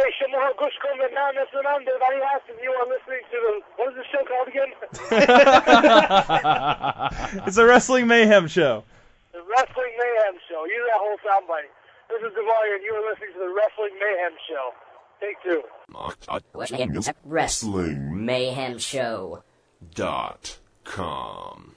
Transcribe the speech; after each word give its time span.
Hey, 0.00 0.08
Shamaha 0.16 0.48
Gushko 0.56 0.88
Menanas 0.96 1.52
and 1.52 1.66
Under, 1.66 1.92
you 2.62 2.72
are 2.72 2.88
listening 2.88 3.20
to 3.30 3.36
the, 3.36 3.60
what 3.76 3.92
is 3.92 3.96
the 3.96 4.04
show 4.10 4.24
called 4.24 4.48
again? 4.48 4.72
it's 7.46 7.58
a 7.58 7.66
Wrestling 7.66 8.06
Mayhem 8.06 8.46
show. 8.46 8.82
the 9.34 9.42
Wrestling 9.42 9.92
Mayhem 9.98 10.40
Show. 10.48 10.64
Use 10.64 10.88
that 10.88 10.96
whole 10.96 11.18
soundbite. 11.18 11.68
This 12.08 12.22
is 12.22 12.32
Demario, 12.32 12.76
and 12.76 12.82
you 12.82 12.94
are 12.94 13.10
listening 13.10 13.32
to 13.34 13.40
the 13.40 13.52
Wrestling 13.54 13.98
Mayhem 14.00 14.32
Show. 14.48 14.72
Take 15.20 15.42
two. 15.42 15.62
Wrestling 17.26 18.24
Mayhem 18.24 18.78
Show. 18.78 19.42
dot 19.94 20.58
com. 20.84 21.76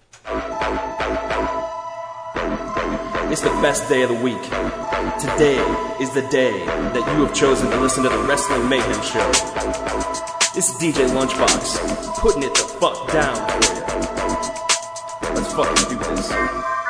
It's 3.34 3.42
the 3.42 3.50
best 3.64 3.90
day 3.90 4.04
of 4.04 4.10
the 4.10 4.24
week. 4.24 4.44
Today 5.20 5.58
is 6.00 6.12
the 6.12 6.22
day 6.30 6.64
that 6.68 7.18
you 7.18 7.26
have 7.26 7.34
chosen 7.34 7.68
to 7.72 7.82
listen 7.82 8.04
to 8.04 8.10
the 8.10 8.20
Wrestling 8.30 8.70
Mayhem 8.70 9.02
Show. 9.02 9.28
This 10.54 10.70
is 10.70 10.76
DJ 10.76 11.10
Lunchbox, 11.10 12.20
putting 12.20 12.44
it 12.44 12.54
the 12.54 12.62
fuck 12.80 13.12
down 13.12 13.36
for 13.36 13.58
you. 13.66 15.34
Let's 15.34 15.52
fucking 15.52 15.90
do 15.90 15.98
this. 16.14 16.83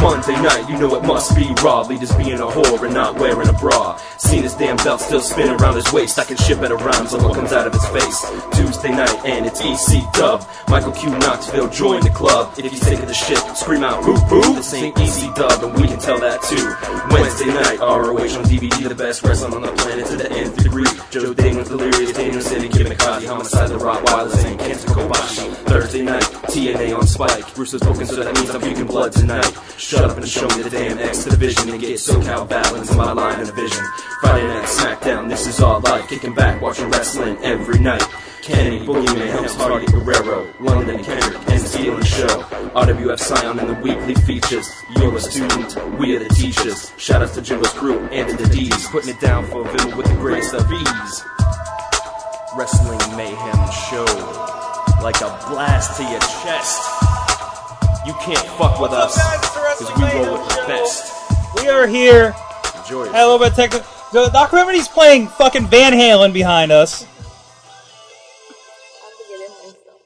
Monday 0.00 0.40
night, 0.42 0.68
you 0.68 0.78
know 0.78 0.94
it 0.96 1.04
must 1.04 1.36
be 1.36 1.52
raw. 1.62 1.82
Leaders 1.82 2.12
being 2.16 2.38
a 2.38 2.46
whore 2.46 2.82
and 2.84 2.94
not 2.94 3.18
wearing 3.18 3.48
a 3.48 3.52
bra. 3.52 3.96
Seen 4.18 4.42
his 4.42 4.54
damn 4.54 4.76
belt 4.78 5.00
still 5.00 5.20
spinning 5.20 5.60
around 5.60 5.74
his 5.74 5.92
waist. 5.92 6.18
I 6.18 6.24
can 6.24 6.36
ship 6.36 6.58
a 6.60 6.74
rhymes 6.74 7.14
on 7.14 7.22
what 7.22 7.34
comes 7.34 7.52
out 7.52 7.66
of 7.66 7.72
his 7.72 7.86
face. 7.88 8.20
Tuesday 8.54 8.90
night, 8.90 9.24
and 9.24 9.46
it's 9.46 9.60
EC 9.60 10.02
Dub. 10.12 10.46
Michael 10.68 10.92
Q 10.92 11.10
Knoxville 11.18 11.68
join 11.68 12.00
the 12.02 12.10
club. 12.10 12.54
If 12.58 12.72
you 12.72 12.78
sick 12.78 13.00
of 13.00 13.08
the 13.08 13.14
shit, 13.14 13.38
scream 13.56 13.84
out 13.84 14.04
boo 14.04 14.18
boo. 14.28 14.54
This 14.54 14.72
ain't 14.74 14.98
EC 14.98 15.34
Dub, 15.34 15.62
and 15.62 15.74
we 15.74 15.86
can 15.86 15.98
tell 15.98 16.18
that 16.20 16.42
too. 16.42 17.14
Wednesday 17.14 17.46
night, 17.46 17.78
ROH 17.80 18.38
on 18.38 18.44
DVD, 18.44 18.88
the 18.88 18.94
best 18.94 19.22
wrestling 19.22 19.54
on 19.54 19.62
the 19.62 19.72
planet 19.72 20.06
to 20.06 20.16
the 20.16 20.30
nth 20.30 20.62
degree. 20.62 20.86
Joe 21.10 21.34
Damon's 21.34 21.68
delirious, 21.68 22.12
Daniel 22.12 22.40
City, 22.40 22.68
Kid 22.68 22.88
McCarthy, 22.88 23.26
homicide, 23.26 23.70
the 23.70 23.78
Rock, 23.78 24.02
Rottweilers, 24.04 24.44
and 24.44 24.58
Kenta 24.58 24.86
Kobashi. 24.86 25.54
Thursday 25.66 26.02
night, 26.02 26.22
TNA 26.22 26.96
on 26.96 27.06
Spike. 27.06 27.54
Bruce 27.54 27.74
is 27.74 27.82
broken, 27.82 28.06
so 28.06 28.16
that 28.16 28.34
means 28.34 28.50
I'm 28.50 28.60
puking 28.60 28.86
blood 28.86 29.12
tonight. 29.12 29.52
Shut 29.82 30.08
up 30.08 30.16
and 30.16 30.26
show 30.26 30.46
me 30.46 30.62
the 30.62 30.70
damn 30.70 30.96
X 30.96 31.24
Division 31.24 31.68
and 31.68 31.80
get 31.80 31.90
SoCal 31.98 32.48
balance 32.48 32.90
in 32.92 32.96
my 32.96 33.12
line 33.12 33.40
of 33.40 33.52
vision. 33.52 33.84
Friday 34.20 34.46
night 34.46 34.64
SmackDown, 34.64 35.28
this 35.28 35.46
is 35.48 35.60
all 35.60 35.80
life. 35.80 36.08
Kicking 36.08 36.32
back, 36.34 36.62
watching 36.62 36.88
wrestling 36.88 37.36
every 37.42 37.80
night. 37.80 38.02
Kenny, 38.42 38.86
Boogeyman, 38.86 39.28
Helms, 39.30 39.54
Hardy, 39.56 39.86
Guerrero, 39.86 40.48
London, 40.60 41.02
Kendrick, 41.02 41.36
and 41.48 41.60
Steel 41.60 41.96
and 41.96 42.06
Show. 42.06 42.26
RWF 42.26 43.18
Scion 43.18 43.58
in 43.58 43.66
the 43.66 43.74
weekly 43.74 44.14
features. 44.14 44.66
You're 44.96 45.16
a 45.16 45.20
student, 45.20 45.98
we 45.98 46.16
are 46.16 46.20
the 46.20 46.28
teachers. 46.28 46.92
Shout 46.96 47.20
out 47.20 47.34
to 47.34 47.42
Jimbo's 47.42 47.72
crew 47.72 47.98
and 48.06 48.38
the 48.38 48.48
D's. 48.48 48.86
Putting 48.86 49.10
it 49.10 49.20
down 49.20 49.44
for 49.46 49.64
Vim 49.64 49.96
with 49.96 50.06
the 50.06 50.14
greatest 50.14 50.54
of 50.54 50.72
ease. 50.72 51.24
Wrestling 52.56 53.16
Mayhem 53.16 53.70
Show. 53.90 54.06
Like 55.02 55.20
a 55.20 55.28
blast 55.50 55.96
to 55.98 56.04
your 56.04 56.20
chest. 56.20 57.02
You 58.04 58.14
can't 58.14 58.48
fuck 58.58 58.80
with 58.80 58.90
us, 58.90 59.16
because 59.86 60.14
we 60.14 60.20
roll 60.20 60.32
with 60.38 60.48
the 60.48 60.64
best. 60.66 61.12
We 61.56 61.68
are 61.68 61.86
here. 61.86 62.34
Enjoy 62.78 63.06
Had 63.06 63.22
a 63.22 63.26
little 63.26 63.38
bit 63.38 63.50
of 63.50 63.54
technical. 63.56 63.86
So 64.10 64.30
Doc 64.30 64.52
Remedy's 64.52 64.88
playing 64.88 65.28
fucking 65.28 65.66
Van 65.68 65.92
Halen 65.92 66.32
behind 66.32 66.70
us. 66.72 67.06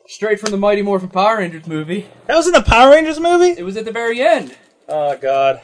Straight 0.07 0.41
from 0.41 0.51
the 0.51 0.57
Mighty 0.57 0.83
Morphin 0.83 1.09
Power 1.09 1.39
Rangers 1.39 1.67
movie. 1.67 2.07
That 2.27 2.37
was 2.37 2.47
in 2.47 2.53
the 2.53 2.63
Power 2.63 2.93
Rangers 2.93 3.21
movie? 3.21 3.59
It 3.59 3.65
was 3.65 3.77
at 3.77 3.85
the 3.85 3.93
very 3.93 4.21
end. 4.23 4.57
Oh 4.89 5.17
God. 5.17 5.61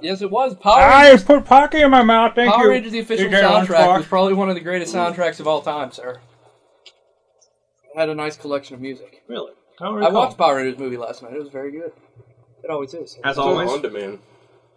Yes, 0.00 0.20
it 0.20 0.30
was. 0.30 0.54
Power 0.56 0.80
I 0.80 1.04
Rangers. 1.08 1.24
put 1.24 1.44
Pocky 1.44 1.80
in 1.80 1.90
my 1.90 2.02
mouth. 2.02 2.34
Thank 2.34 2.48
you. 2.48 2.52
Power 2.54 2.64
you. 2.64 2.70
Rangers, 2.70 2.92
the 2.92 2.98
official 2.98 3.24
You 3.24 3.30
get 3.30 3.44
on 3.44 3.64
soundtrack, 3.66 3.76
Fox. 3.76 3.98
was 4.00 4.06
probably 4.08 4.34
one 4.34 4.48
of 4.48 4.56
the 4.56 4.60
greatest 4.60 4.94
soundtracks 4.94 5.40
of 5.40 5.46
all 5.46 5.62
time, 5.62 5.90
sir. 5.92 6.20
It 7.94 7.98
had 7.98 8.08
a 8.10 8.14
nice 8.14 8.36
collection 8.36 8.74
of 8.74 8.80
music. 8.80 9.22
Really? 9.28 9.52
I 9.80 9.90
watched 10.10 10.36
Power 10.36 10.56
Rangers 10.56 10.78
movie 10.78 10.96
last 10.96 11.22
night. 11.22 11.32
It 11.32 11.38
was 11.38 11.48
very 11.48 11.70
good. 11.70 11.92
It 12.64 12.70
always 12.70 12.94
is. 12.94 13.16
As 13.24 13.32
It's 13.32 13.38
on 13.38 13.48
always. 13.48 13.70
on 13.70 13.82
demand. 13.82 14.18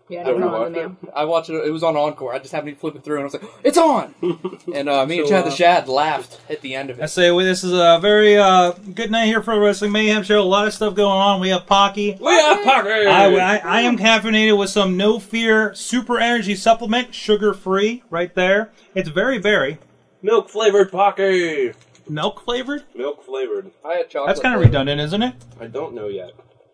Yeah, 0.10 0.24
Have 0.26 0.28
you 0.30 0.40
never 0.40 0.52
watched 0.52 0.76
it? 0.76 0.82
man. 0.88 0.98
I 1.16 1.26
watched 1.26 1.50
it. 1.52 1.54
It 1.68 1.70
was 1.70 1.84
on 1.84 1.96
Encore. 1.96 2.34
I 2.34 2.40
just 2.40 2.52
happened 2.52 2.74
to 2.74 2.80
flip 2.80 2.96
it 2.96 3.04
through, 3.04 3.18
and 3.18 3.22
I 3.22 3.26
was 3.26 3.34
like, 3.36 3.44
"It's 3.64 3.78
on!" 3.78 4.16
and 4.74 4.90
uh, 4.90 5.06
me 5.06 5.20
and 5.20 5.28
So, 5.28 5.36
Chad 5.36 5.46
the 5.46 5.50
uh, 5.50 5.54
Shad 5.54 5.88
laughed 5.88 6.42
at 6.50 6.62
the 6.62 6.74
end 6.74 6.90
of 6.90 6.98
it. 6.98 7.04
I 7.04 7.06
say 7.06 7.30
well, 7.30 7.46
this 7.46 7.64
is 7.64 7.74
a 7.74 8.00
very 8.02 8.36
uh, 8.36 8.72
good 8.72 9.12
night 9.12 9.28
here 9.28 9.44
for 9.44 9.54
the 9.54 9.62
Wrestling 9.62 9.92
Mayhem 9.92 10.24
show. 10.24 10.42
A 10.42 10.42
lot 10.42 10.66
of 10.66 10.74
stuff 10.74 10.96
going 10.96 11.12
on. 11.16 11.40
We 11.40 11.50
have 11.50 11.68
Pocky. 11.68 12.18
We 12.20 12.32
have 12.32 12.64
Pocky. 12.64 12.90
I, 12.90 13.28
I, 13.36 13.58
I 13.58 13.82
am 13.82 14.00
caffeinated 14.00 14.58
with 14.58 14.72
some 14.72 14.98
No 14.98 15.20
Fear 15.20 15.76
Super 15.76 16.18
Energy 16.20 16.56
Supplement, 16.56 17.14
sugar 17.14 17.54
free, 17.54 18.02
right 18.10 18.34
there. 18.34 18.72
It's 18.96 19.10
very, 19.10 19.38
very 19.38 19.78
Milk 20.24 20.50
flavored 20.50 20.92
Pocky. 20.92 21.74
milk 22.10 22.44
flavored. 22.44 22.84
Milk 22.96 23.24
flavored. 23.24 23.70
I 23.86 23.94
had 23.98 24.10
chocolate. 24.10 24.30
That's 24.30 24.40
kind 24.40 24.56
of 24.56 24.62
redundant, 24.62 25.00
isn't 25.02 25.22
it? 25.22 25.36
I 25.62 25.68
don't 25.68 25.94
know 25.94 26.08
yet. 26.08 26.32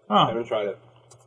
I 0.10 0.24
Oh. 0.24 0.28
haven't 0.28 0.46
tried 0.46 0.68
it. 0.68 0.80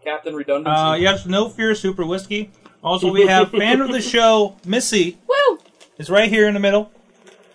Captain 0.09 0.35
Redundancy. 0.35 0.75
Uh, 0.75 0.95
yes, 0.95 1.27
No 1.27 1.51
Fear 1.51 1.75
Super 1.75 2.07
Whiskey. 2.07 2.51
Also, 2.83 3.13
we 3.13 3.27
have 3.27 3.51
fan 3.59 3.83
of 3.83 3.93
the 3.93 4.01
show, 4.01 4.57
Missy, 4.65 5.19
Woo! 5.29 5.59
is 5.99 6.09
right 6.09 6.31
here 6.31 6.49
in 6.49 6.55
the 6.55 6.61
middle, 6.61 6.91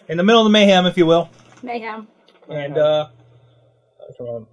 in 0.07 0.17
the 0.17 0.23
middle 0.23 0.41
of 0.41 0.45
the 0.45 0.51
mayhem, 0.51 0.85
if 0.85 0.95
you 0.95 1.07
will. 1.07 1.31
Mayhem. 1.63 2.07
And 2.47 2.77
uh, 2.77 3.07
turn 4.19 4.27
on- 4.27 4.47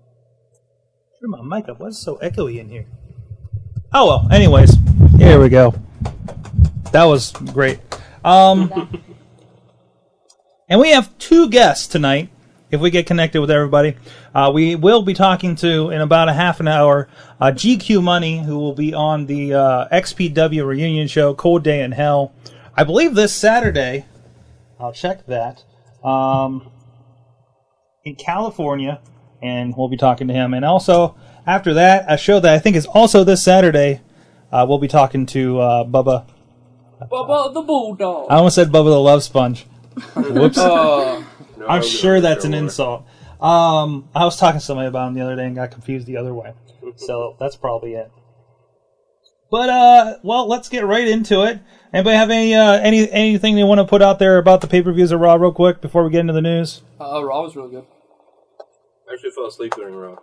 turn 1.21 1.31
my 1.31 1.59
mic 1.59 1.69
up. 1.69 1.79
Why 1.79 1.89
is 1.89 1.97
it 1.99 2.01
so 2.01 2.17
echoey 2.23 2.59
in 2.59 2.71
here? 2.71 2.87
Oh 3.93 4.07
well. 4.07 4.29
Anyways, 4.33 4.75
here 5.19 5.39
we 5.39 5.51
go. 5.51 5.75
That 6.93 7.05
was 7.05 7.33
great. 7.33 7.81
Um, 8.25 8.73
and 10.71 10.81
we 10.81 10.91
have 10.93 11.17
two 11.19 11.51
guests 11.51 11.87
tonight. 11.87 12.31
If 12.71 12.81
we 12.81 12.91
get 12.91 13.07
connected 13.07 13.41
with 13.41 13.51
everybody, 13.51 13.97
uh, 14.35 14.51
we 14.55 14.77
will 14.77 15.03
be 15.03 15.15
talking 15.15 15.57
to 15.57 15.91
in 15.91 16.01
about 16.01 16.29
a 16.29 16.33
half 16.33 16.61
an 16.61 16.69
hour 16.69 17.09
uh, 17.41 17.47
GQ 17.47 18.03
Money, 18.03 18.43
who 18.43 18.59
will 18.59 18.75
be 18.75 18.95
on 18.95 19.27
the 19.27 19.55
uh, 19.55 19.89
XPW 19.89 20.65
reunion 20.65 21.09
show 21.09 21.35
Cold 21.35 21.65
Day 21.65 21.83
in 21.83 21.93
Hell. 21.93 22.33
I 22.77 22.85
believe 22.85 23.15
this 23.15 23.35
Saturday. 23.35 24.07
I'll 24.79 24.93
check 24.93 25.27
that. 25.27 25.65
Um, 26.05 26.71
in 28.05 28.15
California, 28.15 29.01
and 29.43 29.75
we'll 29.77 29.89
be 29.89 29.97
talking 29.97 30.29
to 30.29 30.35
him. 30.35 30.55
And 30.55 30.65
also 30.65 31.17
after 31.47 31.75
that, 31.75 32.05
a 32.09 32.17
show 32.17 32.39
that 32.41 32.55
I 32.55 32.59
think 32.59 32.77
is 32.77 32.87
also 32.87 33.25
this 33.25 33.43
Saturday. 33.43 34.01
Uh, 34.53 34.67
we'll 34.69 34.79
be 34.79 34.89
talking 34.89 35.27
to 35.27 35.59
uh, 35.61 35.85
Bubba. 35.85 36.27
Bubba 37.11 37.53
the 37.53 37.63
Bulldog. 37.63 38.27
I 38.31 38.37
almost 38.37 38.55
said 38.55 38.69
Bubba 38.69 38.91
the 38.91 39.01
Love 39.01 39.23
Sponge. 39.23 39.65
Whoops. 40.15 40.59
No, 41.61 41.67
I'm 41.67 41.83
sure 41.83 42.21
that's 42.21 42.45
an 42.45 42.55
insult. 42.55 43.07
Um, 43.41 44.09
I 44.15 44.25
was 44.25 44.37
talking 44.37 44.61
to 44.61 44.65
somebody 44.65 44.89
about 44.89 45.09
him 45.09 45.15
the 45.15 45.21
other 45.21 45.37
day 45.37 45.47
and 45.47 45.55
got 45.55 45.71
confused 45.71 46.07
the 46.07 46.17
other 46.17 46.35
way. 46.35 46.53
So 46.97 47.37
that's 47.39 47.57
probably 47.57 47.93
it. 47.95 48.11
But 49.51 49.69
uh, 49.69 50.19
well, 50.23 50.49
let's 50.49 50.69
get 50.69 50.85
right 50.85 51.07
into 51.07 51.43
it. 51.45 51.61
Anybody 51.93 52.17
have 52.17 52.31
any 52.31 52.55
uh, 52.55 52.73
any 52.79 53.11
anything 53.11 53.55
they 53.55 53.65
want 53.65 53.79
to 53.81 53.85
put 53.85 54.01
out 54.01 54.19
there 54.19 54.39
about 54.39 54.61
the 54.61 54.67
pay 54.67 54.81
per 54.83 54.93
views 54.93 55.13
of 55.13 55.21
Raw 55.21 55.35
real 55.35 55.53
quick 55.53 55.81
before 55.81 56.05
we 56.05 56.11
get 56.11 56.21
into 56.21 56.33
the 56.33 56.41
news? 56.41 56.83
uh, 57.01 57.23
Raw 57.25 57.43
was 57.43 57.55
really 57.55 57.71
good. 57.71 57.85
I 59.09 59.13
actually 59.13 59.31
fell 59.31 59.47
asleep 59.47 59.75
during 59.77 59.95
Raw. 59.95 60.17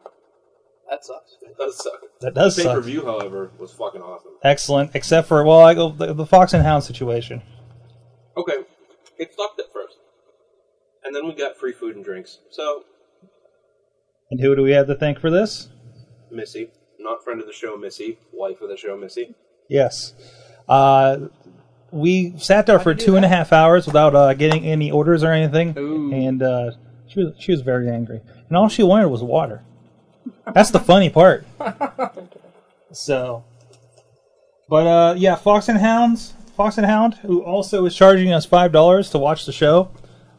That 0.89 1.05
sucks. 1.05 1.37
That 1.41 1.57
does 1.57 1.77
suck. 1.77 2.01
That 2.21 2.33
does 2.33 2.55
the 2.55 2.63
Pay 2.63 2.73
per 2.73 2.81
view, 2.81 3.05
however, 3.05 3.51
was 3.59 3.71
fucking 3.73 4.01
awesome. 4.01 4.31
Excellent, 4.43 4.91
except 4.95 5.27
for 5.27 5.43
well, 5.43 5.59
I 5.61 5.73
go 5.73 5.89
the, 5.89 6.13
the 6.13 6.25
Fox 6.25 6.53
and 6.53 6.63
Hound 6.63 6.83
situation. 6.83 7.41
Okay, 8.35 8.53
it 9.17 9.33
sucked 9.37 9.59
at 9.59 9.65
first, 9.73 9.76
and 11.07 11.16
then 11.16 11.25
we 11.25 11.34
got 11.34 11.57
free 11.57 11.72
food 11.72 11.95
and 11.95 12.06
drinks. 12.06 12.40
So 12.51 12.84
And 14.29 14.40
who 14.40 14.56
do 14.56 14.62
we 14.62 14.72
have 14.72 14.88
to 14.88 14.95
thank 14.95 15.19
for 15.19 15.31
this? 15.31 15.69
Missy, 16.29 16.69
not 17.00 17.23
friend 17.23 17.40
of 17.40 17.47
the 17.47 17.53
show, 17.53 17.78
Missy, 17.78 18.19
wife 18.34 18.62
of 18.62 18.69
the 18.69 18.78
show, 18.78 18.97
Missy. 18.97 19.34
Yes. 19.69 20.13
Uh, 20.67 21.29
we 21.91 22.38
sat 22.38 22.66
there 22.66 22.79
for 22.79 22.94
two 22.94 23.16
and 23.16 23.23
a 23.23 23.29
half 23.29 23.53
hours 23.53 23.88
without 23.88 24.13
uh, 24.13 24.34
getting 24.34 24.66
any 24.66 24.91
orders 24.91 25.23
or 25.23 25.31
anything, 25.31 25.73
Ooh. 25.78 26.14
and 26.14 26.43
uh, 26.43 26.72
she 27.08 27.23
was 27.23 27.34
she 27.40 27.52
was 27.53 27.61
very 27.61 27.90
angry. 27.90 28.20
And 28.49 28.58
all 28.58 28.67
she 28.67 28.84
wanted 28.84 29.08
was 29.08 29.23
water. 29.23 29.64
That's 30.53 30.72
the 30.72 30.79
funny 30.79 31.09
part. 31.09 31.46
So, 32.91 33.43
but 34.70 34.87
uh, 34.87 35.16
yeah, 35.17 35.35
Fox 35.35 35.67
and 35.70 35.78
Hounds, 35.78 36.34
Fox 36.55 36.78
and 36.78 36.85
Hound, 36.85 37.16
who 37.16 37.43
also 37.43 37.85
is 37.85 37.96
charging 37.96 38.31
us 38.34 38.46
five 38.46 38.72
dollars 38.72 39.09
to 39.11 39.17
watch 39.17 39.46
the 39.46 39.52
show 39.52 39.91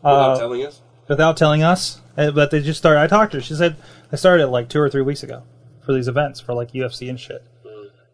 Without 0.02 0.32
uh, 0.32 0.38
telling 0.38 0.64
us, 0.64 0.82
without 1.08 1.36
telling 1.36 1.62
us. 1.62 2.00
Uh, 2.16 2.30
But 2.30 2.50
they 2.50 2.60
just 2.60 2.78
started. 2.78 3.00
I 3.00 3.06
talked 3.06 3.32
to 3.32 3.38
her. 3.38 3.42
She 3.42 3.54
said 3.54 3.76
I 4.12 4.16
started 4.16 4.48
like 4.48 4.68
two 4.68 4.80
or 4.80 4.88
three 4.90 5.02
weeks 5.02 5.22
ago 5.22 5.42
for 5.84 5.92
these 5.92 6.08
events 6.08 6.40
for 6.40 6.52
like 6.54 6.72
UFC 6.72 7.08
and 7.08 7.18
shit. 7.18 7.44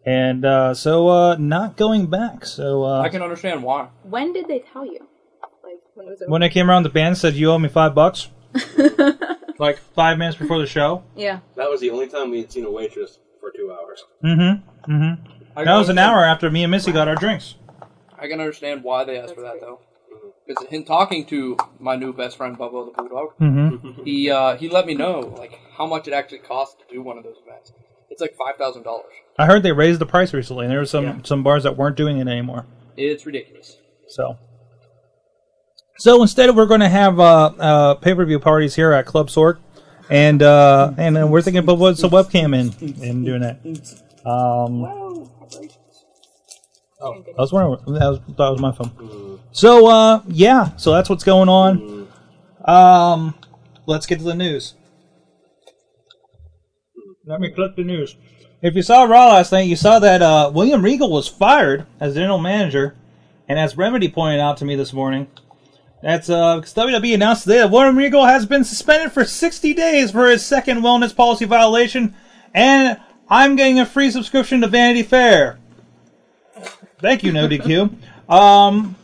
And 0.05 0.45
uh, 0.45 0.75
so 0.75 1.07
uh, 1.07 1.35
not 1.39 1.77
going 1.77 2.05
back. 2.07 2.45
So 2.45 2.83
uh, 2.83 3.01
I 3.01 3.09
can 3.09 3.23
understand 3.23 3.63
why. 3.63 3.87
When 4.03 4.33
did 4.33 4.47
they 4.47 4.59
tell 4.59 4.85
you? 4.85 4.99
Like 5.63 5.79
when 5.95 6.05
was 6.07 6.21
it? 6.21 6.29
when 6.29 6.43
I 6.43 6.49
came 6.49 6.69
around, 6.69 6.83
the 6.83 6.89
band 6.89 7.17
said 7.17 7.33
you 7.33 7.51
owe 7.51 7.57
me 7.57 7.69
five 7.69 7.95
bucks. 7.95 8.29
like 9.59 9.79
five 9.95 10.17
minutes 10.17 10.37
before 10.37 10.59
the 10.59 10.67
show. 10.67 11.03
yeah. 11.15 11.39
that 11.55 11.69
was 11.69 11.81
the 11.81 11.89
only 11.89 12.07
time 12.07 12.29
we 12.29 12.37
had 12.39 12.51
seen 12.51 12.65
a 12.65 12.71
waitress 12.71 13.19
for 13.39 13.51
two 13.51 13.71
hours. 13.71 14.03
Mm-hmm. 14.23 14.91
Mm-hmm. 14.93 15.63
That 15.63 15.75
was 15.77 15.89
an 15.89 15.97
hour 15.97 16.23
after 16.23 16.49
me 16.51 16.63
and 16.63 16.71
Missy 16.71 16.91
got 16.91 17.07
our 17.07 17.15
drinks. 17.15 17.55
I 18.17 18.27
can 18.27 18.39
understand 18.39 18.83
why 18.83 19.03
they 19.05 19.17
asked 19.17 19.35
for 19.35 19.41
that 19.41 19.59
though. 19.61 19.79
Because 20.47 20.65
in 20.71 20.85
talking 20.85 21.25
to 21.25 21.57
my 21.79 21.95
new 21.95 22.13
best 22.13 22.37
friend 22.37 22.57
Bubba 22.57 22.85
the 22.85 22.91
Bulldog, 23.01 23.37
Mm-hmm. 23.39 24.03
he 24.03 24.29
uh, 24.29 24.55
he 24.57 24.69
let 24.69 24.85
me 24.85 24.93
know 24.93 25.19
like 25.37 25.59
how 25.77 25.85
much 25.87 26.07
it 26.07 26.13
actually 26.13 26.39
costs 26.39 26.75
to 26.75 26.93
do 26.93 27.01
one 27.01 27.17
of 27.17 27.23
those 27.23 27.37
events. 27.45 27.71
It's 28.09 28.21
like 28.21 28.35
five 28.35 28.55
thousand 28.57 28.83
dollars. 28.83 29.11
I 29.39 29.47
heard 29.47 29.63
they 29.63 29.71
raised 29.71 29.99
the 29.99 30.05
price 30.05 30.33
recently, 30.33 30.65
and 30.65 30.71
there 30.71 30.79
were 30.79 30.85
some 30.85 31.03
Yeah. 31.05 31.17
some 31.23 31.41
bars 31.43 31.63
that 31.63 31.75
weren't 31.77 31.97
doing 31.97 32.17
it 32.19 32.27
anymore. 32.27 32.65
It's 32.95 33.25
ridiculous. 33.25 33.77
So, 34.07 34.37
so 35.97 36.21
instead, 36.21 36.55
we're 36.55 36.67
going 36.67 36.81
to 36.81 36.89
have 36.89 37.19
uh, 37.19 37.45
uh, 37.59 37.93
pay 37.95 38.13
per 38.13 38.23
view 38.25 38.39
parties 38.39 38.75
here 38.75 38.91
at 38.93 39.05
Club 39.07 39.29
Sorg, 39.29 39.57
and 40.09 40.43
uh, 40.43 40.93
and 40.97 41.17
uh, 41.17 41.27
we're 41.27 41.41
thinking 41.41 41.59
about 41.63 41.79
putting 41.79 41.95
some 41.97 42.11
webcam 42.11 42.53
in 42.55 43.03
and 43.03 43.25
doing 43.25 43.41
that. 43.41 43.57
Um, 44.29 44.81
Oh, 47.05 47.23
I 47.37 47.41
was 47.41 47.53
wondering. 47.53 47.77
That 47.99 48.07
was, 48.09 48.19
that 48.27 48.49
was 48.49 48.59
my 48.59 48.71
phone. 48.71 49.39
So 49.51 49.87
uh, 49.87 50.21
yeah, 50.27 50.75
so 50.75 50.91
that's 50.91 51.09
what's 51.09 51.23
going 51.23 51.49
on. 51.49 52.07
Um, 52.65 53.35
let's 53.85 54.05
get 54.05 54.17
to 54.19 54.25
the 54.25 54.33
news. 54.35 54.73
Let 57.25 57.39
me 57.39 57.49
click 57.51 57.75
the 57.75 57.83
news. 57.83 58.15
If 58.61 58.75
you 58.75 58.81
saw 58.81 59.03
Raw 59.03 59.27
last 59.29 59.51
night, 59.51 59.67
you 59.67 59.75
saw 59.75 59.99
that 59.99 60.21
uh, 60.21 60.51
William 60.53 60.81
Regal 60.81 61.11
was 61.11 61.27
fired 61.27 61.85
as 61.99 62.15
general 62.15 62.39
manager, 62.39 62.95
and 63.47 63.59
as 63.59 63.77
Remedy 63.77 64.09
pointed 64.09 64.39
out 64.39 64.57
to 64.57 64.65
me 64.65 64.75
this 64.75 64.93
morning, 64.93 65.27
that's 66.01 66.29
uh, 66.29 66.59
'cause 66.59 66.73
WWE 66.73 67.13
announced 67.13 67.43
today 67.43 67.57
that 67.59 67.71
William 67.71 67.97
Regal 67.97 68.25
has 68.25 68.45
been 68.45 68.63
suspended 68.63 69.11
for 69.11 69.25
60 69.25 69.73
days 69.73 70.11
for 70.11 70.27
his 70.29 70.45
second 70.45 70.79
wellness 70.81 71.15
policy 71.15 71.45
violation, 71.45 72.15
and 72.53 72.97
I'm 73.29 73.55
getting 73.55 73.79
a 73.79 73.85
free 73.85 74.11
subscription 74.11 74.61
to 74.61 74.67
Vanity 74.67 75.03
Fair. 75.03 75.59
Thank 76.99 77.23
you, 77.23 77.31
No 77.31 77.47
DQ. 77.47 77.95
Um, 78.31 78.95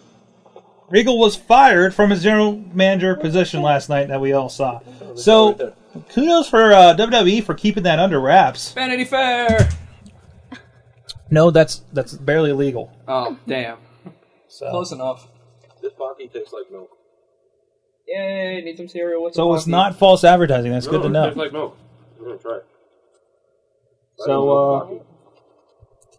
Regal 0.89 1.17
was 1.19 1.35
fired 1.35 1.93
from 1.93 2.09
his 2.09 2.21
general 2.23 2.57
manager 2.73 3.15
position 3.15 3.61
last 3.61 3.89
night 3.89 4.07
that 4.09 4.19
we 4.19 4.33
all 4.33 4.49
saw. 4.49 4.79
So, 5.15 5.73
kudos 6.13 6.49
for 6.49 6.73
uh, 6.73 6.95
WWE 6.95 7.43
for 7.43 7.53
keeping 7.53 7.83
that 7.83 7.99
under 7.99 8.19
wraps. 8.19 8.73
Vanity 8.73 9.05
Fair. 9.05 9.69
No, 11.29 11.49
that's 11.49 11.81
that's 11.93 12.13
barely 12.13 12.51
legal. 12.51 12.91
Oh 13.07 13.37
damn. 13.47 13.77
So, 14.49 14.69
Close 14.69 14.91
enough. 14.91 15.27
This 15.81 15.93
pocky 15.93 16.27
tastes 16.27 16.51
like 16.51 16.69
milk. 16.69 16.89
Yay! 18.07 18.61
Need 18.61 18.75
some 18.77 18.89
cereal 18.89 19.23
with. 19.23 19.33
so 19.33 19.53
it's 19.53 19.65
not 19.65 19.97
false 19.97 20.25
advertising. 20.25 20.71
That's 20.71 20.87
good 20.87 21.01
to 21.03 21.07
it 21.07 21.11
know. 21.11 21.23
tastes 21.25 21.37
like 21.37 21.53
milk. 21.53 21.77
I'm 22.19 22.25
gonna 22.25 22.37
try 22.37 22.57
it. 22.57 22.65
So, 24.17 24.49
uh, 24.49 24.79
pocky. 24.81 25.01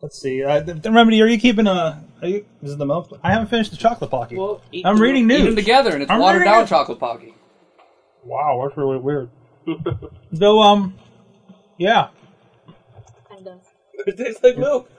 Let's 0.02 0.20
see. 0.20 0.42
Uh, 0.44 0.60
th- 0.62 0.84
Remedy, 0.84 1.22
are 1.22 1.26
you 1.26 1.38
keeping 1.38 1.66
a? 1.68 2.04
Are 2.20 2.28
you, 2.28 2.44
this 2.60 2.72
is 2.72 2.76
the 2.76 2.84
milk. 2.86 3.16
I 3.22 3.30
haven't 3.32 3.48
finished 3.48 3.70
the 3.70 3.76
chocolate 3.76 4.10
pocky. 4.10 4.36
Well, 4.36 4.60
eat 4.72 4.84
I'm 4.84 4.96
them- 4.96 5.02
reading 5.02 5.22
Eat 5.30 5.34
news. 5.34 5.44
them 5.46 5.56
together, 5.56 5.90
and 5.92 6.02
it's 6.02 6.10
I'm 6.10 6.20
watered 6.20 6.40
reading 6.40 6.52
down 6.52 6.64
it. 6.64 6.68
chocolate 6.68 6.98
pocky. 6.98 7.34
Wow, 8.24 8.62
that's 8.66 8.76
really 8.76 8.98
weird. 8.98 9.30
Though, 10.32 10.60
um, 10.60 10.98
yeah. 11.78 12.08
Kind 13.28 13.46
of. 13.48 13.60
it 14.06 14.16
tastes 14.16 14.42
like 14.42 14.58
milk. 14.58 14.90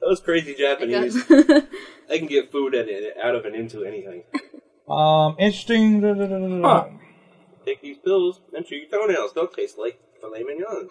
That 0.00 0.08
was 0.08 0.20
crazy 0.20 0.54
Japanese. 0.54 1.26
they 2.08 2.18
can 2.18 2.26
get 2.26 2.50
food 2.52 2.74
and 2.74 2.88
out 3.22 3.34
of 3.34 3.44
and 3.44 3.54
into 3.54 3.84
anything. 3.84 4.24
Um, 4.88 5.36
interesting. 5.38 6.02
Huh. 6.62 6.86
Take 7.66 7.82
these 7.82 7.98
pills 7.98 8.40
and 8.54 8.64
chew 8.66 8.76
your 8.76 8.88
toenails. 8.88 9.32
They'll 9.34 9.46
taste 9.46 9.78
like 9.78 10.00
filet 10.20 10.42
mignon. 10.42 10.88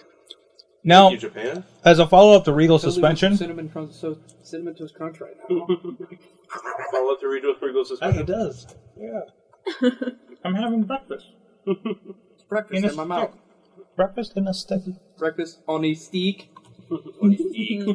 Now, 0.83 1.09
Thank 1.09 1.21
you, 1.23 1.29
Japan. 1.29 1.63
as 1.83 1.99
a 1.99 2.07
follow 2.07 2.35
up 2.35 2.45
to 2.45 2.53
Regal 2.53 2.77
Totally 2.79 2.93
suspension, 2.93 3.35
Cinnamon 3.37 3.69
crunch, 3.69 3.93
so 3.93 4.17
cinnamon 4.43 4.75
toast 4.75 4.95
crunch 4.95 5.19
right 5.19 5.33
now. 5.49 5.67
Follow 6.91 7.11
up 7.13 7.19
to 7.19 7.27
Regal 7.27 7.53
Regal 7.61 7.83
suspension. 7.85 8.21
It 8.21 8.27
does. 8.27 8.65
Yeah. 8.97 9.89
I'm 10.45 10.55
having 10.55 10.83
breakfast. 10.83 11.27
It's 11.67 12.43
breakfast 12.47 12.77
In 12.77 12.85
a 12.85 12.89
in 12.89 12.95
my 12.95 13.03
mouth. 13.03 13.31
Breakfast 13.95 14.37
in 14.37 14.47
a 14.47 14.53
stick. 14.53 14.81
Breakfast 15.17 15.59
on 15.67 15.83
a 15.83 15.93
steak. 15.93 16.49
On 17.21 17.31
a 17.33 17.37
steak. 17.37 17.85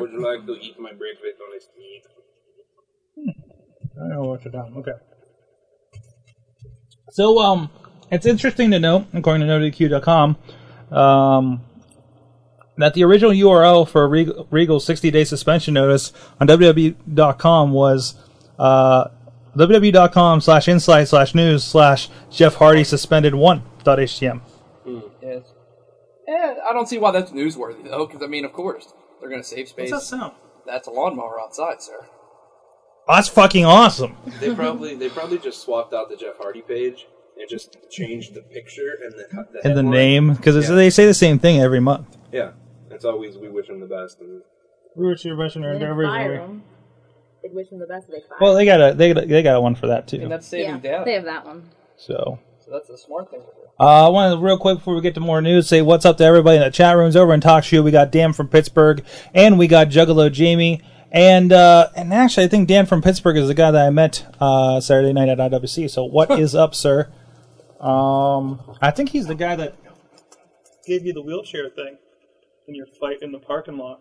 Would 0.00 0.10
you 0.10 0.20
like 0.20 0.44
to 0.46 0.52
eat 0.60 0.80
my 0.80 0.90
breakfast 0.92 1.38
on 1.40 1.56
a 1.56 1.60
steak? 1.60 2.04
I 3.94 3.98
don't 4.00 4.08
know 4.08 4.22
what 4.30 4.42
to 4.42 4.50
do. 4.50 4.58
Okay. 4.78 4.90
So, 7.10 7.38
um, 7.38 7.70
it's 8.10 8.26
interesting 8.26 8.72
to 8.72 8.80
note, 8.80 9.04
according 9.12 9.46
to 9.46 9.52
NoDQ.com, 9.52 10.36
um, 10.90 11.60
that 12.78 12.94
the 12.94 13.04
original 13.04 13.30
URL 13.32 13.88
for 13.88 14.08
Regal, 14.08 14.46
Regal's 14.50 14.86
60-day 14.86 15.24
suspension 15.24 15.74
notice 15.74 16.12
on 16.40 16.46
WWE.com 16.48 17.72
was 17.72 18.14
uh, 18.58 19.08
www.com 19.56 20.40
slash 20.40 20.68
insight 20.68 21.08
slash 21.08 21.34
news 21.34 21.62
slash 21.64 22.08
Jeff 22.30 22.54
Hardy 22.56 22.84
suspended 22.84 23.34
one 23.34 23.62
dot 23.84 23.98
htm. 23.98 24.40
Yes. 25.22 25.42
And 26.26 26.56
I 26.68 26.72
don't 26.72 26.88
see 26.88 26.98
why 26.98 27.10
that's 27.12 27.30
newsworthy 27.30 27.84
though, 27.84 28.06
because 28.06 28.22
I 28.22 28.26
mean, 28.26 28.44
of 28.44 28.52
course, 28.52 28.92
they're 29.20 29.28
going 29.30 29.42
to 29.42 29.46
save 29.48 29.68
space. 29.68 29.90
sound? 30.08 30.32
That's 30.66 30.88
a 30.88 30.90
lawnmower 30.90 31.40
outside, 31.40 31.80
sir. 31.82 32.06
That's 33.06 33.28
fucking 33.28 33.64
awesome. 33.66 34.16
They 34.40 34.54
probably 34.54 34.94
they 34.94 35.10
probably 35.10 35.38
just 35.38 35.60
swapped 35.62 35.92
out 35.92 36.08
the 36.08 36.16
Jeff 36.16 36.38
Hardy 36.38 36.62
page 36.62 37.06
and 37.38 37.48
just 37.48 37.76
changed 37.90 38.32
the 38.34 38.40
picture 38.40 38.98
and 39.04 39.12
the 39.12 39.46
the 39.52 39.68
And 39.68 39.76
the 39.76 39.82
name, 39.82 40.32
because 40.34 40.56
Yeah. 40.68 40.74
they 40.74 40.88
say 40.90 41.04
the 41.06 41.12
same 41.14 41.38
thing 41.38 41.60
every 41.60 41.80
month. 41.80 42.16
Yeah, 42.32 42.52
it's 42.94 43.04
always 43.04 43.36
we 43.36 43.48
wish 43.48 43.68
him 43.68 43.80
the 43.80 43.86
best. 43.86 44.20
And 44.20 44.42
We 44.94 45.08
wish 45.08 45.24
you 45.24 45.36
the 45.36 45.42
best 45.42 45.56
in 45.56 45.62
They 45.62 45.72
didn't 45.78 46.02
fire 46.02 46.38
him. 46.38 46.62
They'd 47.42 47.54
wish 47.54 47.68
him 47.68 47.78
the 47.78 47.86
best. 47.86 48.08
They 48.08 48.20
fired. 48.20 48.40
Well, 48.40 48.54
they 48.54 48.64
got 48.64 48.80
a 48.80 48.94
they 48.94 49.12
got 49.12 49.24
a, 49.24 49.26
they 49.26 49.42
got 49.42 49.62
one 49.62 49.74
for 49.74 49.88
that 49.88 50.08
too. 50.08 50.20
And 50.20 50.30
that's 50.30 50.46
saving 50.46 50.76
yeah, 50.76 50.78
data. 50.78 51.02
they 51.04 51.14
have 51.14 51.24
that 51.24 51.44
one. 51.44 51.68
So 51.96 52.38
So 52.64 52.70
that's 52.70 52.88
a 52.90 52.96
smart 52.96 53.30
thing 53.30 53.40
to 53.40 53.46
do. 53.46 53.52
Uh, 53.78 54.06
I 54.06 54.08
want 54.08 54.32
to 54.32 54.44
real 54.44 54.56
quick 54.56 54.78
before 54.78 54.94
we 54.94 55.00
get 55.00 55.14
to 55.14 55.20
more 55.20 55.42
news 55.42 55.68
say 55.68 55.82
what's 55.82 56.04
up 56.04 56.16
to 56.18 56.24
everybody 56.24 56.56
in 56.56 56.62
the 56.62 56.70
chat 56.70 56.96
rooms 56.96 57.16
over 57.16 57.34
in 57.34 57.40
TalkShoe. 57.40 57.82
We 57.82 57.90
got 57.90 58.12
Dan 58.12 58.32
from 58.32 58.48
Pittsburgh, 58.48 59.04
and 59.34 59.58
we 59.58 59.66
got 59.66 59.88
Juggalo 59.88 60.30
Jamie, 60.30 60.80
and 61.10 61.52
uh, 61.52 61.88
and 61.96 62.14
actually 62.14 62.44
I 62.44 62.48
think 62.48 62.68
Dan 62.68 62.86
from 62.86 63.02
Pittsburgh 63.02 63.36
is 63.36 63.48
the 63.48 63.54
guy 63.54 63.72
that 63.72 63.86
I 63.86 63.90
met 63.90 64.24
uh, 64.40 64.80
Saturday 64.80 65.12
night 65.12 65.28
at 65.28 65.38
IWC. 65.38 65.90
So 65.90 66.04
what 66.04 66.30
is 66.38 66.54
up, 66.54 66.74
sir? 66.74 67.12
Um, 67.80 68.60
I 68.80 68.92
think 68.92 69.10
he's 69.10 69.26
the 69.26 69.34
guy 69.34 69.56
that 69.56 69.76
gave 70.86 71.04
you 71.04 71.12
the 71.12 71.22
wheelchair 71.22 71.68
thing 71.68 71.98
in 72.66 72.74
your 72.74 72.86
fight 72.86 73.18
in 73.22 73.32
the 73.32 73.38
parking 73.38 73.78
lot. 73.78 74.00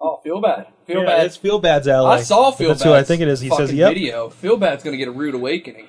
Oh, 0.00 0.20
feel 0.22 0.40
bad. 0.40 0.68
Feel 0.86 1.00
yeah, 1.00 1.06
bad. 1.06 1.26
it's 1.26 1.36
Feel 1.36 1.58
Bad's 1.58 1.88
alley. 1.88 2.18
I 2.18 2.22
saw 2.22 2.52
Feel 2.52 2.68
bad. 2.68 2.74
That's 2.74 2.84
who 2.84 2.92
I 2.92 3.02
think 3.02 3.20
it 3.20 3.28
is. 3.28 3.40
He 3.40 3.50
says, 3.50 3.72
"Yep." 3.72 3.94
Video. 3.94 4.28
Feel 4.28 4.56
bad's 4.56 4.84
going 4.84 4.92
to 4.92 4.98
get 4.98 5.08
a 5.08 5.12
rude 5.12 5.34
awakening. 5.34 5.88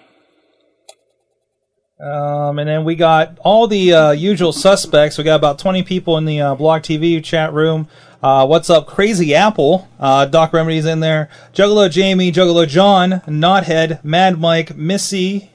Um, 1.99 2.57
and 2.59 2.69
then 2.69 2.85
we 2.85 2.95
got 2.95 3.38
all 3.40 3.68
the 3.68 3.94
uh, 3.94 4.11
usual 4.11 4.54
suspects. 4.54 5.18
We 5.18 5.26
got 5.26 5.35
about 5.35 5.59
20 5.59 5.83
people 5.83 6.18
in 6.18 6.23
the 6.23 6.40
uh, 6.40 6.56
Blog 6.56 6.81
TV 6.81 7.21
chat 7.21 7.54
room. 7.54 7.90
Uh, 8.23 8.47
what's 8.47 8.69
up, 8.69 8.88
Crazy 8.88 9.35
Apple? 9.35 9.88
Uh, 9.99 10.26
Doc 10.26 10.54
Remedy's 10.54 10.85
in 10.85 11.02
there. 11.02 11.30
Juggalo 11.54 11.92
Jamie, 11.92 12.31
Juggalo 12.31 12.68
John, 12.68 13.21
Knothead, 13.28 14.04
Mad 14.04 14.40
Mike, 14.40 14.78
Missy. 14.78 15.52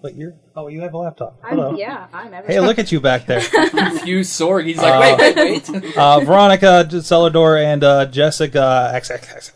What 0.00 0.14
year? 0.14 0.34
Oh, 0.54 0.68
you 0.68 0.80
have 0.82 0.92
a 0.92 0.98
laptop. 0.98 1.38
Hello. 1.44 1.70
I'm, 1.70 1.76
yeah, 1.76 2.06
I'm 2.12 2.34
everything. 2.34 2.60
Hey, 2.62 2.66
look 2.66 2.78
at 2.78 2.92
you 2.92 3.00
back 3.00 3.26
there. 3.26 3.40
Confused 3.70 4.38
Sorg. 4.38 4.66
He's 4.66 4.76
like, 4.76 5.18
wait, 5.18 5.34
wait, 5.36 5.68
wait. 5.68 5.96
uh, 5.96 6.20
Veronica 6.20 6.86
Celador 6.90 7.62
and 7.62 7.82
uh, 7.82 8.04
Jessica 8.06 8.92
XXX. 8.94 9.52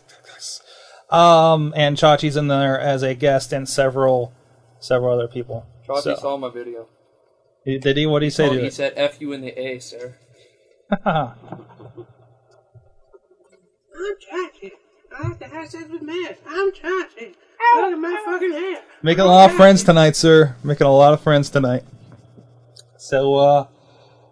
Um, 1.13 1.73
and 1.75 1.95
Chachi's 1.97 2.35
in 2.35 2.47
there 2.47 2.79
as 2.79 3.03
a 3.03 3.13
guest 3.13 3.53
and 3.53 3.69
several 3.69 4.33
several 4.79 5.13
other 5.13 5.27
people. 5.27 5.65
Chachi 5.87 6.01
So- 6.01 6.15
saw 6.15 6.37
my 6.37 6.49
video. 6.49 6.87
Did 7.65 7.97
he? 7.97 8.05
What 8.05 8.19
did 8.19 8.27
he 8.27 8.29
say 8.29 8.47
Oh, 8.47 8.53
to 8.53 8.59
he 8.61 8.67
it? 8.67 8.73
said 8.73 8.93
F 8.95 9.19
you 9.21 9.33
in 9.33 9.41
the 9.41 9.49
A, 9.59 9.79
sir. 9.79 10.15
I'm 11.05 11.33
Chachi. 14.31 14.71
I 15.17 15.27
have 15.27 15.39
to 15.39 15.47
have 15.47 15.69
sex 15.69 15.89
with 15.89 16.01
man. 16.01 16.35
I'm 16.47 16.71
Chachi. 16.71 17.35
Look 17.75 17.93
at 17.93 17.99
my 17.99 18.21
fucking 18.25 18.51
hair. 18.51 18.81
Making 19.03 19.23
a 19.23 19.27
lot 19.27 19.49
of 19.49 19.55
friends 19.55 19.83
tonight, 19.83 20.15
sir. 20.15 20.55
Making 20.63 20.87
a 20.87 20.91
lot 20.95 21.13
of 21.13 21.21
friends 21.21 21.49
tonight. 21.49 21.83
So, 22.97 23.35
uh, 23.35 23.67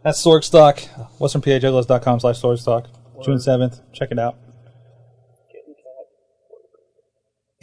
that's 0.04 0.24
Sorgstock. 0.24 0.88
WesternPAJugglers.com 1.20 2.20
slash 2.20 2.42
Sorgstock. 2.42 2.88
June 3.24 3.38
7th. 3.38 3.82
Check 3.94 4.12
it 4.12 4.20
out. 4.20 4.38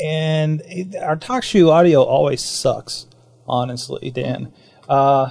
And 0.01 0.63
it, 0.67 0.97
our 0.97 1.17
TalkShoe 1.17 1.71
audio 1.71 2.03
always 2.03 2.43
sucks, 2.43 3.07
honestly, 3.47 4.11
Dan. 4.11 4.53
Uh, 4.89 5.31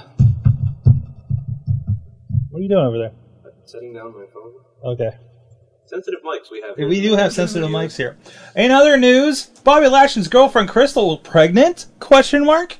what 2.50 2.58
are 2.58 2.62
you 2.62 2.68
doing 2.68 2.86
over 2.86 2.98
there? 2.98 3.12
Setting 3.66 3.92
down 3.92 4.14
my 4.14 4.24
phone. 4.32 4.52
Okay. 4.84 5.10
Sensitive 5.92 6.20
mics 6.22 6.50
we 6.50 6.62
have. 6.62 6.76
We 6.78 7.02
do 7.02 7.16
have 7.16 7.34
sensitive 7.34 7.68
mics 7.68 7.96
here. 7.98 8.16
In 8.56 8.70
other 8.70 8.96
news, 8.96 9.44
Bobby 9.62 9.88
Lashley's 9.88 10.26
girlfriend 10.28 10.70
Kristal 10.70 11.22
pregnant? 11.22 11.84
Question 12.00 12.46
mark. 12.46 12.78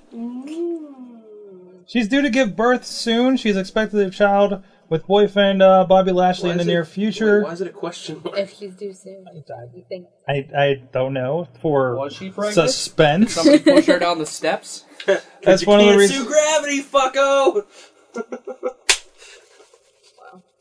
She's 1.86 2.08
due 2.08 2.22
to 2.22 2.30
give 2.30 2.56
birth 2.56 2.86
soon. 2.86 3.36
She's 3.36 3.58
expected 3.58 4.00
a 4.00 4.08
child 4.08 4.62
with 4.88 5.06
boyfriend 5.06 5.62
uh, 5.62 5.84
Bobby 5.84 6.12
Lashley 6.12 6.48
Why 6.48 6.52
in 6.52 6.56
the 6.56 6.62
is 6.62 6.68
it- 6.68 6.70
near 6.70 6.84
future. 6.86 7.38
Wait, 7.40 7.44
why 7.48 7.52
is 7.52 7.60
it 7.60 7.66
a 7.66 7.70
question 7.70 8.22
mark? 8.24 8.38
If 8.38 8.54
she's 8.56 8.74
due 8.76 8.94
soon, 8.94 9.26
you 9.34 9.84
think? 9.90 10.06
I 10.26 10.48
I 10.56 10.82
don't 10.92 11.12
know 11.12 11.48
for 11.60 11.96
Was 11.96 12.14
she 12.14 12.30
pregnant? 12.30 12.54
suspense. 12.70 13.34
Somebody 13.34 13.58
push 13.58 13.84
her 13.86 13.98
down 13.98 14.20
the 14.20 14.26
steps. 14.40 14.84
That's 15.42 15.60
you 15.62 15.68
one 15.68 15.80
of 15.80 15.84
the 15.84 15.90
can't 15.90 16.00
reasons. 16.00 16.20
sue 16.20 16.26
gravity, 16.28 16.82
fucko. 16.82 17.66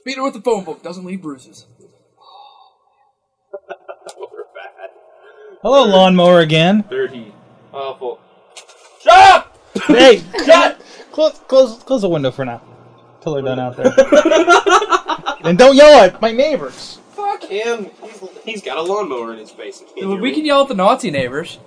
Beat 0.03 0.17
her 0.17 0.23
with 0.23 0.33
the 0.33 0.41
phone 0.41 0.65
book. 0.65 0.83
Doesn't 0.83 1.05
leave 1.05 1.21
bruises. 1.21 1.67
We're 3.53 4.43
bad. 4.55 4.89
Hello, 5.61 5.85
lawnmower 5.85 6.39
again. 6.39 6.83
Dirty. 6.89 7.31
Awful. 7.71 8.19
Shut 8.99 9.13
up! 9.13 9.57
hey, 9.85 10.23
shut! 10.45 10.81
Close, 11.11 11.37
close, 11.47 11.83
close 11.83 12.01
the 12.01 12.09
window 12.09 12.31
for 12.31 12.43
now. 12.45 12.63
Till 13.21 13.35
they're 13.35 13.43
done 13.43 13.59
out 13.59 13.77
there. 13.77 13.93
and 15.43 15.59
don't 15.59 15.75
yell 15.75 16.01
at 16.01 16.19
my 16.19 16.31
neighbors. 16.31 16.99
Fuck 17.11 17.43
him. 17.43 17.91
He's, 18.01 18.29
he's 18.43 18.61
got 18.63 18.77
a 18.77 18.81
lawnmower 18.81 19.33
in 19.33 19.37
his 19.37 19.51
face. 19.51 19.83
He 19.93 20.01
can't 20.01 20.19
We 20.19 20.33
can 20.33 20.45
yell 20.45 20.63
at 20.63 20.67
the 20.67 20.73
Nazi 20.73 21.11
neighbors. 21.11 21.57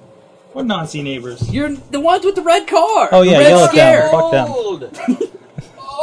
What 0.53 0.67
Nazi 0.67 1.01
neighbors? 1.01 1.53
You're 1.53 1.71
the 1.71 2.01
ones 2.01 2.25
with 2.25 2.35
the 2.35 2.43
red 2.43 2.67
car. 2.67 3.11
Oh 3.13 3.23
yeah, 3.23 3.39
the 3.39 3.45
red 3.45 3.49
yell 3.51 3.65
at 3.65 3.71
scare. 3.71 4.03
them. 4.03 4.11
Fuck 4.11 4.31
them. 4.33 4.49
Old. 4.51 5.31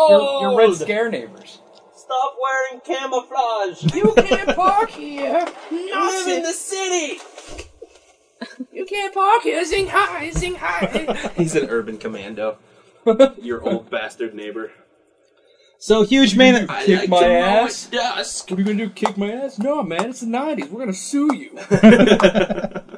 You're, 0.09 0.41
you're 0.41 0.57
red 0.57 0.73
scare 0.75 1.09
neighbors. 1.09 1.59
Stop 1.93 2.35
wearing 2.41 2.81
camouflage. 2.81 3.93
You 3.93 4.13
can't 4.15 4.55
park 4.55 4.89
here. 4.89 5.45
You 5.69 5.99
live 5.99 6.27
in 6.27 6.43
the 6.43 6.53
city. 6.53 7.19
You 8.71 8.85
can't 8.85 9.13
park 9.13 9.43
here. 9.43 9.63
Zing 9.65 9.87
high, 9.87 10.31
zing 10.31 10.55
high. 10.55 11.29
He's 11.37 11.55
an 11.55 11.69
urban 11.69 11.97
commando. 11.97 12.57
Your 13.41 13.61
old 13.63 13.89
bastard 13.89 14.33
neighbor. 14.33 14.71
So 15.77 16.03
huge 16.03 16.35
main. 16.35 16.55
I 16.69 16.85
Kick 16.85 16.99
like 17.01 17.09
my 17.09 17.19
to 17.21 17.27
mow 17.27 17.33
ass? 17.65 17.85
at 17.87 17.91
dusk. 17.93 18.49
what 18.51 18.59
are 18.59 18.61
you 18.61 18.67
gonna 18.67 18.85
do? 18.85 18.89
Kick 18.91 19.17
my 19.17 19.31
ass? 19.31 19.57
No, 19.59 19.81
man. 19.83 20.09
It's 20.11 20.19
the 20.21 20.27
'90s. 20.27 20.69
We're 20.69 20.79
gonna 20.81 20.93
sue 20.93 21.33
you. 21.33 21.57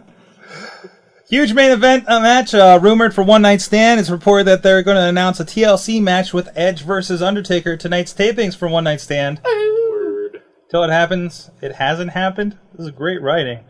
Huge 1.30 1.54
main 1.54 1.72
event 1.72 2.04
uh, 2.08 2.20
match 2.20 2.54
uh, 2.54 2.78
rumored 2.82 3.16
for 3.16 3.24
One 3.24 3.42
Night 3.42 3.60
Stand. 3.62 4.00
It's 4.00 4.10
reported 4.12 4.44
that 4.44 4.62
they're 4.62 4.84
going 4.84 4.98
to 4.98 5.08
announce 5.08 5.40
a 5.40 5.46
TLC 5.46 6.00
match 6.00 6.32
with 6.32 6.50
Edge 6.54 6.84
versus 6.84 7.24
Undertaker 7.24 7.76
tonight's 7.76 8.14
tapings 8.14 8.56
for 8.56 8.68
One 8.68 8.84
Night 8.84 9.02
Stand. 9.02 9.42
Word. 9.44 10.44
Till 10.70 10.84
it 10.84 10.92
happens, 10.92 11.50
it 11.60 11.76
hasn't 11.76 12.12
happened. 12.12 12.60
This 12.76 12.86
is 12.88 12.92
great 12.92 13.20
writing. 13.22 13.62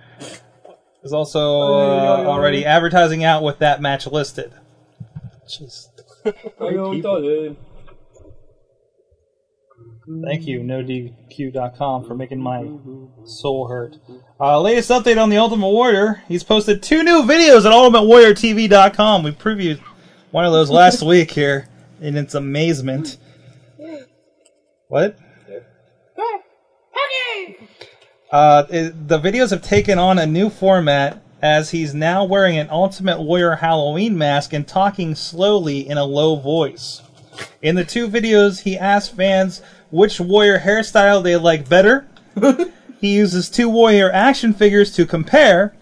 There's 1.03 1.12
also 1.12 1.63
uh, 1.63 2.24
already 2.25 2.65
advertising 2.65 3.25
out 3.25 3.43
with 3.43 3.60
that 3.60 3.81
match 3.81 4.07
listed. 4.07 4.53
Jeez. 5.45 5.89
Thank 10.24 10.48
you, 10.48 10.62
NoDQ.com, 10.62 12.05
for 12.05 12.15
making 12.15 12.39
my 12.39 12.69
soul 13.25 13.67
hurt. 13.67 13.98
Uh, 14.39 14.62
latest 14.62 14.89
update 14.89 15.22
on 15.22 15.29
the 15.29 15.38
Ultimate 15.38 15.69
Warrior. 15.69 16.24
He's 16.29 16.43
posted 16.43 16.81
two 16.81 17.03
new 17.03 17.24
videos 17.24 17.65
at 17.65 17.74
UltimateWarriorTV.com. 17.74 19.24
We 19.24 19.31
previewed 19.31 19.79
one 20.31 20.45
of 20.45 20.53
those 20.53 20.69
last 20.69 21.03
week 21.05 21.31
here 21.31 21.67
in 22.00 22.15
its 22.15 22.33
amazement. 22.33 23.17
What? 24.88 25.17
Uh, 28.33 28.65
it- 28.71 29.07
the 29.07 29.19
videos 29.19 29.51
have 29.51 29.61
taken 29.61 29.99
on 29.99 30.17
a 30.17 30.25
new 30.25 30.49
format 30.49 31.21
as 31.39 31.69
he's 31.69 31.93
now 31.93 32.23
wearing 32.23 32.57
an 32.57 32.67
Ultimate 32.71 33.21
Warrior 33.21 33.57
Halloween 33.57 34.17
mask 34.17 34.53
and 34.53 34.67
talking 34.67 35.13
slowly 35.13 35.87
in 35.87 35.99
a 35.99 36.03
low 36.03 36.35
voice. 36.35 37.03
In 37.61 37.75
the 37.75 37.83
two 37.83 38.07
videos, 38.07 38.61
he 38.61 38.75
asks 38.75 39.13
fans 39.13 39.61
which 39.91 40.19
warrior 40.19 40.59
hairstyle 40.59 41.21
they 41.21 41.35
like 41.35 41.69
better. 41.69 42.07
he 42.99 43.13
uses 43.13 43.51
two 43.51 43.69
warrior 43.69 44.11
action 44.11 44.51
figures 44.51 44.91
to 44.95 45.05
compare. 45.05 45.75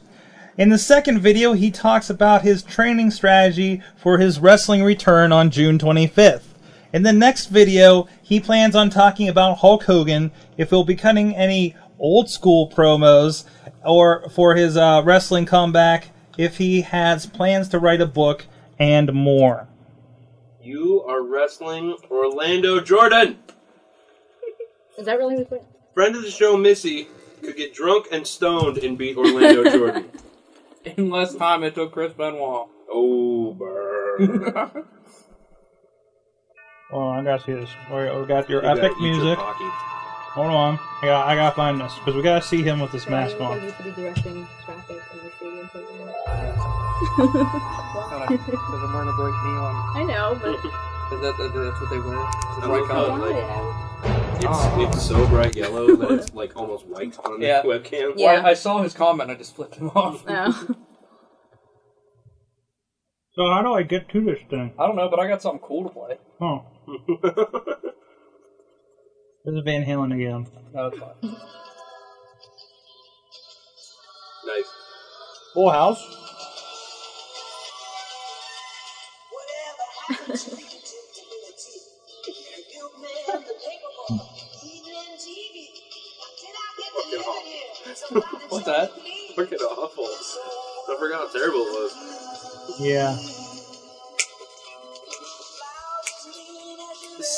In 0.58 0.68
the 0.68 0.78
second 0.78 1.20
video, 1.20 1.54
he 1.54 1.72
talks 1.72 2.10
about 2.10 2.42
his 2.42 2.64
training 2.64 3.12
strategy 3.12 3.82
for 3.96 4.18
his 4.18 4.40
wrestling 4.40 4.84
return 4.84 5.32
on 5.32 5.52
June 5.52 5.78
25th. 5.78 6.52
In 6.94 7.04
the 7.04 7.14
next 7.14 7.46
video, 7.46 8.10
he 8.22 8.42
plans 8.42 8.76
on 8.76 8.90
talking 8.90 9.30
about 9.30 9.60
Hulk 9.60 9.84
Hogan, 9.84 10.32
if 10.58 10.72
he'll 10.72 10.84
be 10.84 10.96
cutting 10.96 11.34
any 11.34 11.74
old 12.02 12.30
school 12.30 12.68
promos, 12.68 13.46
or 13.86 14.28
for 14.30 14.56
his 14.56 14.76
uh, 14.76 15.02
wrestling 15.06 15.46
comeback, 15.46 16.10
if 16.38 16.58
he 16.58 16.82
has 16.82 17.26
plans 17.26 17.70
to 17.70 17.80
write 17.80 18.02
a 18.02 18.06
book, 18.06 18.46
and 18.78 19.14
more. 19.14 19.68
You 20.62 21.04
are 21.04 21.22
wrestling 21.22 21.96
Orlando 22.10 22.82
Jordan. 22.82 23.38
Is 24.98 25.06
that 25.06 25.18
really 25.18 25.38
the 25.38 25.46
point? 25.46 25.64
Friend 25.94 26.16
of 26.16 26.24
the 26.24 26.30
show, 26.32 26.58
Missy, 26.58 27.08
could 27.42 27.56
get 27.56 27.74
drunk 27.74 28.08
and 28.12 28.26
stoned 28.26 28.78
and 28.80 28.98
beat 28.98 29.16
Orlando 29.18 29.64
Jordan. 29.70 30.10
In 30.98 31.10
less 31.10 31.36
time, 31.36 31.64
it 31.64 31.76
took 31.76 31.92
Chris 31.92 32.12
Benoit. 32.14 32.68
Oh, 32.92 33.54
burn. 33.54 34.86
Oh, 36.94 37.08
I 37.08 37.24
gotta 37.24 37.42
see 37.42 37.54
this. 37.54 37.70
We 37.90 38.00
we 38.20 38.26
got 38.26 38.50
your 38.50 38.62
You 38.62 38.68
gotta 38.68 38.84
epic 38.84 38.98
eat 39.00 39.06
your 39.06 39.16
music. 39.16 39.38
Pocky. 39.38 40.01
Hold 40.34 40.48
on, 40.48 40.80
I 41.02 41.06
got 41.08 41.28
I 41.28 41.36
gotta 41.36 41.56
find 41.56 41.82
this 41.82 41.94
because 41.96 42.16
we 42.16 42.22
gotta 42.22 42.42
see 42.42 42.64
him 42.64 42.80
with 42.80 42.92
this 42.94 43.08
mask 43.10 43.40
on. 43.42 43.62
You 43.62 43.70
to 43.72 43.84
be 43.84 43.92
directing 43.92 44.48
traffic 44.66 44.98
in 45.12 45.20
the 45.20 45.32
stadium. 45.36 45.70
Because 48.28 48.84
I'm 48.84 48.94
wearing 48.94 49.10
a 49.10 49.14
bright 49.14 49.36
neon. 49.44 49.76
I 49.96 50.04
know, 50.08 50.40
but 50.42 50.56
Is 50.56 51.22
that, 51.22 51.38
that, 51.38 51.52
that's 51.54 51.82
what 51.82 51.90
they 51.90 52.00
wear? 52.00 52.30
The 52.62 52.68
bright 52.68 52.82
love 52.82 52.92
I 52.92 52.94
how, 52.94 53.06
color. 53.06 53.10
wanted 53.10 53.36
like, 53.36 53.44
it. 53.44 54.48
It's, 54.90 54.96
it's 54.96 55.06
so 55.06 55.28
bright 55.28 55.56
yellow 55.56 55.96
that 55.98 56.12
it's 56.12 56.34
like 56.34 56.56
almost 56.56 56.88
white 56.88 57.18
on 57.26 57.40
the 57.42 57.46
Yeah. 57.46 57.62
webcam. 57.64 58.14
Yeah. 58.16 58.34
Well, 58.36 58.46
I 58.46 58.54
saw 58.54 58.82
his 58.82 58.94
comment. 58.94 59.30
I 59.30 59.36
just 59.36 59.54
flipped 59.56 59.76
him 59.76 59.90
off. 59.96 60.24
Oh. 60.28 60.68
So 63.34 63.48
how 63.50 63.62
do 63.62 63.74
I 63.74 63.84
get 63.84 64.08
to 64.10 64.22
this 64.24 64.40
thing? 64.50 64.72
I 64.80 64.88
don't 64.88 64.96
know, 64.96 65.10
but 65.10 65.20
I 65.20 65.28
got 65.28 65.42
something 65.42 65.60
cool 65.60 65.84
to 65.84 65.90
play. 65.90 66.18
Oh, 66.40 66.64
this 69.46 69.56
is 69.56 69.64
Van 69.64 69.84
Halen 69.84 70.14
again. 70.14 70.48
No, 70.74 70.88
it's 70.88 70.98
fine. 70.98 71.14
nice. 74.46 74.66
Full 75.54 75.70
House. 75.70 76.18
What's 88.50 88.66
that? 88.66 88.92
Fucking 89.36 89.58
awful. 89.60 90.04
I 90.04 90.98
forgot 91.00 91.28
how 91.28 91.34
terrible 91.34 91.60
it 91.60 91.72
was. 91.72 92.78
Yeah. 92.80 93.41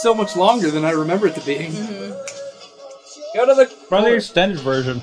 So 0.04 0.14
much 0.14 0.36
longer 0.36 0.70
than 0.70 0.84
I 0.84 0.92
remember 0.92 1.28
it 1.28 1.36
to 1.36 1.46
be. 1.46 1.70
Go 3.34 3.46
to 3.46 3.54
the 3.56 3.74
Probably 3.88 4.12
the 4.12 4.18
extended 4.18 4.60
version. 4.60 5.02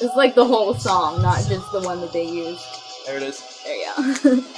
It's 0.00 0.16
like 0.16 0.34
the 0.34 0.46
whole 0.46 0.72
song, 0.72 1.20
not 1.20 1.46
just 1.46 1.70
the 1.70 1.82
one 1.82 2.00
that 2.00 2.10
they 2.14 2.24
use. 2.24 2.58
There 3.04 3.18
it 3.18 3.22
is. 3.22 3.42
There 3.62 3.76
you 3.76 3.84
go. 4.22 4.42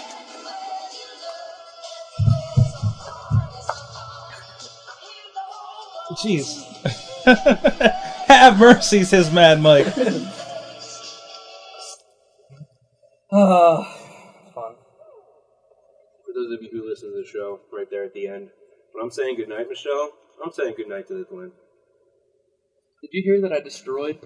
Jeez. 6.23 6.63
Have 8.29 8.61
mercy, 8.61 9.03
says 9.03 9.33
Mad 9.33 9.61
Mike. 9.61 9.89
Ah, 13.33 13.83
fun. 14.55 14.77
For 16.25 16.33
those 16.33 16.53
of 16.53 16.63
you 16.63 16.71
who 16.73 16.89
listen 16.89 17.11
to 17.11 17.17
the 17.17 17.27
show, 17.27 17.59
right 17.73 17.91
there 17.91 18.05
at 18.05 18.15
the 18.15 18.29
end, 18.29 18.51
when 18.97 19.05
I'm 19.05 19.11
saying 19.11 19.37
goodnight, 19.37 19.69
Michelle, 19.69 20.11
I'm 20.45 20.53
saying 20.53 20.75
goodnight 20.77 21.07
to 21.09 21.15
the 21.15 21.25
twin. 21.25 21.53
Did 23.03 23.11
you 23.13 23.23
hear 23.23 23.41
that 23.43 23.53
I 23.53 23.61
destroyed 23.61 24.19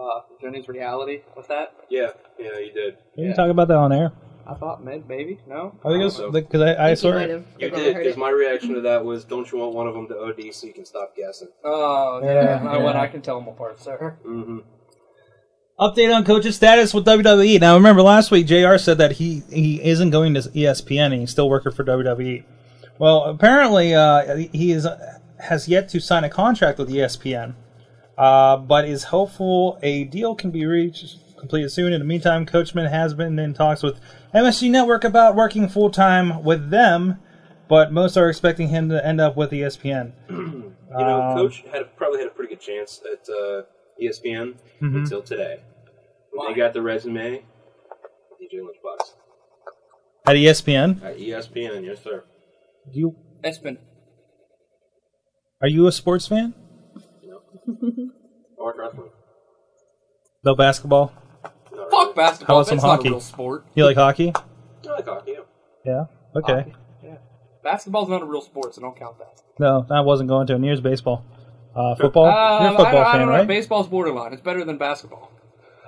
uh, 0.00 0.20
Jenny's 0.40 0.68
reality 0.68 1.20
with 1.36 1.46
that? 1.48 1.74
Yeah, 1.88 2.10
yeah, 2.38 2.58
you 2.58 2.72
did. 2.72 2.96
We 3.16 3.24
didn't 3.24 3.36
talk 3.36 3.50
about 3.50 3.68
that 3.68 3.76
on 3.76 3.92
air. 3.92 4.12
I 4.44 4.54
thought 4.54 4.84
may- 4.84 5.04
maybe 5.06 5.38
no. 5.46 5.78
I 5.84 5.90
think 5.90 6.04
it's 6.04 6.16
so. 6.16 6.32
because 6.32 6.60
I, 6.60 6.72
I 6.72 6.76
think 6.76 6.90
you 6.90 6.96
sort 6.96 7.30
of. 7.30 7.44
You 7.58 7.70
did, 7.70 7.96
because 7.96 8.16
my 8.16 8.30
reaction 8.30 8.74
to 8.74 8.80
that 8.80 9.04
was, 9.04 9.24
don't 9.24 9.50
you 9.52 9.58
want 9.58 9.74
one 9.74 9.86
of 9.86 9.94
them 9.94 10.08
to 10.08 10.18
OD 10.18 10.52
so 10.52 10.66
you 10.66 10.72
can 10.72 10.84
stop 10.84 11.14
guessing? 11.16 11.48
Oh 11.62 12.20
Yeah, 12.24 12.32
yeah, 12.32 12.68
I, 12.68 12.78
yeah. 12.78 13.00
I 13.00 13.06
can 13.06 13.22
tell 13.22 13.38
them 13.38 13.48
apart, 13.48 13.80
sir. 13.80 14.18
Mm-hmm. 14.26 14.58
Update 15.78 16.14
on 16.14 16.24
coach's 16.24 16.56
status 16.56 16.92
with 16.92 17.06
WWE. 17.06 17.60
Now, 17.60 17.74
remember 17.76 18.02
last 18.02 18.30
week, 18.32 18.46
JR 18.46 18.76
said 18.78 18.98
that 18.98 19.12
he, 19.12 19.42
he 19.50 19.82
isn't 19.82 20.10
going 20.10 20.34
to 20.34 20.40
ESPN 20.40 21.06
and 21.06 21.20
he's 21.20 21.30
still 21.30 21.48
working 21.48 21.72
for 21.72 21.84
WWE. 21.84 22.44
Well, 23.02 23.24
apparently, 23.24 23.96
uh, 23.96 24.36
he 24.52 24.70
is 24.70 24.86
has 25.40 25.66
yet 25.66 25.88
to 25.88 25.98
sign 25.98 26.22
a 26.22 26.28
contract 26.28 26.78
with 26.78 26.88
ESPN, 26.88 27.54
uh, 28.16 28.58
but 28.58 28.84
is 28.86 29.02
hopeful 29.02 29.76
a 29.82 30.04
deal 30.04 30.36
can 30.36 30.52
be 30.52 30.64
reached 30.66 31.16
completed 31.36 31.70
soon. 31.72 31.92
In 31.92 31.98
the 31.98 32.04
meantime, 32.04 32.46
Coachman 32.46 32.86
has 32.88 33.12
been 33.12 33.40
in 33.40 33.54
talks 33.54 33.82
with 33.82 33.98
MSG 34.32 34.70
Network 34.70 35.02
about 35.02 35.34
working 35.34 35.68
full 35.68 35.90
time 35.90 36.44
with 36.44 36.70
them, 36.70 37.18
but 37.68 37.92
most 37.92 38.16
are 38.16 38.28
expecting 38.28 38.68
him 38.68 38.88
to 38.90 39.04
end 39.04 39.20
up 39.20 39.36
with 39.36 39.50
ESPN. 39.50 40.12
You 40.92 40.98
know, 40.98 41.22
Um, 41.22 41.36
Coach 41.38 41.64
had 41.72 41.96
probably 41.96 42.18
had 42.18 42.28
a 42.28 42.30
pretty 42.30 42.54
good 42.54 42.60
chance 42.60 43.00
at 43.10 43.26
uh, 43.28 43.62
ESPN 44.00 44.54
Mhm. 44.80 44.96
until 44.98 45.22
today. 45.22 45.60
When 46.32 46.52
they 46.52 46.54
got 46.56 46.74
the 46.74 46.82
resume, 46.82 47.42
DJ 48.38 48.60
Lunchbox 48.60 49.14
At 50.26 50.36
ESPN, 50.36 51.02
at 51.02 51.16
ESPN. 51.18 51.84
Yes, 51.86 52.02
sir. 52.04 52.24
Do 52.90 52.98
you 52.98 53.16
Espen. 53.44 53.76
are 55.60 55.68
you 55.68 55.86
a 55.86 55.92
sports 55.92 56.26
fan? 56.26 56.54
I 56.98 57.30
watch 58.58 58.74
wrestling. 58.78 59.10
No 60.44 60.54
basketball. 60.54 61.12
Not 61.42 61.90
Fuck 61.90 61.92
really. 61.92 62.14
basketball. 62.14 62.56
How 62.56 62.60
about 62.60 62.66
some 62.68 62.76
That's 62.78 62.84
not 62.84 62.96
hockey? 62.96 63.08
a 63.08 63.10
real 63.12 63.20
sport. 63.20 63.66
You 63.74 63.84
like 63.84 63.96
hockey? 63.96 64.32
I 64.34 64.90
like 64.92 65.04
hockey. 65.06 65.32
Yeah. 65.32 65.40
Yeah. 65.84 66.04
Okay. 66.36 66.52
Hockey. 66.54 66.74
Yeah. 67.04 67.14
Basketball's 67.62 68.08
not 68.08 68.22
a 68.22 68.24
real 68.24 68.42
sport, 68.42 68.74
so 68.74 68.80
don't 68.80 68.98
count 68.98 69.18
that. 69.18 69.40
No, 69.58 69.86
I 69.90 70.00
wasn't 70.00 70.28
going 70.28 70.46
to. 70.48 70.58
Near's 70.58 70.80
baseball. 70.80 71.24
Uh, 71.74 71.94
football. 71.94 72.26
Uh, 72.26 72.62
You're 72.62 72.70
a 72.70 72.74
I, 72.74 72.76
football 72.76 72.86
I, 72.98 73.02
I 73.08 73.12
fan, 73.12 73.18
don't 73.20 73.28
know. 73.28 73.34
right? 73.38 73.46
Baseball's 73.46 73.88
borderline. 73.88 74.32
It's 74.32 74.42
better 74.42 74.64
than 74.64 74.78
basketball. 74.78 75.30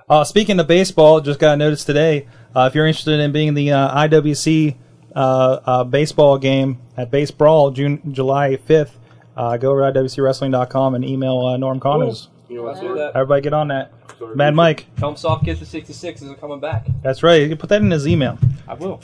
Uh, 0.08 0.22
speaking 0.22 0.60
of 0.60 0.66
baseball, 0.66 1.20
just 1.20 1.40
got 1.40 1.54
a 1.54 1.56
notice 1.56 1.84
today. 1.84 2.26
Uh, 2.54 2.66
if 2.68 2.74
you're 2.74 2.86
interested 2.86 3.18
in 3.20 3.32
being 3.32 3.54
the 3.54 3.72
uh, 3.72 4.02
IWC 4.06 4.76
uh, 5.14 5.60
uh, 5.64 5.84
baseball 5.84 6.38
game 6.38 6.80
at 6.96 7.10
Base 7.10 7.30
Brawl, 7.30 7.70
June 7.70 8.00
July 8.12 8.56
5th, 8.56 8.90
uh, 9.36 9.56
go 9.56 9.70
over 9.70 9.90
to 9.90 10.00
IWCWrestling.com 10.00 10.94
and 10.94 11.04
email 11.04 11.40
uh, 11.40 11.56
Norm 11.56 11.80
Connors. 11.80 12.28
You 12.48 12.56
know 12.56 12.62
what? 12.64 12.80
Do 12.80 12.94
that. 12.94 13.12
Everybody 13.14 13.42
get 13.42 13.52
on 13.52 13.68
that. 13.68 13.92
Sorg, 14.08 14.36
Mad 14.36 14.54
Mike. 14.54 14.86
Tell 14.96 15.10
him 15.10 15.16
Soft 15.16 15.44
Kiss 15.44 15.58
the 15.58 15.66
66 15.66 16.22
isn't 16.22 16.40
coming 16.40 16.60
back. 16.60 16.86
That's 17.02 17.22
right. 17.22 17.40
You 17.40 17.48
can 17.48 17.58
put 17.58 17.68
that 17.70 17.82
in 17.82 17.90
his 17.90 18.06
email. 18.06 18.38
I 18.68 18.74
will. 18.74 19.00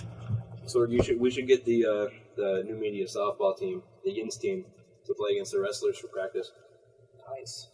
So 0.66 0.80
Sorg, 0.80 0.92
you 0.92 1.02
should. 1.02 1.18
We 1.18 1.30
should 1.30 1.48
get 1.48 1.64
the 1.64 1.84
uh, 1.84 2.06
the 2.36 2.62
new 2.66 2.76
media 2.76 3.06
softball 3.06 3.58
team, 3.58 3.82
the 4.04 4.12
Yins 4.12 4.36
team, 4.36 4.64
to 5.06 5.14
play 5.14 5.32
against 5.32 5.52
the 5.52 5.60
wrestlers 5.60 5.98
for 5.98 6.08
practice. 6.08 6.52
Nice. 7.36 7.68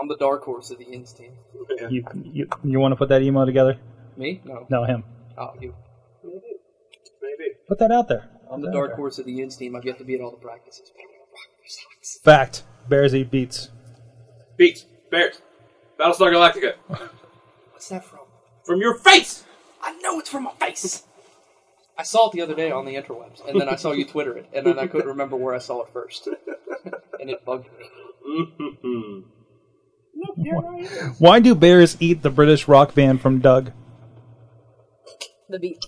I'm 0.00 0.08
the 0.08 0.16
dark 0.16 0.42
horse 0.44 0.70
of 0.70 0.78
the 0.78 0.84
Inns 0.84 1.12
team. 1.12 1.32
Yeah. 1.80 1.88
You 1.90 2.04
you, 2.24 2.48
you 2.64 2.80
want 2.80 2.92
to 2.92 2.96
put 2.96 3.08
that 3.10 3.22
email 3.22 3.46
together? 3.46 3.78
Me? 4.16 4.40
No. 4.44 4.66
No, 4.68 4.84
him. 4.84 5.04
Oh, 5.38 5.52
you. 5.60 5.74
Maybe. 7.68 7.68
Put 7.68 7.78
that 7.78 7.92
out 7.92 8.08
there. 8.08 8.28
I'm 8.50 8.60
the 8.60 8.70
dark 8.70 8.94
horse 8.94 9.18
of 9.18 9.26
the 9.26 9.42
Inns 9.42 9.56
team. 9.56 9.74
I've 9.76 9.84
yet 9.84 9.98
to 9.98 10.04
be 10.04 10.14
at 10.14 10.20
all 10.20 10.30
the 10.30 10.36
practices. 10.36 10.92
Fact. 12.22 12.62
Bears 12.88 13.14
eat 13.14 13.30
beets. 13.30 13.70
Beets. 14.56 14.86
Bears. 15.10 15.40
Battlestar 15.98 16.32
Galactica. 16.32 16.74
What's 17.72 17.88
that 17.88 18.04
from? 18.04 18.20
From 18.64 18.80
your 18.80 18.94
face. 18.94 19.44
I 19.82 19.92
know 20.00 20.18
it's 20.18 20.30
from 20.30 20.44
my 20.44 20.52
face. 20.52 21.04
I 21.98 22.02
saw 22.02 22.28
it 22.28 22.32
the 22.32 22.42
other 22.42 22.54
day 22.54 22.70
on 22.70 22.84
the 22.84 22.94
interwebs, 22.94 23.46
and 23.48 23.60
then 23.60 23.68
I 23.68 23.76
saw 23.76 23.92
you 23.92 24.04
Twitter 24.08 24.36
it, 24.36 24.48
and 24.52 24.66
then 24.66 24.78
I 24.78 24.86
couldn't 24.86 25.08
remember 25.08 25.36
where 25.36 25.54
I 25.54 25.58
saw 25.58 25.82
it 25.82 25.88
first, 25.92 26.28
and 27.20 27.30
it 27.30 27.44
bugged 27.44 27.68
me. 27.78 29.24
Why 31.18 31.40
do 31.40 31.54
bears 31.54 31.96
eat 32.00 32.22
the 32.22 32.30
British 32.30 32.68
rock 32.68 32.94
band 32.94 33.20
from 33.20 33.38
Doug? 33.40 33.72
The 35.48 35.58
beat. 35.58 35.86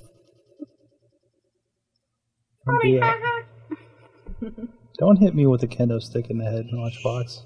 From 2.68 2.78
the, 2.82 3.00
uh, 3.00 4.50
Don't 4.98 5.16
hit 5.16 5.34
me 5.34 5.46
with 5.46 5.62
a 5.62 5.66
kendo 5.66 6.02
stick 6.02 6.28
in 6.28 6.36
the 6.36 6.44
head, 6.44 6.66
Lunchbox. 6.70 7.44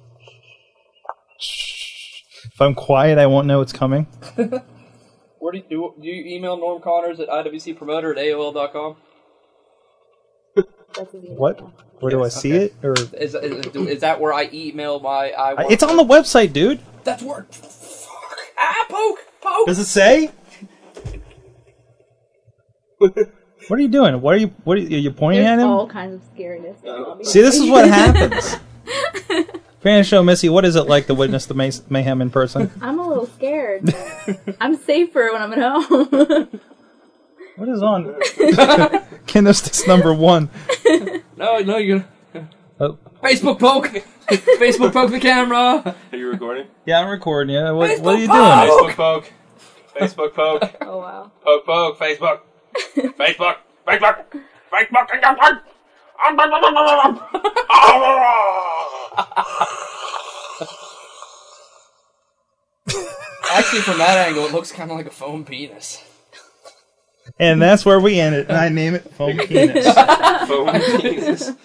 Shh. 1.38 2.22
If 2.52 2.60
I'm 2.60 2.74
quiet, 2.74 3.18
I 3.18 3.26
won't 3.26 3.46
know 3.46 3.60
it's 3.60 3.72
coming. 3.72 4.08
Where 5.38 5.52
do 5.52 5.58
you, 5.58 5.64
do, 5.70 5.94
do 6.00 6.08
you 6.08 6.36
email 6.36 6.56
Norm 6.56 6.82
Connors 6.82 7.20
at 7.20 7.28
iwcpromoter 7.28 8.10
at 8.10 8.18
AOL.com? 8.18 8.96
That's 10.96 11.12
his 11.12 11.24
email. 11.24 11.36
What? 11.36 11.60
Where 12.00 12.10
do 12.10 12.20
I 12.22 12.24
Yes, 12.24 12.40
see 12.40 12.54
okay. 12.54 12.64
it? 12.64 12.74
Or 12.82 12.94
Is, 13.14 13.34
is, 13.36 13.76
is 13.76 14.00
that 14.00 14.20
where 14.20 14.32
I 14.32 14.50
email 14.52 14.98
my 14.98 15.30
I 15.30 15.54
want 15.54 15.70
it's 15.70 15.84
on 15.84 15.96
the 15.96 16.04
website, 16.04 16.52
dude. 16.52 16.80
That's 17.04 17.22
where. 17.22 17.44
Fuck. 17.44 18.10
Ah, 18.58 18.86
poke! 18.88 19.20
Poke! 19.40 19.66
Does 19.66 19.78
it 19.78 19.84
say? 19.84 20.32
what 23.72 23.78
are 23.78 23.82
you 23.84 23.88
doing? 23.88 24.20
What 24.20 24.34
are 24.34 24.36
you? 24.36 24.48
What 24.64 24.76
are 24.76 24.80
you, 24.82 24.96
are 24.98 25.00
you 25.00 25.10
pointing 25.10 25.44
There's 25.44 25.58
at 25.58 25.64
him? 25.64 25.70
all 25.70 25.88
kinds 25.88 26.22
of 26.22 26.34
scariness. 26.36 27.24
See, 27.24 27.40
this 27.40 27.56
is 27.58 27.70
what 27.70 27.88
happens. 27.88 28.58
Fan 29.80 30.04
show, 30.04 30.22
Missy. 30.22 30.50
What 30.50 30.66
is 30.66 30.76
it 30.76 30.82
like 30.82 31.06
to 31.06 31.14
witness 31.14 31.46
the 31.46 31.54
may- 31.54 31.72
mayhem 31.88 32.20
in 32.20 32.28
person? 32.28 32.70
I'm 32.82 32.98
a 32.98 33.08
little 33.08 33.24
scared. 33.28 33.88
I'm 34.60 34.76
safer 34.76 35.30
when 35.32 35.40
I'm 35.40 35.54
at 35.54 35.58
home. 35.88 36.60
What 37.56 37.68
is 37.70 37.82
on? 37.82 38.04
Kendo 39.24 39.54
sticks 39.54 39.86
number 39.86 40.12
one. 40.12 40.50
No, 41.38 41.60
no, 41.60 41.78
you're 41.78 42.04
gonna. 42.34 42.50
Oh, 42.78 42.98
Facebook 43.22 43.58
poke! 43.58 43.86
Facebook 44.28 44.92
poke 44.92 45.12
the 45.12 45.18
camera! 45.18 45.96
Are 46.12 46.18
you 46.18 46.28
recording? 46.28 46.66
yeah, 46.84 47.00
I'm 47.00 47.08
recording. 47.08 47.54
Yeah. 47.54 47.70
What, 47.70 47.98
what 48.00 48.16
are 48.16 48.18
you 48.18 48.28
Facebook 48.28 48.76
doing? 48.76 48.90
Facebook 48.90 48.96
poke. 48.96 49.32
Facebook 49.96 50.34
poke. 50.34 50.76
oh 50.82 50.98
wow. 50.98 51.32
Poke 51.42 51.64
poke. 51.64 51.98
Facebook. 51.98 52.40
Facebook. 52.96 53.56
Facebook. 53.86 54.16
Actually, 63.50 63.80
from 63.82 63.98
that 63.98 64.28
angle, 64.28 64.46
it 64.46 64.52
looks 64.52 64.72
kind 64.72 64.90
of 64.90 64.96
like 64.96 65.06
a 65.06 65.10
foam 65.10 65.44
penis. 65.44 66.02
And 67.38 67.60
that's 67.60 67.84
where 67.84 68.00
we 68.00 68.18
end 68.18 68.34
it. 68.34 68.48
And 68.48 68.56
I 68.56 68.68
name 68.68 68.94
it 68.94 69.02
Foam 69.14 69.38
Penis. 69.46 69.86
Facebook. 69.86 71.56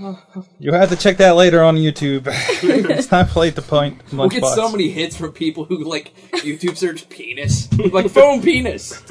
You 0.58 0.72
have 0.72 0.88
to 0.90 0.96
check 0.96 1.16
that 1.18 1.36
later 1.36 1.62
on 1.62 1.76
YouTube. 1.76 2.24
it's 2.62 3.06
time 3.06 3.26
to 3.26 3.32
play 3.32 3.50
the 3.50 3.62
point. 3.62 4.00
We'll 4.12 4.28
get 4.28 4.44
so 4.44 4.70
many 4.70 4.88
hits 4.90 5.16
from 5.16 5.32
people 5.32 5.64
who 5.64 5.84
like 5.84 6.12
YouTube 6.32 6.76
search 6.76 7.08
penis. 7.08 7.68
like 7.92 8.10
foam 8.10 8.40
penis. 8.42 9.02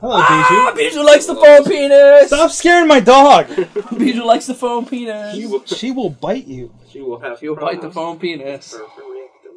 Hello, 0.00 0.16
Ah, 0.22 0.72
Bijou. 0.74 0.90
Bijou 0.90 1.02
likes 1.04 1.24
the 1.26 1.34
foam 1.34 1.64
penis! 1.64 2.26
Stop 2.26 2.50
scaring 2.50 2.86
my 2.86 3.00
dog. 3.00 3.46
Bijou 3.98 4.24
likes 4.24 4.46
the 4.46 4.54
foam 4.54 4.84
penis. 4.84 5.34
She 5.34 5.46
will, 5.46 5.64
She 5.64 5.90
will 5.92 6.10
bite 6.10 6.46
you. 6.46 6.74
she 6.90 7.00
will 7.00 7.18
have. 7.20 7.38
She'll 7.38 7.56
bite 7.56 7.80
the 7.80 7.88
problems 7.90 7.94
foam 7.94 8.18
penis. 8.18 8.72
for 8.72 8.78
her 8.78 8.84
rectum. 8.84 9.52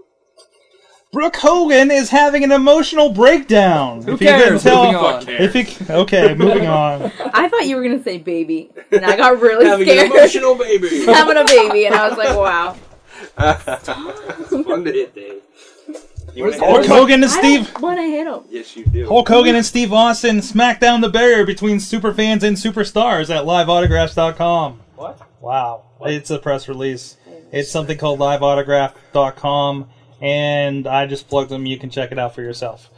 Brooke 1.12 1.36
Hogan 1.38 1.92
is 1.92 2.10
having 2.10 2.44
an 2.46 2.52
emotional 2.54 3.12
breakdown. 3.12 4.04
Who 4.04 4.14
If 4.14 4.22
you 4.22 4.28
couldn't 4.28 4.42
cares? 4.48 4.64
tell- 4.64 4.84
Moving 4.86 4.96
on. 4.96 5.28
If 5.28 5.56
you 5.56 5.66
okay, 5.96 6.34
moving 6.36 6.68
on. 6.68 7.12
I 7.58 7.62
thought 7.62 7.70
you 7.70 7.76
were 7.76 7.84
gonna 7.84 8.04
say 8.04 8.18
baby, 8.20 8.70
and 8.92 9.06
I 9.06 9.16
got 9.18 9.40
really 9.42 9.66
Having 9.70 9.88
scared. 9.88 10.12
an 10.12 10.18
emotional 10.18 10.56
baby. 10.56 11.06
Having 11.06 11.38
a 11.38 11.46
baby, 11.46 11.86
and 11.86 11.96
I 11.96 12.08
was 12.10 12.18
like, 12.18 12.36
wow. 12.38 12.76
it's 13.40 14.50
fun 14.68 14.84
to 14.86 14.92
hit, 14.92 15.16
Dave. 15.16 15.42
You 16.36 16.44
Where's 16.44 16.60
wanna 16.62 16.66
Hulk 16.68 16.82
hit 16.82 16.86
him? 16.86 16.92
Hogan 16.98 17.24
and 17.24 17.26
I 17.26 17.28
Steve. 17.40 17.74
don't 17.74 17.82
want 17.82 17.98
to 18.00 18.04
hit 18.04 18.28
him. 18.28 18.40
Yes, 18.50 18.76
you 18.76 18.86
do. 18.86 19.08
Hulk 19.08 19.28
Hogan 19.28 19.56
and 19.56 19.66
Steve 19.66 19.92
Austin 19.92 20.42
smack 20.42 20.80
down 20.80 21.02
the 21.02 21.10
barrier 21.10 21.46
between 21.46 21.78
superfans 21.78 22.44
and 22.44 22.56
superstars 22.56 23.34
at 23.36 23.46
liveautographs.com. 23.46 24.80
What? 24.96 25.20
Wow. 25.42 25.84
It's 26.02 26.30
a 26.30 26.38
press 26.38 26.68
release. 26.68 27.18
It's 27.52 27.72
something 27.72 27.98
called 27.98 28.20
liveautograph.com, 28.20 29.90
and 30.22 30.86
I 30.88 31.08
just 31.08 31.28
plugged 31.28 31.50
them. 31.50 31.66
You 31.66 31.80
can 31.80 31.90
check 31.90 32.12
it 32.12 32.20
out 32.20 32.36
for 32.36 32.42
yourself. 32.42 32.90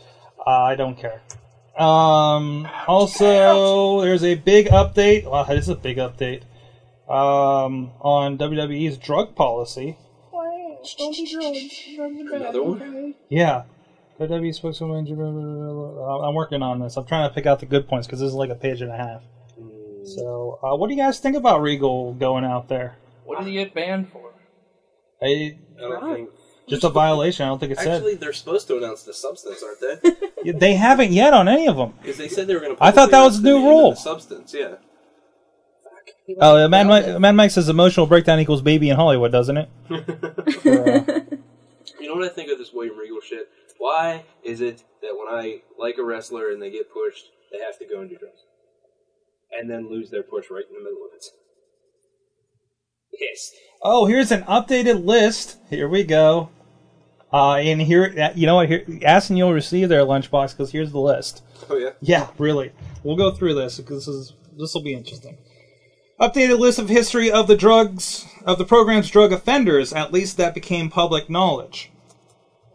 Uh, 0.46 0.50
I 0.50 0.76
don't 0.76 0.98
care. 0.98 1.22
Um, 1.78 2.68
also, 2.88 4.02
there's 4.02 4.24
a 4.24 4.36
big 4.36 4.68
update. 4.68 5.26
Wow, 5.26 5.44
this 5.44 5.64
is 5.64 5.70
a 5.70 5.76
big 5.76 5.98
update 5.98 6.42
um, 7.08 7.92
on 8.02 8.38
WWE's 8.38 8.98
drug 8.98 9.36
policy. 9.36 9.98
Another 12.34 12.64
one? 12.64 13.16
Yeah. 13.30 13.64
WWE 14.20 14.54
spokeswoman. 14.54 15.08
I'm 15.08 16.36
working 16.36 16.62
on 16.62 16.80
this. 16.80 16.98
I'm 16.98 17.06
trying 17.06 17.30
to 17.30 17.34
pick 17.34 17.46
out 17.46 17.60
the 17.60 17.66
good 17.66 17.88
points 17.88 18.06
because 18.08 18.20
this 18.20 18.28
is 18.28 18.34
like 18.34 18.50
a 18.50 18.56
page 18.56 18.82
and 18.82 18.92
a 18.92 18.98
half. 18.98 19.22
So, 20.04 20.60
uh, 20.64 20.76
what 20.76 20.88
do 20.88 20.96
you 20.96 21.02
guys 21.02 21.20
think 21.20 21.36
about 21.36 21.62
Regal 21.62 22.14
going 22.14 22.44
out 22.44 22.68
there? 22.68 22.98
What 23.26 23.40
did 23.40 23.48
he 23.48 23.54
get 23.54 23.74
banned 23.74 24.10
for? 24.12 24.34
I, 25.22 25.58
I 25.78 25.82
don't 25.82 26.16
think. 26.16 26.30
Just 26.70 26.84
a 26.84 26.90
violation. 26.90 27.46
I 27.46 27.50
don't 27.50 27.60
think 27.60 27.72
it 27.74 27.80
said. 27.80 27.98
Actually, 27.98 28.16
they're 28.16 28.34
supposed 28.34 28.68
to 28.68 28.78
announce 28.78 29.04
the 29.04 29.14
substance, 29.14 29.64
aren't 29.64 30.02
they? 30.04 30.52
They 30.54 30.76
haven't 30.76 31.12
yet 31.12 31.34
on 31.34 31.50
any 31.50 31.68
of 31.68 31.76
them. 31.76 31.94
Because 32.02 32.18
they 32.18 32.30
said 32.30 32.48
they 32.48 32.54
were 32.54 32.62
going 32.62 32.76
to. 32.76 32.84
I 32.84 32.92
thought 32.92 33.12
that 33.12 33.24
was 33.24 33.40
a 33.40 33.42
new 33.42 33.58
rule. 33.58 33.94
substance, 33.96 34.54
yeah. 34.54 34.76
Oh, 36.40 36.64
uh, 36.64 36.68
Mad, 36.70 36.88
Mike, 36.88 37.20
Mad 37.20 37.32
Mike 37.34 37.52
says 37.52 37.68
emotional 37.68 38.06
breakdown 38.06 38.40
equals 38.40 38.62
baby 38.62 38.90
in 38.90 38.96
Hollywood, 38.96 39.32
doesn't 39.32 39.58
it? 39.58 39.70
You 42.00 42.08
know 42.08 42.16
what 42.16 42.32
I 42.32 42.34
think 42.34 42.52
of 42.52 42.58
this 42.58 42.72
William 42.74 42.98
Regal 42.98 43.20
shit? 43.22 43.50
Why 43.78 44.24
is 44.44 44.62
it 44.62 44.84
that 45.02 45.16
when 45.18 45.28
I 45.30 45.62
like 45.78 45.98
a 45.98 46.04
wrestler 46.04 46.52
and 46.52 46.62
they 46.62 46.72
get 46.72 46.92
pushed, 46.92 47.26
they 47.52 47.60
have 47.60 47.78
to 47.80 47.86
go 47.86 48.02
and 48.02 48.10
do 48.10 48.18
drugs? 48.18 48.42
And 49.52 49.70
then 49.70 49.90
lose 49.90 50.10
their 50.10 50.24
push 50.24 50.46
right 50.50 50.64
in 50.68 50.74
the 50.76 50.80
middle 50.82 51.06
of 51.06 51.14
it? 51.16 51.26
Pissed. 53.18 53.54
Oh, 53.82 54.06
here's 54.06 54.32
an 54.32 54.44
updated 54.44 55.06
list. 55.06 55.58
Here 55.70 55.88
we 55.88 56.04
go. 56.04 56.50
Uh, 57.32 57.56
and 57.56 57.82
here, 57.82 58.32
you 58.36 58.48
know 58.48 58.56
what? 58.56 58.70
Here, 58.70 58.86
ask 59.04 59.30
and 59.30 59.38
you'll 59.38 59.54
receive 59.54 59.90
their 59.90 60.02
lunchbox 60.02 60.52
because 60.52 60.72
here's 60.72 60.92
the 60.92 61.00
list. 61.00 61.44
Oh, 61.70 61.78
yeah? 61.78 61.92
Yeah, 62.02 62.28
really. 62.38 62.72
We'll 63.04 63.16
go 63.16 63.32
through 63.32 63.54
this 63.54 63.78
because 63.78 64.06
this 64.06 64.16
is 64.16 64.34
this 64.58 64.74
will 64.74 64.82
be 64.82 64.94
interesting. 64.94 65.38
Updated 66.20 66.60
list 66.60 66.80
of 66.80 66.90
history 66.90 67.32
of 67.32 67.48
the 67.48 67.56
drugs 67.56 68.26
of 68.46 68.58
the 68.58 68.66
program's 68.66 69.10
drug 69.10 69.32
offenders, 69.32 69.94
at 69.94 70.12
least 70.12 70.38
that 70.38 70.54
became 70.54 70.90
public 70.90 71.30
knowledge. 71.30 71.92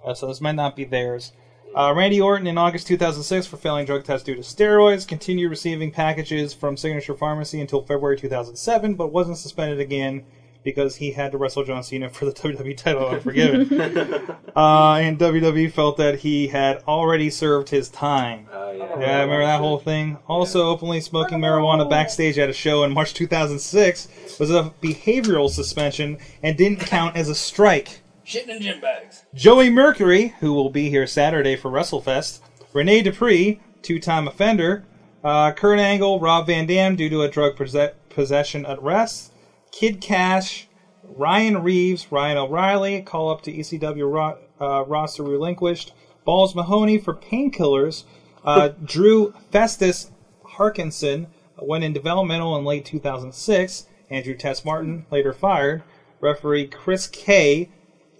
Uh, 0.04 0.14
so 0.14 0.28
this 0.28 0.40
might 0.40 0.54
not 0.54 0.76
be 0.76 0.84
theirs. 0.84 1.32
Uh, 1.76 1.92
Randy 1.94 2.20
Orton 2.20 2.46
in 2.46 2.56
August 2.56 2.86
2006 2.86 3.46
for 3.46 3.56
failing 3.56 3.84
drug 3.84 4.04
tests 4.04 4.24
due 4.24 4.36
to 4.36 4.42
steroids 4.42 5.06
continued 5.06 5.50
receiving 5.50 5.90
packages 5.90 6.54
from 6.54 6.76
Signature 6.76 7.14
Pharmacy 7.14 7.60
until 7.60 7.82
February 7.82 8.16
2007, 8.16 8.94
but 8.94 9.12
wasn't 9.12 9.36
suspended 9.36 9.80
again 9.80 10.24
because 10.64 10.96
he 10.96 11.12
had 11.12 11.30
to 11.32 11.38
wrestle 11.38 11.62
John 11.62 11.82
Cena 11.82 12.08
for 12.08 12.24
the 12.24 12.32
WWE 12.32 12.76
title 12.76 13.06
Unforgiven. 13.06 13.78
uh, 14.56 14.94
and 14.94 15.18
WWE 15.18 15.70
felt 15.70 15.98
that 15.98 16.20
he 16.20 16.48
had 16.48 16.82
already 16.88 17.30
served 17.30 17.68
his 17.68 17.88
time. 17.88 18.48
Uh, 18.52 18.72
yeah. 18.72 18.98
Yeah, 18.98 19.20
remember 19.22 19.44
that 19.44 19.60
whole 19.60 19.78
thing? 19.78 20.18
Also, 20.26 20.68
openly 20.68 21.00
smoking 21.00 21.38
marijuana 21.38 21.88
backstage 21.88 22.38
at 22.38 22.48
a 22.48 22.52
show 22.52 22.82
in 22.84 22.92
March 22.92 23.14
2006 23.14 24.38
was 24.40 24.50
a 24.50 24.72
behavioral 24.82 25.48
suspension 25.50 26.18
and 26.42 26.56
didn't 26.56 26.80
count 26.80 27.16
as 27.16 27.28
a 27.28 27.34
strike. 27.34 28.00
Shitting 28.26 28.48
in 28.48 28.62
gym 28.62 28.80
bags. 28.80 29.24
Joey 29.34 29.68
Mercury, 29.68 30.34
who 30.40 30.54
will 30.54 30.70
be 30.70 30.88
here 30.88 31.06
Saturday 31.06 31.56
for 31.56 31.70
WrestleFest, 31.70 32.40
Rene 32.72 33.02
Dupree, 33.02 33.60
two-time 33.82 34.26
offender, 34.26 34.84
uh, 35.22 35.52
Kurt 35.52 35.78
Angle, 35.78 36.20
Rob 36.20 36.46
Van 36.46 36.66
Dam 36.66 36.96
due 36.96 37.10
to 37.10 37.22
a 37.22 37.28
drug 37.28 37.56
posse- 37.56 37.92
possession 38.08 38.64
arrest, 38.66 39.32
Kid 39.74 40.00
Kash, 40.00 40.68
Ryan 41.02 41.62
Reeves, 41.62 42.12
Ryan 42.12 42.38
O'Reilly, 42.38 43.00
call 43.02 43.28
up 43.28 43.42
to 43.42 43.52
ECW 43.52 44.08
ro- 44.08 44.38
uh, 44.60 44.84
roster 44.84 45.24
relinquished, 45.24 45.92
Balls 46.24 46.54
Mahoney 46.54 46.96
for 46.98 47.12
painkillers, 47.12 48.04
uh, 48.44 48.68
Drew 48.84 49.34
Festus 49.50 50.12
Hankinson 50.58 51.26
went 51.60 51.82
in 51.82 51.92
developmental 51.92 52.56
in 52.56 52.64
late 52.64 52.84
2006, 52.84 53.86
Andrew 54.10 54.36
Test 54.36 54.64
Martin 54.64 55.06
later 55.10 55.32
fired, 55.32 55.82
referee 56.20 56.68
Chris 56.68 57.08
Kay, 57.08 57.68